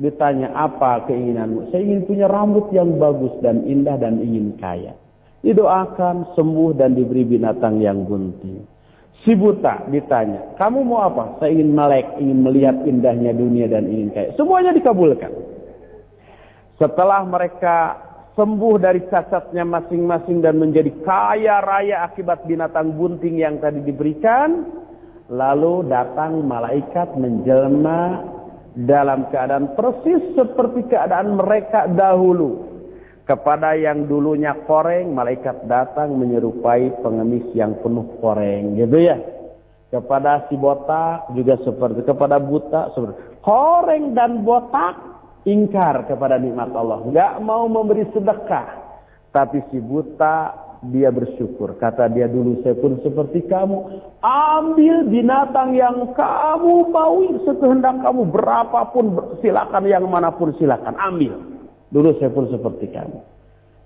ditanya 0.01 0.57
apa 0.57 1.05
keinginanmu? 1.13 1.69
Saya 1.69 1.85
ingin 1.85 2.09
punya 2.09 2.25
rambut 2.25 2.73
yang 2.73 2.97
bagus 2.97 3.37
dan 3.45 3.69
indah 3.69 4.01
dan 4.01 4.17
ingin 4.17 4.57
kaya. 4.57 4.97
Didoakan 5.45 6.33
sembuh 6.33 6.73
dan 6.73 6.97
diberi 6.97 7.29
binatang 7.29 7.85
yang 7.85 8.09
gunting. 8.09 8.74
Si 9.25 9.33
buta 9.33 9.89
ditanya, 9.89 10.55
kamu 10.61 10.85
mau 10.85 11.09
apa? 11.09 11.41
Saya 11.41 11.57
ingin 11.57 11.73
melek, 11.73 12.21
ingin 12.21 12.45
melihat 12.45 12.77
indahnya 12.85 13.33
dunia 13.33 13.65
dan 13.73 13.89
ingin 13.89 14.13
kaya. 14.13 14.37
Semuanya 14.37 14.77
dikabulkan. 14.77 15.33
Setelah 16.77 17.25
mereka 17.25 17.77
sembuh 18.37 18.77
dari 18.77 19.01
cacatnya 19.09 19.65
masing-masing 19.65 20.45
dan 20.45 20.61
menjadi 20.61 20.93
kaya 21.01 21.65
raya 21.65 22.05
akibat 22.05 22.45
binatang 22.45 22.93
bunting 22.93 23.41
yang 23.41 23.57
tadi 23.65 23.81
diberikan, 23.81 24.69
Lalu 25.33 25.89
datang 25.89 26.45
malaikat 26.45 27.17
menjelma 27.17 28.29
dalam 28.77 29.33
keadaan 29.33 29.73
persis 29.73 30.21
seperti 30.37 30.85
keadaan 30.93 31.41
mereka 31.41 31.89
dahulu. 31.89 32.74
Kepada 33.25 33.73
yang 33.73 34.05
dulunya 34.05 34.53
koreng, 34.69 35.17
malaikat 35.17 35.65
datang 35.65 36.13
menyerupai 36.13 36.93
pengemis 37.01 37.49
yang 37.57 37.73
penuh 37.81 38.21
koreng. 38.21 38.77
Gitu 38.77 39.01
ya. 39.01 39.17
Kepada 39.89 40.45
si 40.53 40.61
botak 40.61 41.33
juga 41.33 41.57
seperti, 41.65 42.05
kepada 42.05 42.37
buta 42.37 42.93
seperti. 42.93 43.41
Koreng 43.41 44.13
dan 44.13 44.45
botak 44.45 45.01
ingkar 45.49 46.05
kepada 46.05 46.37
nikmat 46.37 46.69
Allah. 46.77 47.01
Nggak 47.01 47.33
mau 47.41 47.65
memberi 47.65 48.05
sedekah. 48.13 48.85
Tapi 49.33 49.73
si 49.73 49.81
buta 49.81 50.53
dia 50.93 51.09
bersyukur. 51.09 51.81
Kata 51.81 52.13
dia 52.13 52.29
dulu 52.29 52.61
saya 52.61 52.77
pun 52.77 53.01
seperti 53.01 53.49
kamu. 53.49 54.05
Ambil 54.21 55.09
binatang 55.09 55.73
yang 55.73 56.13
kamu 56.13 56.93
mau 56.93 57.17
sekehendak 57.49 58.05
kamu. 58.05 58.29
Berapapun 58.29 59.05
silakan 59.41 59.89
yang 59.89 60.05
mana 60.05 60.29
pun 60.29 60.53
silakan. 60.61 60.93
Ambil. 61.01 61.54
Dulu 61.95 62.19
saya 62.19 62.35
pun 62.35 62.51
seperti 62.51 62.91
kamu. 62.91 63.23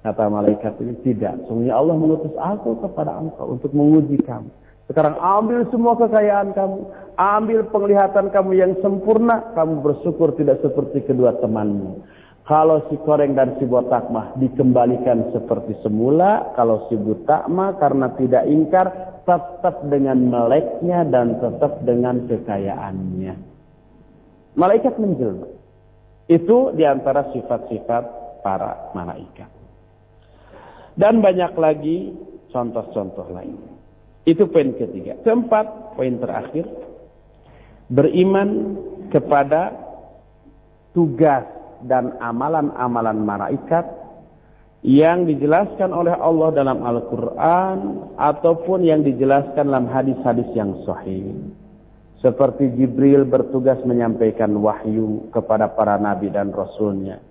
Kata 0.01 0.33
malaikat 0.33 0.81
ini 0.81 0.97
tidak. 1.05 1.45
Sungguh 1.45 1.69
Allah 1.69 1.93
mengutus 1.93 2.33
aku 2.41 2.81
kepada 2.81 3.13
engkau 3.21 3.53
untuk 3.53 3.69
menguji 3.77 4.25
kamu. 4.25 4.49
Sekarang 4.89 5.21
ambil 5.21 5.69
semua 5.69 5.93
kekayaan 6.01 6.57
kamu. 6.57 6.81
Ambil 7.21 7.69
penglihatan 7.69 8.33
kamu 8.33 8.51
yang 8.57 8.73
sempurna. 8.81 9.53
Kamu 9.53 9.85
bersyukur 9.85 10.33
tidak 10.41 10.65
seperti 10.65 11.05
kedua 11.05 11.37
temanmu. 11.37 12.01
Kalau 12.49 12.89
si 12.89 12.97
koreng 13.05 13.37
dan 13.37 13.61
si 13.61 13.69
botak 13.69 14.09
mah 14.09 14.33
dikembalikan 14.41 15.29
seperti 15.37 15.77
semula. 15.85 16.57
Kalau 16.57 16.89
si 16.89 16.97
buta 16.97 17.45
mah 17.53 17.77
karena 17.77 18.09
tidak 18.17 18.49
ingkar 18.49 18.89
tetap 19.29 19.85
dengan 19.85 20.17
meleknya 20.33 21.05
dan 21.05 21.37
tetap 21.37 21.85
dengan 21.85 22.25
kekayaannya. 22.25 23.37
Malaikat 24.57 24.97
menjelma. 24.97 25.59
Itu 26.29 26.77
di 26.77 26.85
antara 26.85 27.33
sifat-sifat 27.33 28.05
para 28.45 28.93
malaikat. 28.93 29.49
Dan 30.99 31.25
banyak 31.25 31.53
lagi 31.57 32.13
contoh-contoh 32.53 33.33
lain. 33.33 33.57
Itu 34.29 34.45
poin 34.53 34.77
ketiga. 34.77 35.17
Keempat, 35.25 35.97
poin 35.97 36.21
terakhir. 36.21 36.69
Beriman 37.89 38.77
kepada 39.09 39.73
tugas 40.93 41.49
dan 41.89 42.19
amalan-amalan 42.21 43.25
malaikat 43.25 43.87
yang 44.85 45.27
dijelaskan 45.27 45.91
oleh 45.91 46.15
Allah 46.15 46.55
dalam 46.55 46.85
Al-Quran 46.85 47.79
ataupun 48.21 48.85
yang 48.87 49.03
dijelaskan 49.03 49.65
dalam 49.67 49.89
hadis-hadis 49.91 50.47
yang 50.55 50.77
sahih. 50.85 51.35
Seperti 52.19 52.75
Jibril 52.75 53.23
bertugas 53.23 53.79
menyampaikan 53.87 54.51
wahyu 54.59 55.31
kepada 55.31 55.71
para 55.71 55.95
nabi 56.03 56.35
dan 56.35 56.51
rasulnya. 56.51 57.23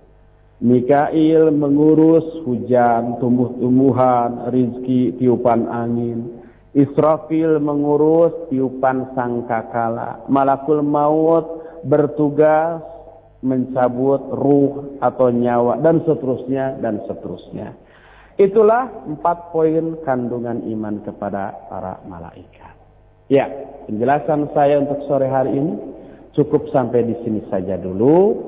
Mikail 0.58 1.54
mengurus 1.54 2.26
hujan, 2.48 3.20
tumbuh-tumbuhan, 3.22 4.50
rizki, 4.50 5.14
tiupan 5.20 5.70
angin. 5.70 6.40
Israfil 6.74 7.60
mengurus 7.62 8.34
tiupan 8.50 9.12
sangkakala. 9.14 10.26
Malakul 10.32 10.82
maut 10.82 11.46
bertugas 11.86 12.82
mencabut 13.46 14.34
ruh 14.34 14.98
atau 14.98 15.30
nyawa 15.30 15.78
dan 15.84 16.02
seterusnya 16.08 16.82
dan 16.82 17.06
seterusnya. 17.06 17.76
Itulah 18.38 18.90
empat 19.06 19.54
poin 19.54 19.98
kandungan 20.06 20.66
iman 20.74 21.02
kepada 21.06 21.54
para 21.70 22.02
malaikat. 22.06 22.67
Ya, 23.28 23.52
penjelasan 23.92 24.56
saya 24.56 24.80
untuk 24.80 25.04
sore 25.04 25.28
hari 25.28 25.52
ini 25.52 25.76
cukup 26.32 26.72
sampai 26.72 27.04
di 27.04 27.16
sini 27.28 27.44
saja 27.52 27.76
dulu 27.76 28.40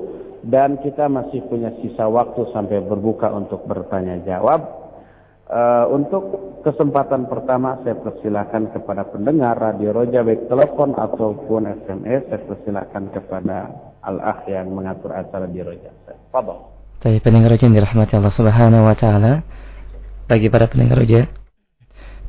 dan 0.48 0.80
kita 0.80 1.04
masih 1.04 1.44
punya 1.52 1.68
sisa 1.84 2.08
waktu 2.08 2.48
sampai 2.48 2.80
berbuka 2.80 3.28
untuk 3.28 3.68
bertanya 3.68 4.16
jawab. 4.24 4.80
Uh, 5.50 5.82
untuk 5.90 6.22
kesempatan 6.62 7.26
pertama 7.26 7.82
saya 7.82 7.98
persilakan 7.98 8.70
kepada 8.70 9.02
pendengar 9.10 9.58
Radio 9.58 9.90
Roja 9.90 10.22
baik 10.22 10.46
telepon 10.46 10.94
ataupun 10.94 11.66
SMS 11.84 12.30
saya 12.30 12.40
persilakan 12.46 13.10
kepada 13.10 13.56
Al-Akh 14.06 14.46
yang 14.46 14.70
mengatur 14.70 15.10
acara 15.10 15.50
di 15.50 15.58
Roja. 15.60 15.90
Fadol. 16.30 16.70
Baik 17.02 17.26
pendengar 17.26 17.52
Roja 17.52 17.66
yang 17.66 17.76
dirahmati 17.76 18.14
Allah 18.14 18.32
Subhanahu 18.32 18.86
wa 18.86 18.96
taala. 18.96 19.42
Bagi 20.30 20.46
para 20.46 20.70
pendengar 20.70 21.02
Roja 21.02 21.26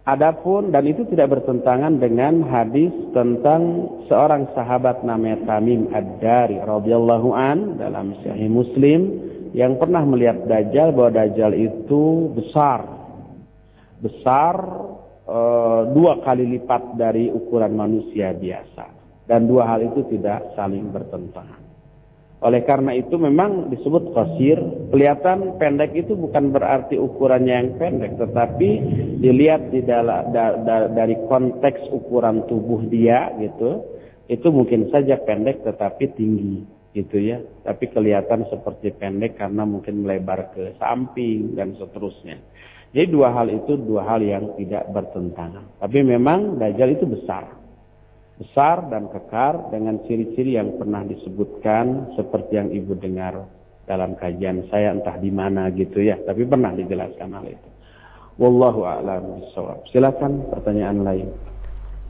Adapun 0.06 0.70
dan 0.70 0.86
itu 0.86 1.10
tidak 1.10 1.34
bertentangan 1.34 1.98
dengan 1.98 2.46
hadis 2.46 2.94
tentang 3.10 3.90
seorang 4.06 4.46
sahabat 4.54 5.02
namanya 5.02 5.42
Tamim 5.50 5.90
Ad-Dari 5.90 6.62
radhiyallahu 6.62 7.30
an 7.34 7.82
dalam 7.82 8.14
Sahih 8.22 8.46
Muslim 8.46 9.10
yang 9.58 9.82
pernah 9.82 10.06
melihat 10.06 10.46
Dajjal 10.46 10.94
bahwa 10.94 11.10
Dajjal 11.10 11.58
itu 11.58 12.30
besar. 12.38 12.99
Besar 14.00 14.56
e, 15.28 15.38
dua 15.92 16.24
kali 16.24 16.48
lipat 16.58 16.96
dari 16.96 17.28
ukuran 17.30 17.76
manusia 17.76 18.32
biasa. 18.32 18.98
Dan 19.30 19.46
dua 19.46 19.70
hal 19.70 19.86
itu 19.86 20.02
tidak 20.10 20.58
saling 20.58 20.90
bertentangan. 20.90 21.70
Oleh 22.40 22.64
karena 22.64 22.96
itu 22.96 23.20
memang 23.20 23.68
disebut 23.68 24.16
kosir. 24.16 24.56
Kelihatan 24.96 25.60
pendek 25.60 25.92
itu 25.92 26.16
bukan 26.16 26.56
berarti 26.56 26.96
ukurannya 26.96 27.52
yang 27.52 27.70
pendek. 27.76 28.16
Tetapi 28.16 28.70
dilihat 29.20 29.76
di 29.76 29.84
dala, 29.84 30.24
da, 30.32 30.56
da, 30.64 30.88
dari 30.88 31.20
konteks 31.28 31.92
ukuran 31.92 32.48
tubuh 32.48 32.88
dia 32.88 33.36
gitu. 33.44 33.84
Itu 34.32 34.56
mungkin 34.56 34.88
saja 34.88 35.20
pendek 35.20 35.68
tetapi 35.68 36.16
tinggi 36.16 36.64
gitu 36.96 37.20
ya. 37.20 37.44
Tapi 37.68 37.92
kelihatan 37.92 38.48
seperti 38.48 38.96
pendek 38.96 39.36
karena 39.36 39.68
mungkin 39.68 40.08
melebar 40.08 40.56
ke 40.56 40.80
samping 40.80 41.60
dan 41.60 41.76
seterusnya. 41.76 42.40
Jadi 42.90 43.08
dua 43.14 43.30
hal 43.30 43.48
itu 43.54 43.78
dua 43.78 44.02
hal 44.06 44.22
yang 44.26 44.58
tidak 44.58 44.90
bertentangan. 44.90 45.78
Tapi 45.78 46.02
memang 46.02 46.58
Dajjal 46.58 46.98
itu 46.98 47.06
besar. 47.06 47.54
Besar 48.40 48.88
dan 48.90 49.12
kekar 49.12 49.70
dengan 49.70 50.02
ciri-ciri 50.08 50.56
yang 50.58 50.80
pernah 50.80 51.04
disebutkan 51.06 52.16
seperti 52.16 52.56
yang 52.56 52.70
ibu 52.72 52.96
dengar 52.96 53.46
dalam 53.86 54.16
kajian 54.16 54.66
saya 54.72 54.96
entah 54.96 55.20
di 55.20 55.30
mana 55.30 55.70
gitu 55.76 56.02
ya. 56.02 56.18
Tapi 56.24 56.48
pernah 56.48 56.74
dijelaskan 56.74 57.30
hal 57.30 57.46
itu. 57.46 57.70
Wallahu 58.40 58.88
a'lam 58.88 59.44
bishawab 59.44 59.84
silakan 59.92 60.48
pertanyaan 60.48 61.04
lain. 61.04 61.28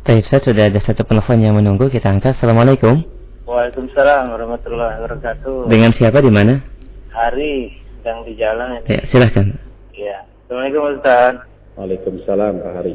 Taib 0.05 0.23
saya 0.29 0.39
sudah 0.45 0.69
ada 0.69 0.79
satu 0.79 1.01
penelpon 1.03 1.41
yang 1.41 1.57
menunggu. 1.57 1.89
Kita 1.89 2.07
angkat. 2.07 2.37
Assalamualaikum. 2.37 3.01
Waalaikumsalam 3.49 4.29
warahmatullahi 4.31 5.01
wabarakatuh. 5.01 5.65
Dengan 5.65 5.91
siapa 5.91 6.21
di 6.21 6.29
mana? 6.29 6.61
Hari 7.09 7.73
yang 8.05 8.23
di 8.23 8.33
jalan 8.39 8.79
ya 8.87 9.01
silahkan 9.03 9.51
ya 9.91 10.23
Assalamualaikum 10.49 10.97
Ustaz 10.97 11.33
Waalaikumsalam 11.77 12.53
Pak 12.57 12.73
Hari 12.81 12.93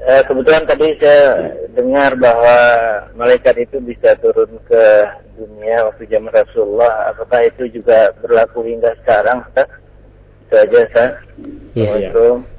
Eh, 0.00 0.22
kebetulan 0.24 0.64
tadi 0.64 0.96
saya 0.96 1.52
dengar 1.76 2.16
bahwa 2.16 2.56
malaikat 3.20 3.68
itu 3.68 3.84
bisa 3.84 4.16
turun 4.24 4.48
ke 4.64 4.84
dunia 5.36 5.84
waktu 5.84 6.08
zaman 6.08 6.32
Rasulullah. 6.32 7.12
Apakah 7.12 7.52
itu 7.52 7.68
juga 7.68 8.16
berlaku 8.24 8.64
hingga 8.64 8.96
sekarang, 9.04 9.44
Ustaz? 9.44 9.68
Itu 10.48 10.56
aja, 10.56 10.78
Ustaz. 10.88 11.10
Ya, 11.76 12.08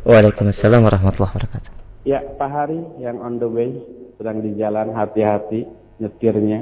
Waalaikumsalam 0.06 0.86
warahmatullahi 0.86 1.42
wabarakatuh. 1.42 1.72
Ya, 2.06 2.22
Pak 2.38 2.50
Hari 2.54 3.02
yang 3.02 3.18
on 3.26 3.42
the 3.42 3.50
way, 3.50 3.74
sedang 4.22 4.46
di 4.46 4.54
jalan, 4.54 4.94
hati-hati 4.94 5.66
nyetirnya. 5.98 6.62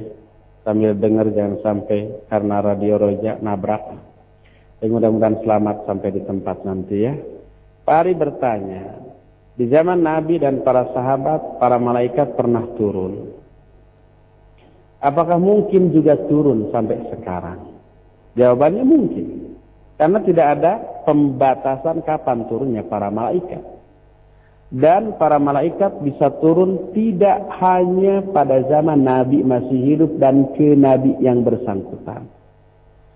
Sambil 0.64 0.96
dengar 0.96 1.28
jangan 1.36 1.60
sampai 1.60 2.08
karena 2.32 2.64
radio 2.64 2.96
roja 3.04 3.36
nabrak. 3.44 3.84
Dan 4.80 4.96
mudah-mudahan 4.96 5.44
selamat 5.44 5.84
sampai 5.92 6.10
di 6.16 6.24
tempat 6.24 6.64
nanti 6.64 7.04
ya. 7.04 7.33
Pak 7.84 7.96
Hari 8.00 8.14
bertanya, 8.16 9.04
di 9.60 9.68
zaman 9.68 10.02
Nabi 10.02 10.40
dan 10.40 10.64
para 10.64 10.88
sahabat, 10.96 11.60
para 11.60 11.76
malaikat 11.76 12.34
pernah 12.34 12.64
turun. 12.80 13.36
Apakah 15.04 15.36
mungkin 15.36 15.92
juga 15.92 16.16
turun 16.32 16.72
sampai 16.72 17.12
sekarang? 17.12 17.76
Jawabannya 18.40 18.88
mungkin. 18.88 19.28
Karena 20.00 20.20
tidak 20.24 20.48
ada 20.58 20.74
pembatasan 21.04 22.02
kapan 22.08 22.48
turunnya 22.48 22.88
para 22.88 23.12
malaikat. 23.12 23.62
Dan 24.74 25.20
para 25.22 25.38
malaikat 25.38 26.02
bisa 26.02 26.34
turun 26.42 26.96
tidak 26.98 27.46
hanya 27.62 28.26
pada 28.34 28.64
zaman 28.66 29.06
Nabi 29.06 29.46
masih 29.46 29.80
hidup 29.92 30.18
dan 30.18 30.50
ke 30.58 30.74
Nabi 30.74 31.14
yang 31.22 31.46
bersangkutan. 31.46 32.26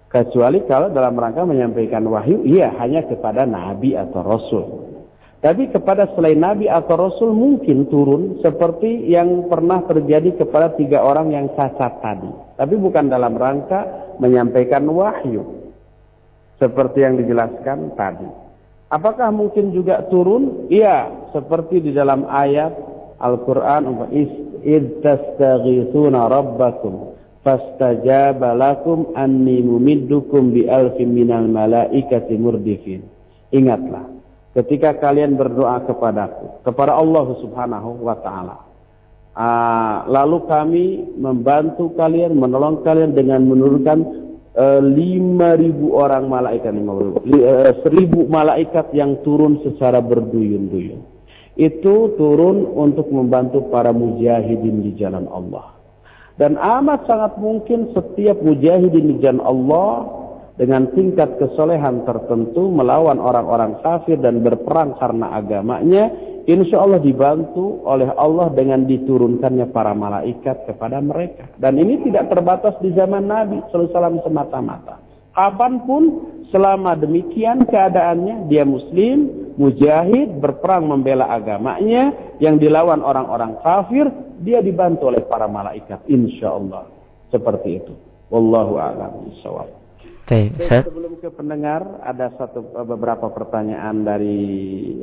Kecuali 0.07 0.63
kalau 0.63 0.87
dalam 0.87 1.19
rangka 1.19 1.43
menyampaikan 1.43 2.07
wahyu, 2.07 2.47
iya 2.47 2.71
hanya 2.79 3.03
kepada 3.03 3.43
nabi 3.43 3.91
atau 3.91 4.23
rasul. 4.23 4.65
Tapi 5.43 5.69
kepada 5.69 6.07
selain 6.15 6.39
nabi 6.39 6.65
atau 6.65 6.95
rasul 6.95 7.35
mungkin 7.35 7.91
turun 7.91 8.39
seperti 8.39 9.05
yang 9.11 9.51
pernah 9.51 9.83
terjadi 9.83 10.39
kepada 10.39 10.73
tiga 10.79 11.03
orang 11.03 11.35
yang 11.35 11.51
cacat 11.53 11.99
tadi. 11.99 12.31
Tapi 12.55 12.73
bukan 12.79 13.11
dalam 13.11 13.35
rangka 13.35 14.15
menyampaikan 14.23 14.87
wahyu. 14.87 15.43
Seperti 16.57 17.05
yang 17.05 17.19
dijelaskan 17.21 17.93
tadi. 17.93 18.25
Apakah 18.87 19.29
mungkin 19.35 19.75
juga 19.75 20.07
turun? 20.07 20.71
Iya, 20.71 21.29
seperti 21.35 21.83
di 21.83 21.91
dalam 21.91 22.25
ayat 22.25 22.73
Al-Quran. 23.19 23.83
Rabbakum 26.07 27.16
Pastaja 27.47 28.35
balakum 28.35 29.15
anni 29.15 29.63
mumiddukum 29.63 30.51
bi 30.51 30.67
alfin 30.67 31.15
minal 31.15 31.47
malaikati 31.47 32.35
murdifin. 32.35 33.07
Ingatlah 33.55 34.03
ketika 34.51 34.99
kalian 34.99 35.39
berdoa 35.39 35.79
kepadaku, 35.87 36.59
kepada 36.67 36.99
Allah 36.99 37.39
Subhanahu 37.39 38.03
wa 38.03 38.19
taala. 38.19 38.67
Ah, 39.31 40.03
lalu 40.11 40.43
kami 40.43 40.85
membantu 41.15 41.95
kalian, 41.95 42.35
menolong 42.35 42.83
kalian 42.83 43.15
dengan 43.15 43.47
menurunkan 43.47 43.99
eh, 44.51 44.81
lima 44.83 45.55
ribu 45.55 45.95
orang 45.95 46.27
malaikat, 46.27 46.75
eh, 46.75 47.73
seribu 47.79 48.27
malaikat 48.27 48.91
yang 48.91 49.23
turun 49.23 49.63
secara 49.63 50.03
berduyun-duyun. 50.03 50.99
Itu 51.55 52.11
turun 52.19 52.75
untuk 52.75 53.07
membantu 53.07 53.71
para 53.71 53.95
mujahidin 53.95 54.83
di 54.83 54.99
jalan 54.99 55.31
Allah. 55.31 55.76
Dan 56.37 56.53
amat 56.53 57.09
sangat 57.09 57.41
mungkin 57.41 57.97
setiap 57.97 58.37
mujahidin 58.45 59.09
di 59.09 59.15
jalan 59.25 59.41
Allah 59.41 59.93
dengan 60.57 60.89
tingkat 60.93 61.37
kesolehan 61.41 62.05
tertentu 62.05 62.69
melawan 62.69 63.17
orang-orang 63.17 63.77
kafir 63.81 64.21
dan 64.21 64.45
berperang 64.45 64.93
karena 65.01 65.33
agamanya, 65.37 66.13
insya 66.45 66.81
Allah 66.81 67.01
dibantu 67.01 67.81
oleh 67.85 68.09
Allah 68.13 68.53
dengan 68.53 68.85
diturunkannya 68.85 69.69
para 69.73 69.97
malaikat 69.97 70.69
kepada 70.69 71.01
mereka. 71.01 71.49
Dan 71.57 71.81
ini 71.81 72.05
tidak 72.05 72.29
terbatas 72.29 72.77
di 72.85 72.93
zaman 72.93 73.25
Nabi 73.25 73.57
SAW 73.73 74.21
semata-mata. 74.21 75.06
Kapan 75.37 75.85
pun 75.85 76.03
selama 76.49 76.97
demikian 76.97 77.69
keadaannya 77.69 78.49
dia 78.49 78.65
muslim, 78.65 79.53
mujahid, 79.53 80.41
berperang 80.41 80.89
membela 80.89 81.29
agamanya 81.29 82.09
yang 82.41 82.57
dilawan 82.57 83.05
orang-orang 83.05 83.53
kafir, 83.61 84.09
dia 84.41 84.65
dibantu 84.65 85.13
oleh 85.13 85.21
para 85.29 85.45
malaikat 85.45 86.01
insya 86.09 86.57
Allah. 86.57 86.89
Seperti 87.29 87.69
itu. 87.85 87.93
Wallahu 88.33 88.81
a'lam 88.81 89.29
bishawab. 89.29 89.69
Sebelum 90.27 91.23
ke 91.23 91.31
pendengar 91.31 92.03
ada 92.03 92.35
satu 92.35 92.59
beberapa 92.83 93.31
pertanyaan 93.31 94.03
dari 94.03 94.43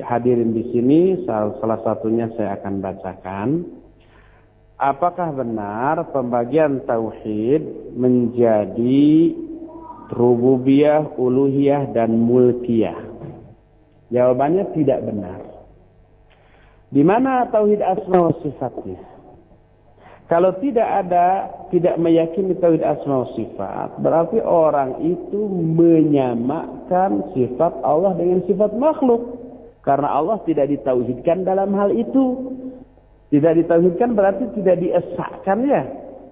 hadirin 0.04 0.52
di 0.52 0.68
sini. 0.68 1.24
Salah 1.24 1.80
satunya 1.80 2.28
saya 2.36 2.60
akan 2.60 2.74
bacakan. 2.84 3.48
Apakah 4.76 5.32
benar 5.32 6.12
pembagian 6.12 6.84
tauhid 6.84 7.94
menjadi 7.96 9.32
rububiyah, 10.14 11.18
uluhiyah, 11.18 11.90
dan 11.90 12.14
mulkiyah? 12.16 12.96
Jawabannya 14.14 14.70
tidak 14.78 15.02
benar. 15.02 15.40
Di 16.94 17.02
mana 17.02 17.50
tauhid 17.50 17.82
asma 17.82 18.30
wa 18.30 18.34
sifatnya? 18.38 19.02
Kalau 20.30 20.56
tidak 20.62 20.88
ada, 21.04 21.52
tidak 21.68 21.98
meyakini 22.00 22.54
tauhid 22.56 22.80
asma 22.80 23.26
wa 23.26 23.28
sifat, 23.34 23.98
berarti 24.00 24.38
orang 24.40 25.02
itu 25.02 25.50
menyamakan 25.50 27.34
sifat 27.34 27.74
Allah 27.82 28.14
dengan 28.14 28.40
sifat 28.46 28.72
makhluk. 28.78 29.42
Karena 29.84 30.16
Allah 30.16 30.40
tidak 30.48 30.72
ditauhidkan 30.72 31.44
dalam 31.44 31.76
hal 31.76 31.92
itu. 31.92 32.56
Tidak 33.28 33.52
ditauhidkan 33.64 34.16
berarti 34.16 34.48
tidak 34.56 34.80
diesakkan 34.80 35.58
ya. 35.68 35.82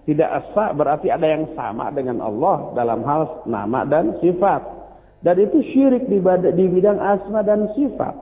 Tidak 0.03 0.27
esak 0.27 0.75
berarti 0.75 1.15
ada 1.15 1.23
yang 1.23 1.47
sama 1.55 1.95
dengan 1.95 2.19
Allah 2.19 2.75
dalam 2.75 3.07
hal 3.07 3.47
nama 3.47 3.87
dan 3.87 4.19
sifat. 4.19 4.63
Dan 5.23 5.39
itu 5.39 5.63
syirik 5.71 6.11
di, 6.11 6.19
di 6.59 6.67
bidang 6.67 6.99
asma 6.99 7.47
dan 7.47 7.71
sifat. 7.79 8.15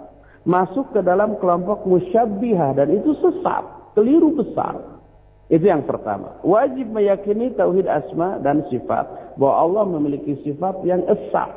Masuk 0.45 0.93
ke 0.93 1.01
dalam 1.01 1.41
kelompok 1.41 1.89
musyabbihah 1.89 2.77
dan 2.77 2.93
itu 2.93 3.17
sesat, 3.25 3.65
keliru 3.97 4.37
besar. 4.37 5.01
Itu 5.51 5.67
yang 5.67 5.89
pertama. 5.89 6.39
Wajib 6.45 6.93
meyakini 6.93 7.57
tauhid 7.57 7.89
asma 7.89 8.39
dan 8.45 8.63
sifat. 8.69 9.35
Bahwa 9.41 9.55
Allah 9.67 9.85
memiliki 9.99 10.39
sifat 10.47 10.85
yang 10.85 11.03
esak. 11.09 11.51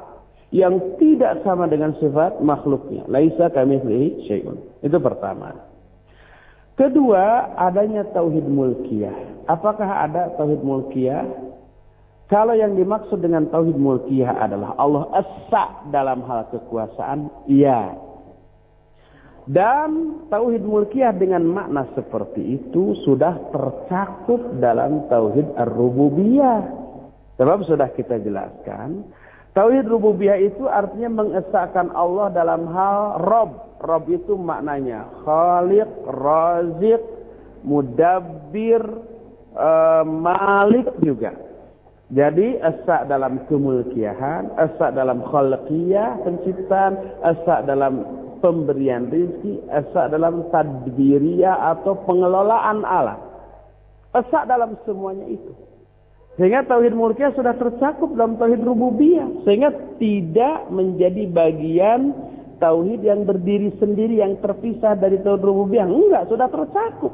Yang 0.50 0.98
tidak 0.98 1.44
sama 1.44 1.68
dengan 1.68 1.94
sifat 2.00 2.42
makhluknya. 2.42 3.06
Laisa 3.12 3.52
kami 3.52 3.78
syai'un. 4.26 4.58
Itu 4.82 4.98
pertama. 4.98 5.73
Kedua, 6.74 7.54
adanya 7.54 8.02
tauhid 8.10 8.50
mulkiyah. 8.50 9.46
Apakah 9.46 10.10
ada 10.10 10.34
tauhid 10.34 10.66
mulkiyah? 10.66 11.22
Kalau 12.34 12.58
yang 12.58 12.74
dimaksud 12.74 13.22
dengan 13.22 13.46
tauhid 13.54 13.78
mulkiyah 13.78 14.34
adalah 14.42 14.74
Allah 14.82 15.06
esa 15.22 15.86
dalam 15.94 16.26
hal 16.26 16.50
kekuasaan, 16.50 17.30
iya. 17.46 17.94
Dan 19.46 20.24
tauhid 20.34 20.66
mulkiyah 20.66 21.14
dengan 21.14 21.46
makna 21.46 21.86
seperti 21.94 22.58
itu 22.58 22.98
sudah 23.06 23.38
tercakup 23.54 24.58
dalam 24.58 25.06
tauhid 25.12 25.54
ar-rububiyah. 25.54 26.64
Sebab 27.38 27.70
sudah 27.70 27.92
kita 27.94 28.18
jelaskan, 28.24 29.04
tauhid 29.54 29.86
rububiyah 29.88 30.38
itu 30.42 30.66
artinya 30.70 31.24
mengesahkan 31.24 31.94
Allah 31.94 32.30
dalam 32.34 32.68
hal 32.70 33.22
Rob 33.22 33.74
Rob 33.84 34.08
itu 34.08 34.40
maknanya 34.40 35.12
Khaliq, 35.28 35.92
Razik, 36.08 37.04
Mudabbir, 37.68 38.84
uh, 39.60 40.08
Malik 40.08 40.88
juga. 41.04 41.36
Jadi 42.14 42.62
esak 42.64 43.12
dalam 43.12 43.44
kemulkiahan, 43.52 44.56
esak 44.56 44.96
dalam 44.96 45.20
khalqiyah, 45.28 46.24
penciptaan, 46.24 46.94
esak 47.26 47.68
dalam 47.68 48.08
pemberian 48.40 49.12
rezeki, 49.12 49.66
esak 49.68 50.16
dalam 50.16 50.48
tadbiriyah 50.54 51.76
atau 51.76 52.00
pengelolaan 52.08 52.88
alam. 52.88 53.20
Esak 54.16 54.48
dalam 54.48 54.80
semuanya 54.88 55.28
itu. 55.28 55.52
Sehingga 56.34 56.66
tauhid 56.66 56.98
mulkiyah 56.98 57.38
sudah 57.38 57.54
tercakup 57.54 58.18
dalam 58.18 58.42
tauhid 58.42 58.66
rububiyah. 58.66 59.46
Sehingga 59.46 59.70
tidak 60.02 60.74
menjadi 60.74 61.30
bagian 61.30 62.10
tauhid 62.58 63.06
yang 63.06 63.22
berdiri 63.22 63.70
sendiri 63.78 64.18
yang 64.18 64.42
terpisah 64.42 64.98
dari 64.98 65.22
tauhid 65.22 65.46
rububiyah. 65.46 65.86
Enggak 65.86 66.26
sudah 66.34 66.50
tercakup. 66.50 67.14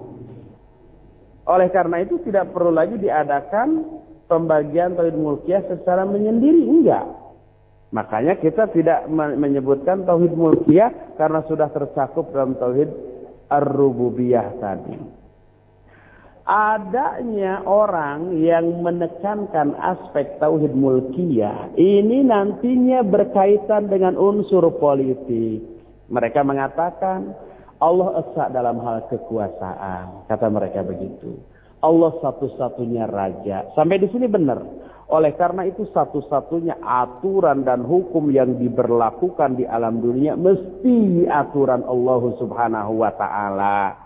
Oleh 1.52 1.68
karena 1.68 2.00
itu 2.00 2.22
tidak 2.24 2.56
perlu 2.56 2.72
lagi 2.72 2.96
diadakan 2.96 3.84
pembagian 4.32 4.96
tauhid 4.96 5.20
mulkiyah 5.20 5.68
secara 5.68 6.08
menyendiri. 6.08 6.64
Enggak. 6.64 7.04
Makanya 7.92 8.40
kita 8.40 8.72
tidak 8.72 9.10
menyebutkan 9.36 10.08
tauhid 10.08 10.32
mulkiyah 10.32 11.20
karena 11.20 11.44
sudah 11.44 11.68
tercakup 11.74 12.32
dalam 12.32 12.56
tauhid 12.56 12.88
ar-rububiyah 13.50 14.62
tadi 14.62 15.19
adanya 16.50 17.62
orang 17.70 18.42
yang 18.42 18.82
menekankan 18.82 19.78
aspek 19.78 20.42
tauhid 20.42 20.74
mulkiyah 20.74 21.78
ini 21.78 22.26
nantinya 22.26 23.06
berkaitan 23.06 23.86
dengan 23.86 24.18
unsur 24.18 24.66
politik. 24.82 25.62
Mereka 26.10 26.42
mengatakan 26.42 27.38
Allah 27.78 28.26
esa 28.26 28.50
dalam 28.50 28.82
hal 28.82 29.06
kekuasaan, 29.14 30.26
kata 30.26 30.50
mereka 30.50 30.82
begitu. 30.82 31.38
Allah 31.86 32.18
satu-satunya 32.18 33.06
raja. 33.06 33.70
Sampai 33.78 34.02
di 34.02 34.10
sini 34.10 34.26
benar. 34.26 34.60
Oleh 35.10 35.34
karena 35.38 35.66
itu 35.66 35.90
satu-satunya 35.90 36.82
aturan 36.82 37.66
dan 37.66 37.82
hukum 37.82 38.30
yang 38.30 38.58
diberlakukan 38.62 39.58
di 39.58 39.66
alam 39.66 40.02
dunia 40.02 40.38
mesti 40.38 41.26
aturan 41.26 41.82
Allah 41.86 42.24
Subhanahu 42.38 42.94
wa 43.00 43.10
taala. 43.18 43.98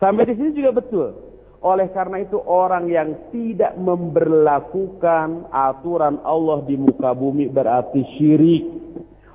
Sampai 0.00 0.28
di 0.28 0.34
sini 0.40 0.56
juga 0.56 0.80
betul. 0.80 1.29
Oleh 1.60 1.92
karena 1.92 2.24
itu 2.24 2.40
orang 2.40 2.88
yang 2.88 3.28
tidak 3.28 3.76
memberlakukan 3.76 5.52
aturan 5.52 6.16
Allah 6.24 6.64
di 6.64 6.80
muka 6.80 7.12
bumi 7.12 7.52
berarti 7.52 8.00
syirik. 8.16 8.64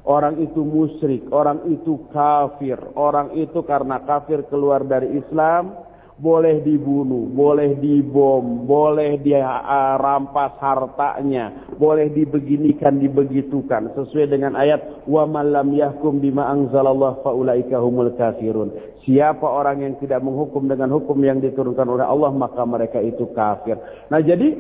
Orang 0.06 0.38
itu 0.38 0.62
musyrik, 0.62 1.26
orang 1.34 1.66
itu 1.70 1.98
kafir. 2.14 2.78
Orang 2.94 3.34
itu 3.38 3.62
karena 3.66 4.02
kafir 4.06 4.46
keluar 4.50 4.86
dari 4.86 5.18
Islam, 5.18 5.85
boleh 6.16 6.64
dibunuh, 6.64 7.28
boleh 7.28 7.76
dibom, 7.84 8.64
boleh 8.64 9.20
dirampas 9.20 10.56
hartanya, 10.64 11.68
boleh 11.76 12.08
dibeginikan, 12.16 12.96
dibegitukan 13.04 13.92
sesuai 13.92 14.32
dengan 14.32 14.56
ayat 14.56 15.04
wa 15.12 15.28
man 15.28 15.52
lam 15.52 15.76
yahkum 15.76 16.24
bima 16.24 16.48
anzalallah 16.48 17.20
faulaika 17.20 17.84
humul 17.84 18.16
kafirun. 18.16 18.72
Siapa 19.04 19.44
orang 19.44 19.84
yang 19.84 19.94
tidak 20.00 20.24
menghukum 20.24 20.72
dengan 20.72 20.88
hukum 20.96 21.20
yang 21.20 21.44
diturunkan 21.44 21.84
oleh 21.84 22.08
Allah 22.08 22.32
maka 22.32 22.64
mereka 22.64 23.04
itu 23.04 23.28
kafir. 23.36 23.76
Nah, 24.08 24.24
jadi 24.24 24.56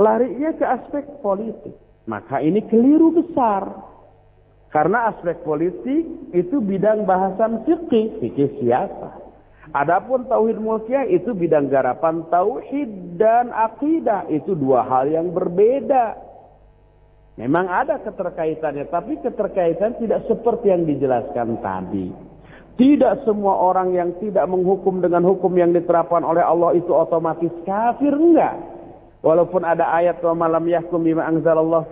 larinya 0.00 0.56
ke 0.56 0.64
aspek 0.64 1.04
politik. 1.20 1.76
Maka 2.08 2.40
ini 2.40 2.64
keliru 2.64 3.12
besar. 3.12 3.68
Karena 4.72 5.12
aspek 5.12 5.44
politik 5.44 6.32
itu 6.32 6.56
bidang 6.64 7.04
bahasan 7.04 7.68
fikih, 7.68 8.20
fikih 8.24 8.56
siasa. 8.64 9.27
Adapun 9.76 10.24
tauhid 10.24 10.56
mulkiyah 10.56 11.04
itu 11.12 11.36
bidang 11.36 11.68
garapan 11.68 12.24
tauhid 12.32 13.20
dan 13.20 13.52
akidah 13.52 14.24
itu 14.32 14.56
dua 14.56 14.86
hal 14.88 15.12
yang 15.12 15.28
berbeda. 15.28 16.16
Memang 17.38 17.70
ada 17.70 18.02
keterkaitannya, 18.02 18.90
tapi 18.90 19.20
keterkaitan 19.22 19.94
tidak 20.02 20.26
seperti 20.26 20.74
yang 20.74 20.82
dijelaskan 20.88 21.62
tadi. 21.62 22.10
Tidak 22.78 23.26
semua 23.26 23.58
orang 23.58 23.94
yang 23.94 24.10
tidak 24.18 24.46
menghukum 24.50 24.98
dengan 24.98 25.22
hukum 25.22 25.50
yang 25.54 25.70
diterapkan 25.70 26.22
oleh 26.22 26.42
Allah 26.42 26.74
itu 26.74 26.90
otomatis 26.90 27.50
kafir, 27.62 28.10
enggak. 28.10 28.58
Walaupun 29.18 29.66
ada 29.66 29.82
ayat 29.98 30.22
wa 30.22 30.46
malam 30.46 30.62
yahkum 30.70 31.02
bima 31.02 31.26
anzalallah 31.26 31.90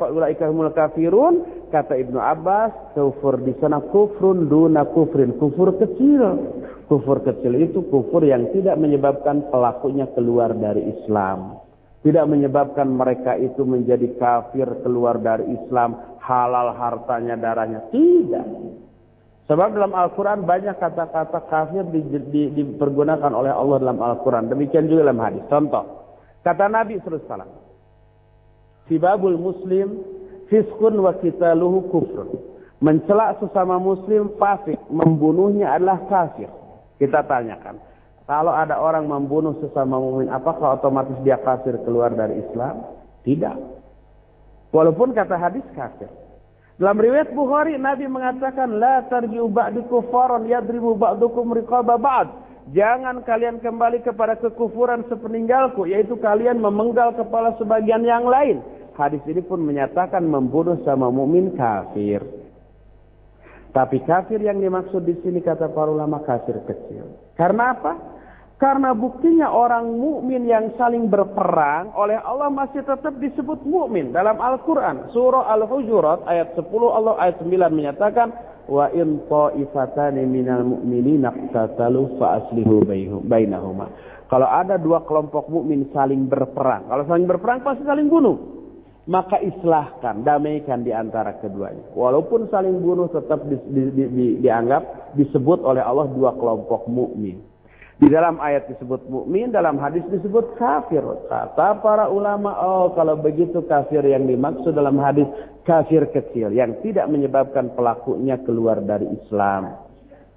kafirun, 0.70 1.42
kata 1.74 1.98
Ibnu 1.98 2.22
Abbas, 2.22 2.94
kufur 2.94 3.42
di 3.42 3.50
sana 3.58 3.82
kufrun 3.82 4.46
duna 4.46 4.86
kufrin, 4.86 5.34
kufur 5.34 5.74
kecil. 5.74 6.22
Kufur 6.86 7.18
kecil 7.26 7.58
itu 7.58 7.82
kufur 7.90 8.22
yang 8.22 8.46
tidak 8.54 8.78
menyebabkan 8.78 9.50
pelakunya 9.50 10.06
keluar 10.14 10.54
dari 10.54 10.86
Islam. 10.94 11.58
Tidak 12.06 12.22
menyebabkan 12.30 12.86
mereka 12.86 13.34
itu 13.34 13.66
menjadi 13.66 14.14
kafir 14.14 14.70
keluar 14.86 15.18
dari 15.18 15.50
Islam, 15.50 15.98
halal 16.22 16.78
hartanya, 16.78 17.34
darahnya. 17.34 17.90
Tidak. 17.90 18.46
Sebab 19.50 19.74
dalam 19.74 19.90
Al-Quran 19.90 20.46
banyak 20.46 20.78
kata-kata 20.78 21.50
kafir 21.50 21.82
di, 21.90 22.06
di, 22.30 22.42
dipergunakan 22.54 23.34
oleh 23.34 23.50
Allah 23.50 23.82
dalam 23.82 23.98
Al-Quran. 23.98 24.46
Demikian 24.46 24.86
juga 24.86 25.10
dalam 25.10 25.22
hadis. 25.22 25.42
Contoh. 25.50 26.06
Kata 26.46 26.70
Nabi 26.70 27.02
SAW. 27.02 27.46
Sibabul 28.86 29.38
muslim 29.38 30.02
fiskun 30.46 30.98
wa 31.02 31.14
kitaluhu 31.18 31.90
kufr. 31.90 32.26
Mencelak 32.78 33.42
sesama 33.42 33.82
muslim 33.82 34.34
fasik. 34.38 34.78
Membunuhnya 34.86 35.74
adalah 35.74 36.06
kafir. 36.06 36.50
Kita 36.96 37.24
tanyakan. 37.28 37.76
Kalau 38.26 38.50
ada 38.50 38.82
orang 38.82 39.06
membunuh 39.06 39.54
sesama 39.62 40.02
mumin, 40.02 40.26
apakah 40.32 40.80
otomatis 40.80 41.14
dia 41.22 41.38
kafir 41.38 41.78
keluar 41.86 42.10
dari 42.10 42.42
Islam? 42.42 42.82
Tidak. 43.22 43.56
Walaupun 44.74 45.14
kata 45.14 45.38
hadis 45.38 45.62
kafir. 45.78 46.10
Dalam 46.76 47.00
riwayat 47.00 47.32
Bukhari 47.32 47.80
Nabi 47.80 48.04
mengatakan 48.04 48.76
la 48.76 49.00
tarji'u 49.08 49.48
ba'di 49.48 49.80
kufaran 49.88 50.44
yadribu 50.44 50.92
ba'dukum 50.98 51.56
riqaba 51.56 51.96
ba'd. 51.96 52.28
Jangan 52.74 53.22
kalian 53.22 53.62
kembali 53.62 54.02
kepada 54.02 54.36
kekufuran 54.42 55.06
sepeninggalku 55.06 55.86
yaitu 55.86 56.18
kalian 56.18 56.58
memenggal 56.58 57.14
kepala 57.14 57.54
sebagian 57.56 58.02
yang 58.02 58.26
lain. 58.26 58.58
Hadis 58.98 59.22
ini 59.30 59.40
pun 59.40 59.62
menyatakan 59.62 60.26
membunuh 60.26 60.76
sama 60.82 61.08
mukmin 61.08 61.54
kafir. 61.54 62.20
Tapi 63.76 64.00
kafir 64.08 64.40
yang 64.40 64.56
dimaksud 64.56 65.04
di 65.04 65.20
sini 65.20 65.44
kata 65.44 65.68
para 65.68 65.92
ulama 65.92 66.24
kafir 66.24 66.64
kecil. 66.64 67.36
Karena 67.36 67.76
apa? 67.76 67.92
Karena 68.56 68.96
buktinya 68.96 69.52
orang 69.52 70.00
mukmin 70.00 70.48
yang 70.48 70.72
saling 70.80 71.12
berperang 71.12 71.92
oleh 71.92 72.16
Allah 72.16 72.48
masih 72.48 72.80
tetap 72.80 73.12
disebut 73.20 73.68
mukmin 73.68 74.16
dalam 74.16 74.40
Al-Qur'an. 74.40 75.12
Surah 75.12 75.52
Al-Hujurat 75.52 76.24
ayat 76.24 76.56
10 76.56 76.64
Allah 76.72 77.20
ayat 77.20 77.36
9 77.44 77.52
menyatakan 77.52 78.32
wa 78.64 78.88
in 78.96 79.20
ta'ifatani 79.28 80.24
minal 80.24 80.64
mu'minina 80.64 81.52
qatalu 81.52 82.16
fa 82.16 82.40
aslihu 82.40 82.80
bainahuma. 83.28 83.92
Kalau 84.32 84.48
ada 84.48 84.80
dua 84.80 85.04
kelompok 85.04 85.52
mukmin 85.52 85.92
saling 85.92 86.24
berperang, 86.24 86.88
kalau 86.88 87.04
saling 87.04 87.28
berperang 87.28 87.60
pasti 87.60 87.84
saling 87.84 88.08
bunuh. 88.08 88.56
Maka 89.06 89.38
islahkan, 89.38 90.26
damaikan 90.26 90.82
di 90.82 90.90
antara 90.90 91.38
keduanya. 91.38 91.94
Walaupun 91.94 92.50
saling 92.50 92.82
bunuh 92.82 93.06
tetap 93.06 93.46
di, 93.46 93.54
di, 93.70 93.82
di, 93.94 94.04
di, 94.10 94.26
dianggap 94.42 95.14
disebut 95.14 95.62
oleh 95.62 95.78
Allah 95.78 96.10
dua 96.10 96.34
kelompok 96.34 96.90
mukmin. 96.90 97.38
Di 97.96 98.12
dalam 98.12 98.36
ayat 98.42 98.66
disebut 98.66 99.06
mukmin, 99.06 99.54
dalam 99.54 99.78
hadis 99.78 100.02
disebut 100.10 100.58
kafir. 100.58 101.00
Kata 101.30 101.80
para 101.80 102.10
ulama, 102.10 102.52
oh 102.58 102.92
kalau 102.98 103.14
begitu 103.16 103.62
kafir 103.64 104.02
yang 104.04 104.26
dimaksud 104.26 104.74
dalam 104.74 104.98
hadis 104.98 105.24
kafir 105.62 106.04
kecil 106.10 106.50
yang 106.50 106.76
tidak 106.82 107.06
menyebabkan 107.06 107.72
pelakunya 107.78 108.36
keluar 108.42 108.82
dari 108.82 109.06
Islam. 109.22 109.86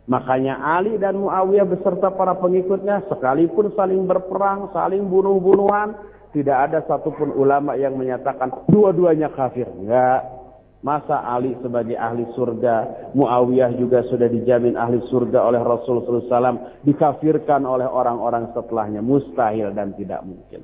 Makanya 0.09 0.57
Ali 0.57 0.97
dan 0.97 1.21
Muawiyah 1.21 1.69
beserta 1.69 2.09
para 2.15 2.33
pengikutnya 2.37 3.05
sekalipun 3.11 3.75
saling 3.77 4.07
berperang, 4.09 4.73
saling 4.73 5.05
bunuh-bunuhan, 5.05 5.93
tidak 6.29 6.57
ada 6.69 6.79
satupun 6.85 7.33
ulama 7.33 7.73
yang 7.73 7.97
menyatakan 7.97 8.69
dua-duanya 8.69 9.33
kafir. 9.33 9.65
Enggak. 9.65 10.39
Masa 10.79 11.19
Ali 11.27 11.59
sebagai 11.59 11.99
ahli 11.99 12.23
surga, 12.39 13.11
Muawiyah 13.11 13.75
juga 13.75 13.99
sudah 14.07 14.31
dijamin 14.31 14.79
ahli 14.79 15.03
surga 15.11 15.43
oleh 15.43 15.59
Rasulullah 15.59 16.23
SAW, 16.23 16.87
dikafirkan 16.87 17.67
oleh 17.67 17.83
orang-orang 17.83 18.47
setelahnya. 18.55 19.03
Mustahil 19.03 19.75
dan 19.75 19.91
tidak 19.99 20.23
mungkin. 20.23 20.63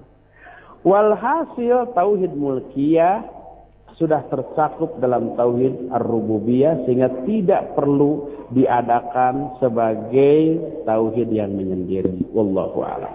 Walhasil 0.87 1.91
tauhid 1.91 2.31
mulkiyah 2.31 3.27
sudah 3.99 4.23
tercakup 4.31 5.03
dalam 5.03 5.35
tauhid 5.35 5.91
ar-rububiyah 5.91 6.87
sehingga 6.87 7.11
tidak 7.27 7.75
perlu 7.75 8.47
diadakan 8.55 9.59
sebagai 9.59 10.63
tauhid 10.87 11.27
yang 11.27 11.51
menyendiri. 11.51 12.23
Wallahu 12.31 12.87
a'lam. 12.87 13.11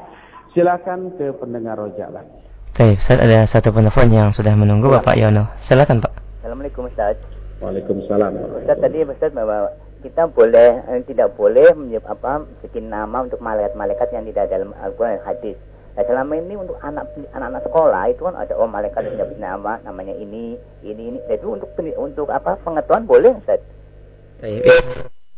Silakan 0.52 1.14
ke 1.14 1.32
pendengar 1.38 1.78
rojak 1.78 2.10
lagi. 2.10 2.39
Baik, 2.70 3.02
ada 3.10 3.50
satu 3.50 3.74
penelpon 3.74 4.14
yang 4.14 4.30
sudah 4.30 4.54
menunggu 4.54 4.86
Bapak 4.86 5.18
Yono. 5.18 5.50
Silakan 5.66 5.98
Pak. 5.98 6.12
Assalamualaikum 6.38 6.86
Ustaz. 6.86 7.18
Waalaikumsalam. 7.58 8.30
Ustaz 8.62 8.78
tadi 8.78 9.02
Ustaz 9.02 9.34
bahwa 9.34 9.74
kita 10.00 10.30
boleh 10.30 10.78
eh, 10.86 11.02
tidak 11.04 11.34
boleh 11.34 11.74
menyebut 11.74 12.06
apa 12.06 12.46
bikin 12.62 12.86
nama 12.88 13.26
untuk 13.26 13.42
malaikat-malaikat 13.42 14.08
yang 14.14 14.24
tidak 14.30 14.54
dalam 14.54 14.70
Al-Qur'an 14.78 15.18
hadis. 15.26 15.58
Nah, 15.98 16.06
selama 16.06 16.38
ini 16.38 16.54
untuk 16.54 16.78
anak 16.80 17.10
anak 17.34 17.60
sekolah 17.66 18.06
itu 18.06 18.22
kan 18.22 18.38
ada 18.38 18.54
oh 18.54 18.70
malaikat 18.70 19.02
yang 19.02 19.18
dapat 19.18 19.38
nama 19.42 19.72
namanya 19.82 20.14
ini 20.14 20.54
ini 20.86 21.02
ini 21.10 21.18
itu 21.26 21.46
untuk 21.50 21.74
untuk 21.98 22.30
apa 22.30 22.54
pengetahuan 22.62 23.02
boleh 23.04 23.34
Ustaz? 23.34 23.60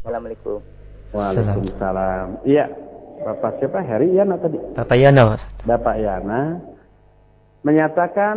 Assalamualaikum. 0.05 0.61
Waalaikumsalam. 1.17 2.45
Iya. 2.45 2.69
Bapak 3.23 3.57
siapa? 3.57 3.81
Heri 3.81 4.19
Yana 4.21 4.37
tadi. 4.37 4.59
Bapak 4.77 4.99
Yana. 5.01 5.39
Bapak 5.65 5.97
Yana 5.97 6.72
menyatakan 7.63 8.37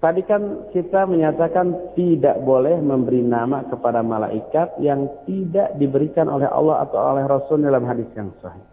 Tadi 0.00 0.24
kan 0.24 0.72
kita 0.72 1.04
menyatakan 1.04 1.92
tidak 1.92 2.40
boleh 2.40 2.80
memberi 2.80 3.20
nama 3.20 3.68
kepada 3.68 4.00
malaikat 4.00 4.80
yang 4.80 5.04
tidak 5.28 5.76
diberikan 5.76 6.24
oleh 6.24 6.48
Allah 6.48 6.88
atau 6.88 6.96
oleh 6.96 7.28
Rasul 7.28 7.60
dalam 7.60 7.84
hadis 7.84 8.08
yang 8.16 8.32
sahih. 8.40 8.64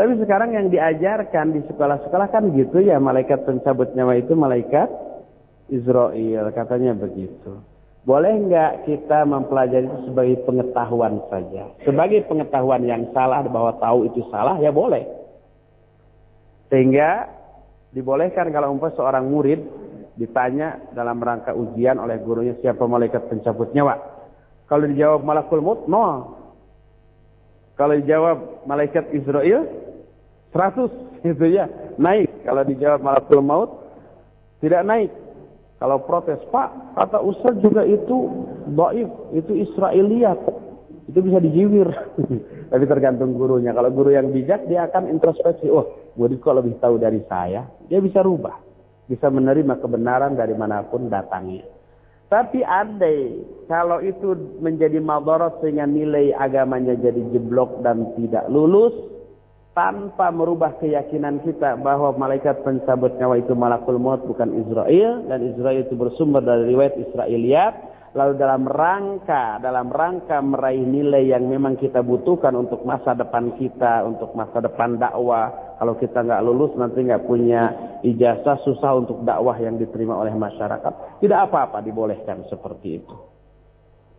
Tapi 0.00 0.16
sekarang 0.16 0.56
yang 0.56 0.72
diajarkan 0.72 1.52
di 1.52 1.60
sekolah-sekolah 1.68 2.28
kan 2.32 2.56
gitu 2.56 2.80
ya, 2.80 2.96
malaikat 2.96 3.44
pencabut 3.44 3.92
nyawa 3.92 4.16
itu 4.16 4.32
malaikat 4.32 4.88
Israel, 5.68 6.48
katanya 6.56 6.96
begitu. 6.96 7.60
Boleh 8.08 8.32
nggak 8.32 8.88
kita 8.88 9.28
mempelajari 9.28 9.84
itu 9.84 10.08
sebagai 10.08 10.40
pengetahuan 10.48 11.20
saja? 11.28 11.68
Sebagai 11.84 12.24
pengetahuan 12.24 12.80
yang 12.88 13.12
salah 13.12 13.44
bahwa 13.44 13.76
tahu 13.76 14.08
itu 14.08 14.24
salah, 14.32 14.56
ya 14.56 14.72
boleh. 14.72 15.04
Sehingga 16.72 17.28
dibolehkan 17.92 18.48
kalau 18.50 18.72
umpamanya 18.72 18.96
seorang 18.96 19.24
murid 19.28 19.60
ditanya 20.16 20.80
dalam 20.92 21.20
rangka 21.20 21.56
ujian 21.56 21.96
oleh 21.96 22.20
gurunya 22.20 22.56
siapa 22.60 22.84
malaikat 22.84 23.28
pencabut 23.28 23.72
nyawa. 23.72 23.96
Kalau 24.68 24.84
dijawab 24.88 25.20
malakul 25.24 25.60
maut, 25.60 25.80
no. 25.88 26.36
Kalau 27.76 27.96
dijawab 27.96 28.64
malaikat 28.68 29.08
Israel, 29.12 29.68
100 30.52 30.88
itu 31.32 31.44
ya, 31.52 31.68
naik. 31.96 32.44
Kalau 32.44 32.62
dijawab 32.64 33.00
malakul 33.00 33.40
maut, 33.44 33.70
tidak 34.64 34.84
naik. 34.84 35.10
Kalau 35.82 35.98
protes, 36.06 36.38
Pak, 36.54 36.94
kata 36.94 37.18
Ustaz 37.26 37.58
juga 37.58 37.82
itu 37.82 38.30
baif, 38.70 39.10
itu 39.34 39.66
Israeliat. 39.66 40.38
Itu 41.06 41.18
bisa 41.18 41.38
dijiwir. 41.42 41.88
Tapi 42.72 42.84
tergantung 42.86 43.34
gurunya. 43.34 43.74
Kalau 43.74 43.90
guru 43.90 44.14
yang 44.14 44.30
bijak, 44.30 44.66
dia 44.70 44.86
akan 44.86 45.10
introspeksi. 45.10 45.66
Oh, 45.70 46.12
murid 46.14 46.38
kok 46.38 46.58
lebih 46.58 46.78
tahu 46.78 46.98
dari 46.98 47.22
saya. 47.26 47.66
Dia 47.90 47.98
bisa 47.98 48.22
rubah 48.22 48.72
bisa 49.12 49.28
menerima 49.28 49.76
kebenaran 49.82 50.38
dari 50.38 50.54
mana 50.54 50.86
pun 50.86 51.12
datangnya. 51.12 51.66
Tapi 52.32 52.64
andai 52.64 53.44
kalau 53.68 54.00
itu 54.00 54.56
menjadi 54.64 54.96
madarat 55.04 55.60
sehingga 55.60 55.84
nilai 55.84 56.32
agamanya 56.32 56.96
jadi 56.96 57.20
jeblok 57.28 57.84
dan 57.84 58.08
tidak 58.16 58.48
lulus 58.48 58.96
tanpa 59.76 60.32
merubah 60.32 60.80
keyakinan 60.80 61.44
kita 61.44 61.76
bahwa 61.76 62.16
malaikat 62.16 62.64
pencabut 62.64 63.20
nyawa 63.20 63.36
itu 63.36 63.52
malakul 63.52 64.00
maut 64.00 64.24
bukan 64.24 64.48
Israel 64.64 65.28
dan 65.28 65.44
Israel 65.44 65.84
itu 65.84 65.92
bersumber 65.92 66.40
dari 66.40 66.72
riwayat 66.72 66.96
Israiliyat 66.96 67.74
lalu 68.12 68.36
dalam 68.36 68.68
rangka 68.68 69.56
dalam 69.64 69.88
rangka 69.88 70.36
meraih 70.44 70.84
nilai 70.84 71.32
yang 71.32 71.48
memang 71.48 71.80
kita 71.80 72.04
butuhkan 72.04 72.52
untuk 72.52 72.84
masa 72.84 73.16
depan 73.16 73.56
kita 73.56 74.04
untuk 74.04 74.36
masa 74.36 74.60
depan 74.60 75.00
dakwah 75.00 75.76
kalau 75.82 75.98
kita 75.98 76.22
nggak 76.22 76.44
lulus 76.46 76.76
nanti 76.78 77.02
nggak 77.02 77.26
punya 77.26 77.62
ijazah 78.06 78.62
susah 78.62 79.02
untuk 79.02 79.26
dakwah 79.26 79.58
yang 79.58 79.82
diterima 79.82 80.14
oleh 80.14 80.30
masyarakat. 80.30 81.18
Tidak 81.18 81.38
apa-apa 81.50 81.82
dibolehkan 81.82 82.46
seperti 82.46 83.02
itu. 83.02 83.16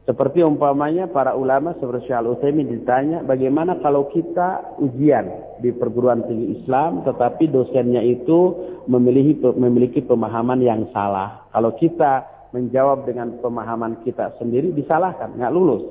Seperti 0.03 0.43
umpamanya 0.43 1.07
para 1.07 1.31
ulama 1.31 1.80
seperti 1.80 2.11
Syekh 2.11 2.19
Al-Utsaimin 2.19 2.68
ditanya 2.68 3.23
bagaimana 3.23 3.80
kalau 3.80 4.11
kita 4.11 4.76
ujian 4.84 5.55
di 5.63 5.72
perguruan 5.72 6.27
tinggi 6.27 6.59
Islam 6.59 7.07
tetapi 7.07 7.47
dosennya 7.47 8.03
itu 8.03 8.51
memiliki 8.91 9.39
memiliki 9.55 10.03
pemahaman 10.03 10.59
yang 10.59 10.91
salah? 10.91 11.47
Kalau 11.55 11.72
kita 11.80 12.27
menjawab 12.53 13.09
dengan 13.09 13.41
pemahaman 13.41 14.05
kita 14.05 14.38
sendiri 14.38 14.71
disalahkan, 14.71 15.34
nggak 15.35 15.53
lulus. 15.53 15.84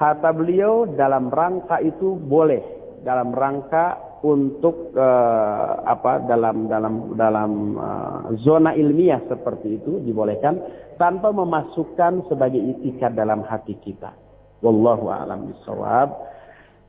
Kata 0.00 0.32
beliau 0.32 0.88
dalam 0.96 1.28
rangka 1.28 1.76
itu 1.84 2.16
boleh, 2.16 2.64
dalam 3.04 3.36
rangka 3.36 4.10
untuk 4.20 4.92
uh, 4.96 5.80
apa 5.84 6.24
dalam 6.28 6.68
dalam 6.68 7.16
dalam 7.16 7.50
uh, 7.76 8.20
zona 8.44 8.76
ilmiah 8.76 9.20
seperti 9.28 9.80
itu 9.80 10.00
dibolehkan 10.04 10.60
tanpa 11.00 11.32
memasukkan 11.32 12.28
sebagai 12.28 12.60
itikat 12.60 13.16
dalam 13.16 13.40
hati 13.44 13.76
kita. 13.80 14.12
Wallahu 14.60 15.08
a'lam 15.08 15.48
bishawab. 15.48 16.12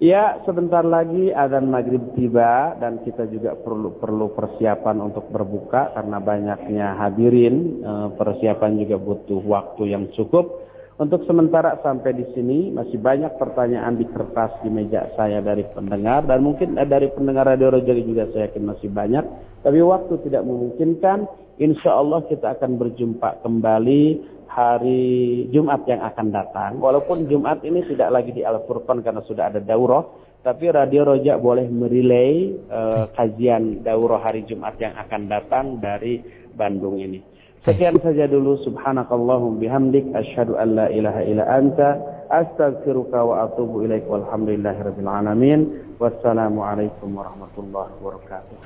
Ya, 0.01 0.41
sebentar 0.49 0.81
lagi 0.81 1.29
adzan 1.29 1.69
maghrib 1.69 2.01
tiba 2.17 2.73
dan 2.81 3.05
kita 3.05 3.29
juga 3.29 3.53
perlu 3.53 4.01
perlu 4.01 4.33
persiapan 4.33 4.97
untuk 4.97 5.29
berbuka 5.29 5.93
karena 5.93 6.17
banyaknya 6.17 6.97
hadirin. 6.97 7.85
Eh, 7.85 8.07
persiapan 8.17 8.81
juga 8.81 8.97
butuh 8.97 9.45
waktu 9.45 9.93
yang 9.93 10.09
cukup. 10.17 10.57
Untuk 10.97 11.21
sementara 11.29 11.77
sampai 11.85 12.17
di 12.17 12.25
sini 12.33 12.73
masih 12.73 12.97
banyak 12.97 13.37
pertanyaan 13.37 13.93
di 13.93 14.09
kertas 14.09 14.57
di 14.65 14.73
meja 14.73 15.05
saya 15.13 15.37
dari 15.37 15.69
pendengar 15.69 16.25
dan 16.25 16.41
mungkin 16.41 16.81
dari 16.81 17.05
pendengar 17.13 17.53
Radio 17.53 17.69
Rojali 17.69 18.01
juga 18.01 18.25
saya 18.33 18.49
yakin 18.49 18.73
masih 18.73 18.89
banyak. 18.89 19.25
Tapi 19.61 19.85
waktu 19.85 20.17
tidak 20.25 20.41
memungkinkan. 20.49 21.29
Insya 21.61 21.93
Allah 21.93 22.25
kita 22.25 22.57
akan 22.57 22.81
berjumpa 22.81 23.45
kembali 23.45 24.03
hari 24.51 25.47
Jumat 25.47 25.87
yang 25.87 26.03
akan 26.03 26.27
datang. 26.27 26.71
Walaupun 26.83 27.31
Jumat 27.31 27.63
ini 27.63 27.87
tidak 27.87 28.11
lagi 28.11 28.35
di 28.35 28.43
Al-Furqan 28.43 28.99
karena 28.99 29.23
sudah 29.23 29.47
ada 29.47 29.63
daurah. 29.63 30.03
Tapi 30.41 30.73
Radio 30.73 31.05
Rojak 31.05 31.37
boleh 31.37 31.69
merilai 31.69 32.49
uh, 32.67 33.13
kajian 33.13 33.85
daurah 33.85 34.19
hari 34.25 34.41
Jumat 34.49 34.73
yang 34.81 34.97
akan 34.97 35.29
datang 35.29 35.65
dari 35.77 36.19
Bandung 36.57 36.97
ini. 36.97 37.21
Sekian 37.61 37.93
saja 38.01 38.25
dulu 38.25 38.57
subhanakallahum 38.65 39.61
bihamdik 39.61 40.09
asyhadu 40.17 40.57
an 40.57 40.81
la 40.81 40.89
ilaha 40.89 41.21
illa 41.21 41.45
anta 41.45 41.89
astaghfiruka 42.25 43.21
wa 43.21 43.45
atubu 43.45 43.85
ilaik 43.85 44.01
walhamdulillahirabbil 44.09 45.05
alamin 45.05 45.69
wassalamu 46.01 46.65
alaikum 46.65 47.13
warahmatullahi 47.13 47.93
wabarakatuh. 48.01 48.57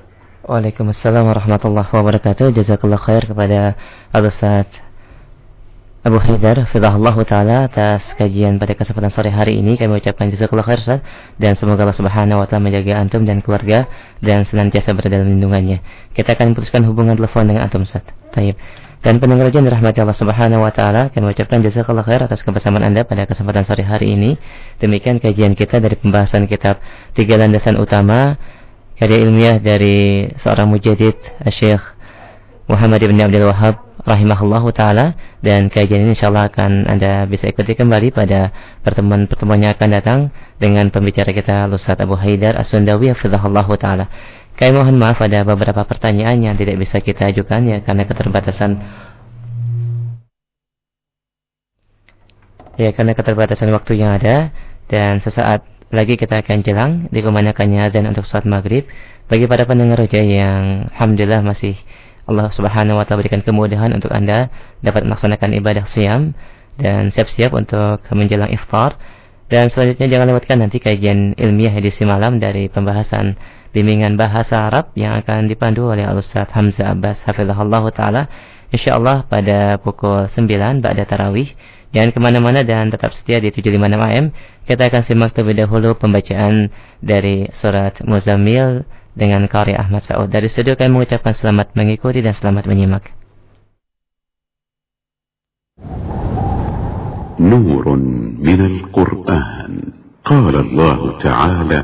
Waalaikumsalam 0.48 1.28
warahmatullahi 1.28 1.92
wabarakatuh. 1.92 2.56
Jazakallah 2.56 3.04
khair 3.04 3.28
kepada 3.28 3.76
Al 4.16 4.24
Ustaz 4.32 4.72
Abu 6.06 6.22
Haidar 6.22 6.70
Fidahullah 6.70 7.18
Ta'ala 7.26 7.66
atas 7.66 8.14
kajian 8.14 8.62
pada 8.62 8.78
kesempatan 8.78 9.10
sore 9.10 9.34
hari 9.34 9.58
ini 9.58 9.74
kami 9.74 9.98
ucapkan 9.98 10.30
jazakallah 10.30 10.62
khair 10.62 10.78
Ustaz 10.78 11.02
dan 11.42 11.58
semoga 11.58 11.82
Allah 11.82 11.98
Subhanahu 11.98 12.38
wa 12.38 12.46
taala 12.46 12.62
menjaga 12.62 13.02
antum 13.02 13.26
dan 13.26 13.42
keluarga 13.42 13.90
dan 14.22 14.46
senantiasa 14.46 14.94
berada 14.94 15.18
dalam 15.18 15.34
lindungannya. 15.34 15.82
Kita 16.14 16.38
akan 16.38 16.54
putuskan 16.54 16.86
hubungan 16.86 17.18
telepon 17.18 17.50
dengan 17.50 17.66
antum 17.66 17.90
Ustaz. 17.90 18.06
Taib. 18.30 18.54
Dan 19.02 19.18
pendengar 19.18 19.50
yang 19.50 19.66
dirahmati 19.66 19.98
Allah 19.98 20.14
Subhanahu 20.14 20.62
wa 20.62 20.70
taala, 20.70 21.10
kami 21.10 21.34
ucapkan 21.34 21.66
jazakallah 21.66 22.06
khair 22.06 22.22
atas 22.22 22.46
kebersamaan 22.46 22.86
Anda 22.86 23.02
pada 23.02 23.26
kesempatan 23.26 23.66
sore 23.66 23.82
hari 23.82 24.14
ini. 24.14 24.38
Demikian 24.78 25.18
kajian 25.18 25.58
kita 25.58 25.82
dari 25.82 25.98
pembahasan 25.98 26.46
kitab 26.46 26.86
Tiga 27.18 27.42
Landasan 27.42 27.82
Utama 27.82 28.38
karya 28.94 29.26
ilmiah 29.26 29.58
dari 29.58 30.30
seorang 30.38 30.70
mujadid 30.70 31.18
Syekh 31.50 31.95
Muhammad 32.66 32.98
ibn 33.06 33.22
Abdul 33.22 33.46
Wahab 33.46 33.78
rahimahullahu 34.02 34.74
taala. 34.74 35.14
Dan 35.42 35.70
kajian 35.70 36.02
ini 36.02 36.18
insyaallah 36.18 36.50
akan 36.50 36.90
Anda 36.90 37.30
bisa 37.30 37.46
ikuti 37.46 37.78
kembali 37.78 38.10
pada 38.10 38.50
pertemuan-pertemuan 38.82 39.62
yang 39.62 39.74
akan 39.78 39.90
datang 39.94 40.20
dengan 40.58 40.90
pembicara 40.90 41.30
kita 41.30 41.70
Ustaz 41.70 42.02
Abu 42.02 42.18
Haidar 42.18 42.58
As-Sundawi 42.58 43.14
taala. 43.78 44.10
Kami 44.56 44.72
mohon 44.72 44.98
maaf 44.98 45.22
ada 45.22 45.46
beberapa 45.46 45.84
pertanyaan 45.86 46.42
yang 46.42 46.56
tidak 46.56 46.80
bisa 46.80 47.04
kita 47.04 47.28
ajukan 47.28 47.62
ya 47.68 47.78
karena 47.84 48.08
keterbatasan 48.08 48.80
ya 52.80 52.90
karena 52.96 53.14
keterbatasan 53.14 53.70
waktu 53.70 54.02
yang 54.02 54.18
ada. 54.18 54.50
Dan 54.90 55.22
sesaat 55.22 55.66
lagi 55.94 56.18
kita 56.18 56.42
akan 56.42 56.66
jelang 56.66 56.92
dikumandangkannya 57.14 57.94
dan 57.94 58.10
untuk 58.10 58.26
saat 58.26 58.50
maghrib. 58.50 58.90
Bagi 59.26 59.46
para 59.50 59.66
pendengar 59.66 60.02
roja 60.02 60.22
yang 60.22 60.90
alhamdulillah 60.94 61.42
masih 61.42 61.78
Allah 62.26 62.50
Subhanahu 62.50 62.98
wa 62.98 63.06
taala 63.06 63.22
berikan 63.22 63.46
kemudahan 63.46 63.94
untuk 63.94 64.10
Anda 64.10 64.50
dapat 64.82 65.06
melaksanakan 65.06 65.54
ibadah 65.62 65.86
siam 65.86 66.34
dan 66.82 67.14
siap-siap 67.14 67.54
untuk 67.54 68.02
menjelang 68.12 68.50
iftar. 68.52 68.98
Dan 69.46 69.70
selanjutnya 69.70 70.10
jangan 70.10 70.34
lewatkan 70.34 70.58
nanti 70.58 70.82
kajian 70.82 71.38
ilmiah 71.38 71.70
edisi 71.78 72.02
malam 72.02 72.42
dari 72.42 72.66
pembahasan 72.66 73.38
bimbingan 73.78 74.18
bahasa 74.18 74.66
Arab 74.66 74.90
yang 74.98 75.14
akan 75.22 75.46
dipandu 75.46 75.86
oleh 75.86 76.02
Al-Ustaz 76.02 76.50
Hamzah 76.50 76.98
Abbas 76.98 77.22
Hafizahullah 77.30 77.84
Ta'ala. 77.94 78.24
InsyaAllah 78.74 79.30
pada 79.30 79.78
pukul 79.78 80.26
9 80.26 80.82
Ba'da 80.82 81.06
Tarawih. 81.06 81.54
Jangan 81.94 82.10
ke 82.12 82.20
mana-mana 82.20 82.66
dan 82.66 82.92
tetap 82.92 83.16
setia 83.16 83.40
di 83.40 83.56
756 83.56 83.88
AM 83.96 84.26
Kita 84.68 84.92
akan 84.92 85.02
simak 85.08 85.32
terlebih 85.32 85.64
dahulu 85.64 85.96
pembacaan 85.96 86.68
dari 87.00 87.48
surat 87.56 88.04
Muzammil 88.04 88.84
dengan 89.15 89.45
karya 89.51 89.83
Ahmad 89.83 90.07
Sa'ud 90.07 90.31
Dari 90.31 90.47
studio 90.47 90.79
kami 90.79 91.01
mengucapkan 91.03 91.35
selamat 91.35 91.75
mengikuti 91.75 92.23
dan 92.23 92.35
selamat 92.35 92.67
menyimak 92.67 93.05
نور 97.41 97.97
من 98.37 98.61
القرآن 98.61 99.73
قال 100.25 100.55
الله 100.57 101.01
تعالى 101.23 101.81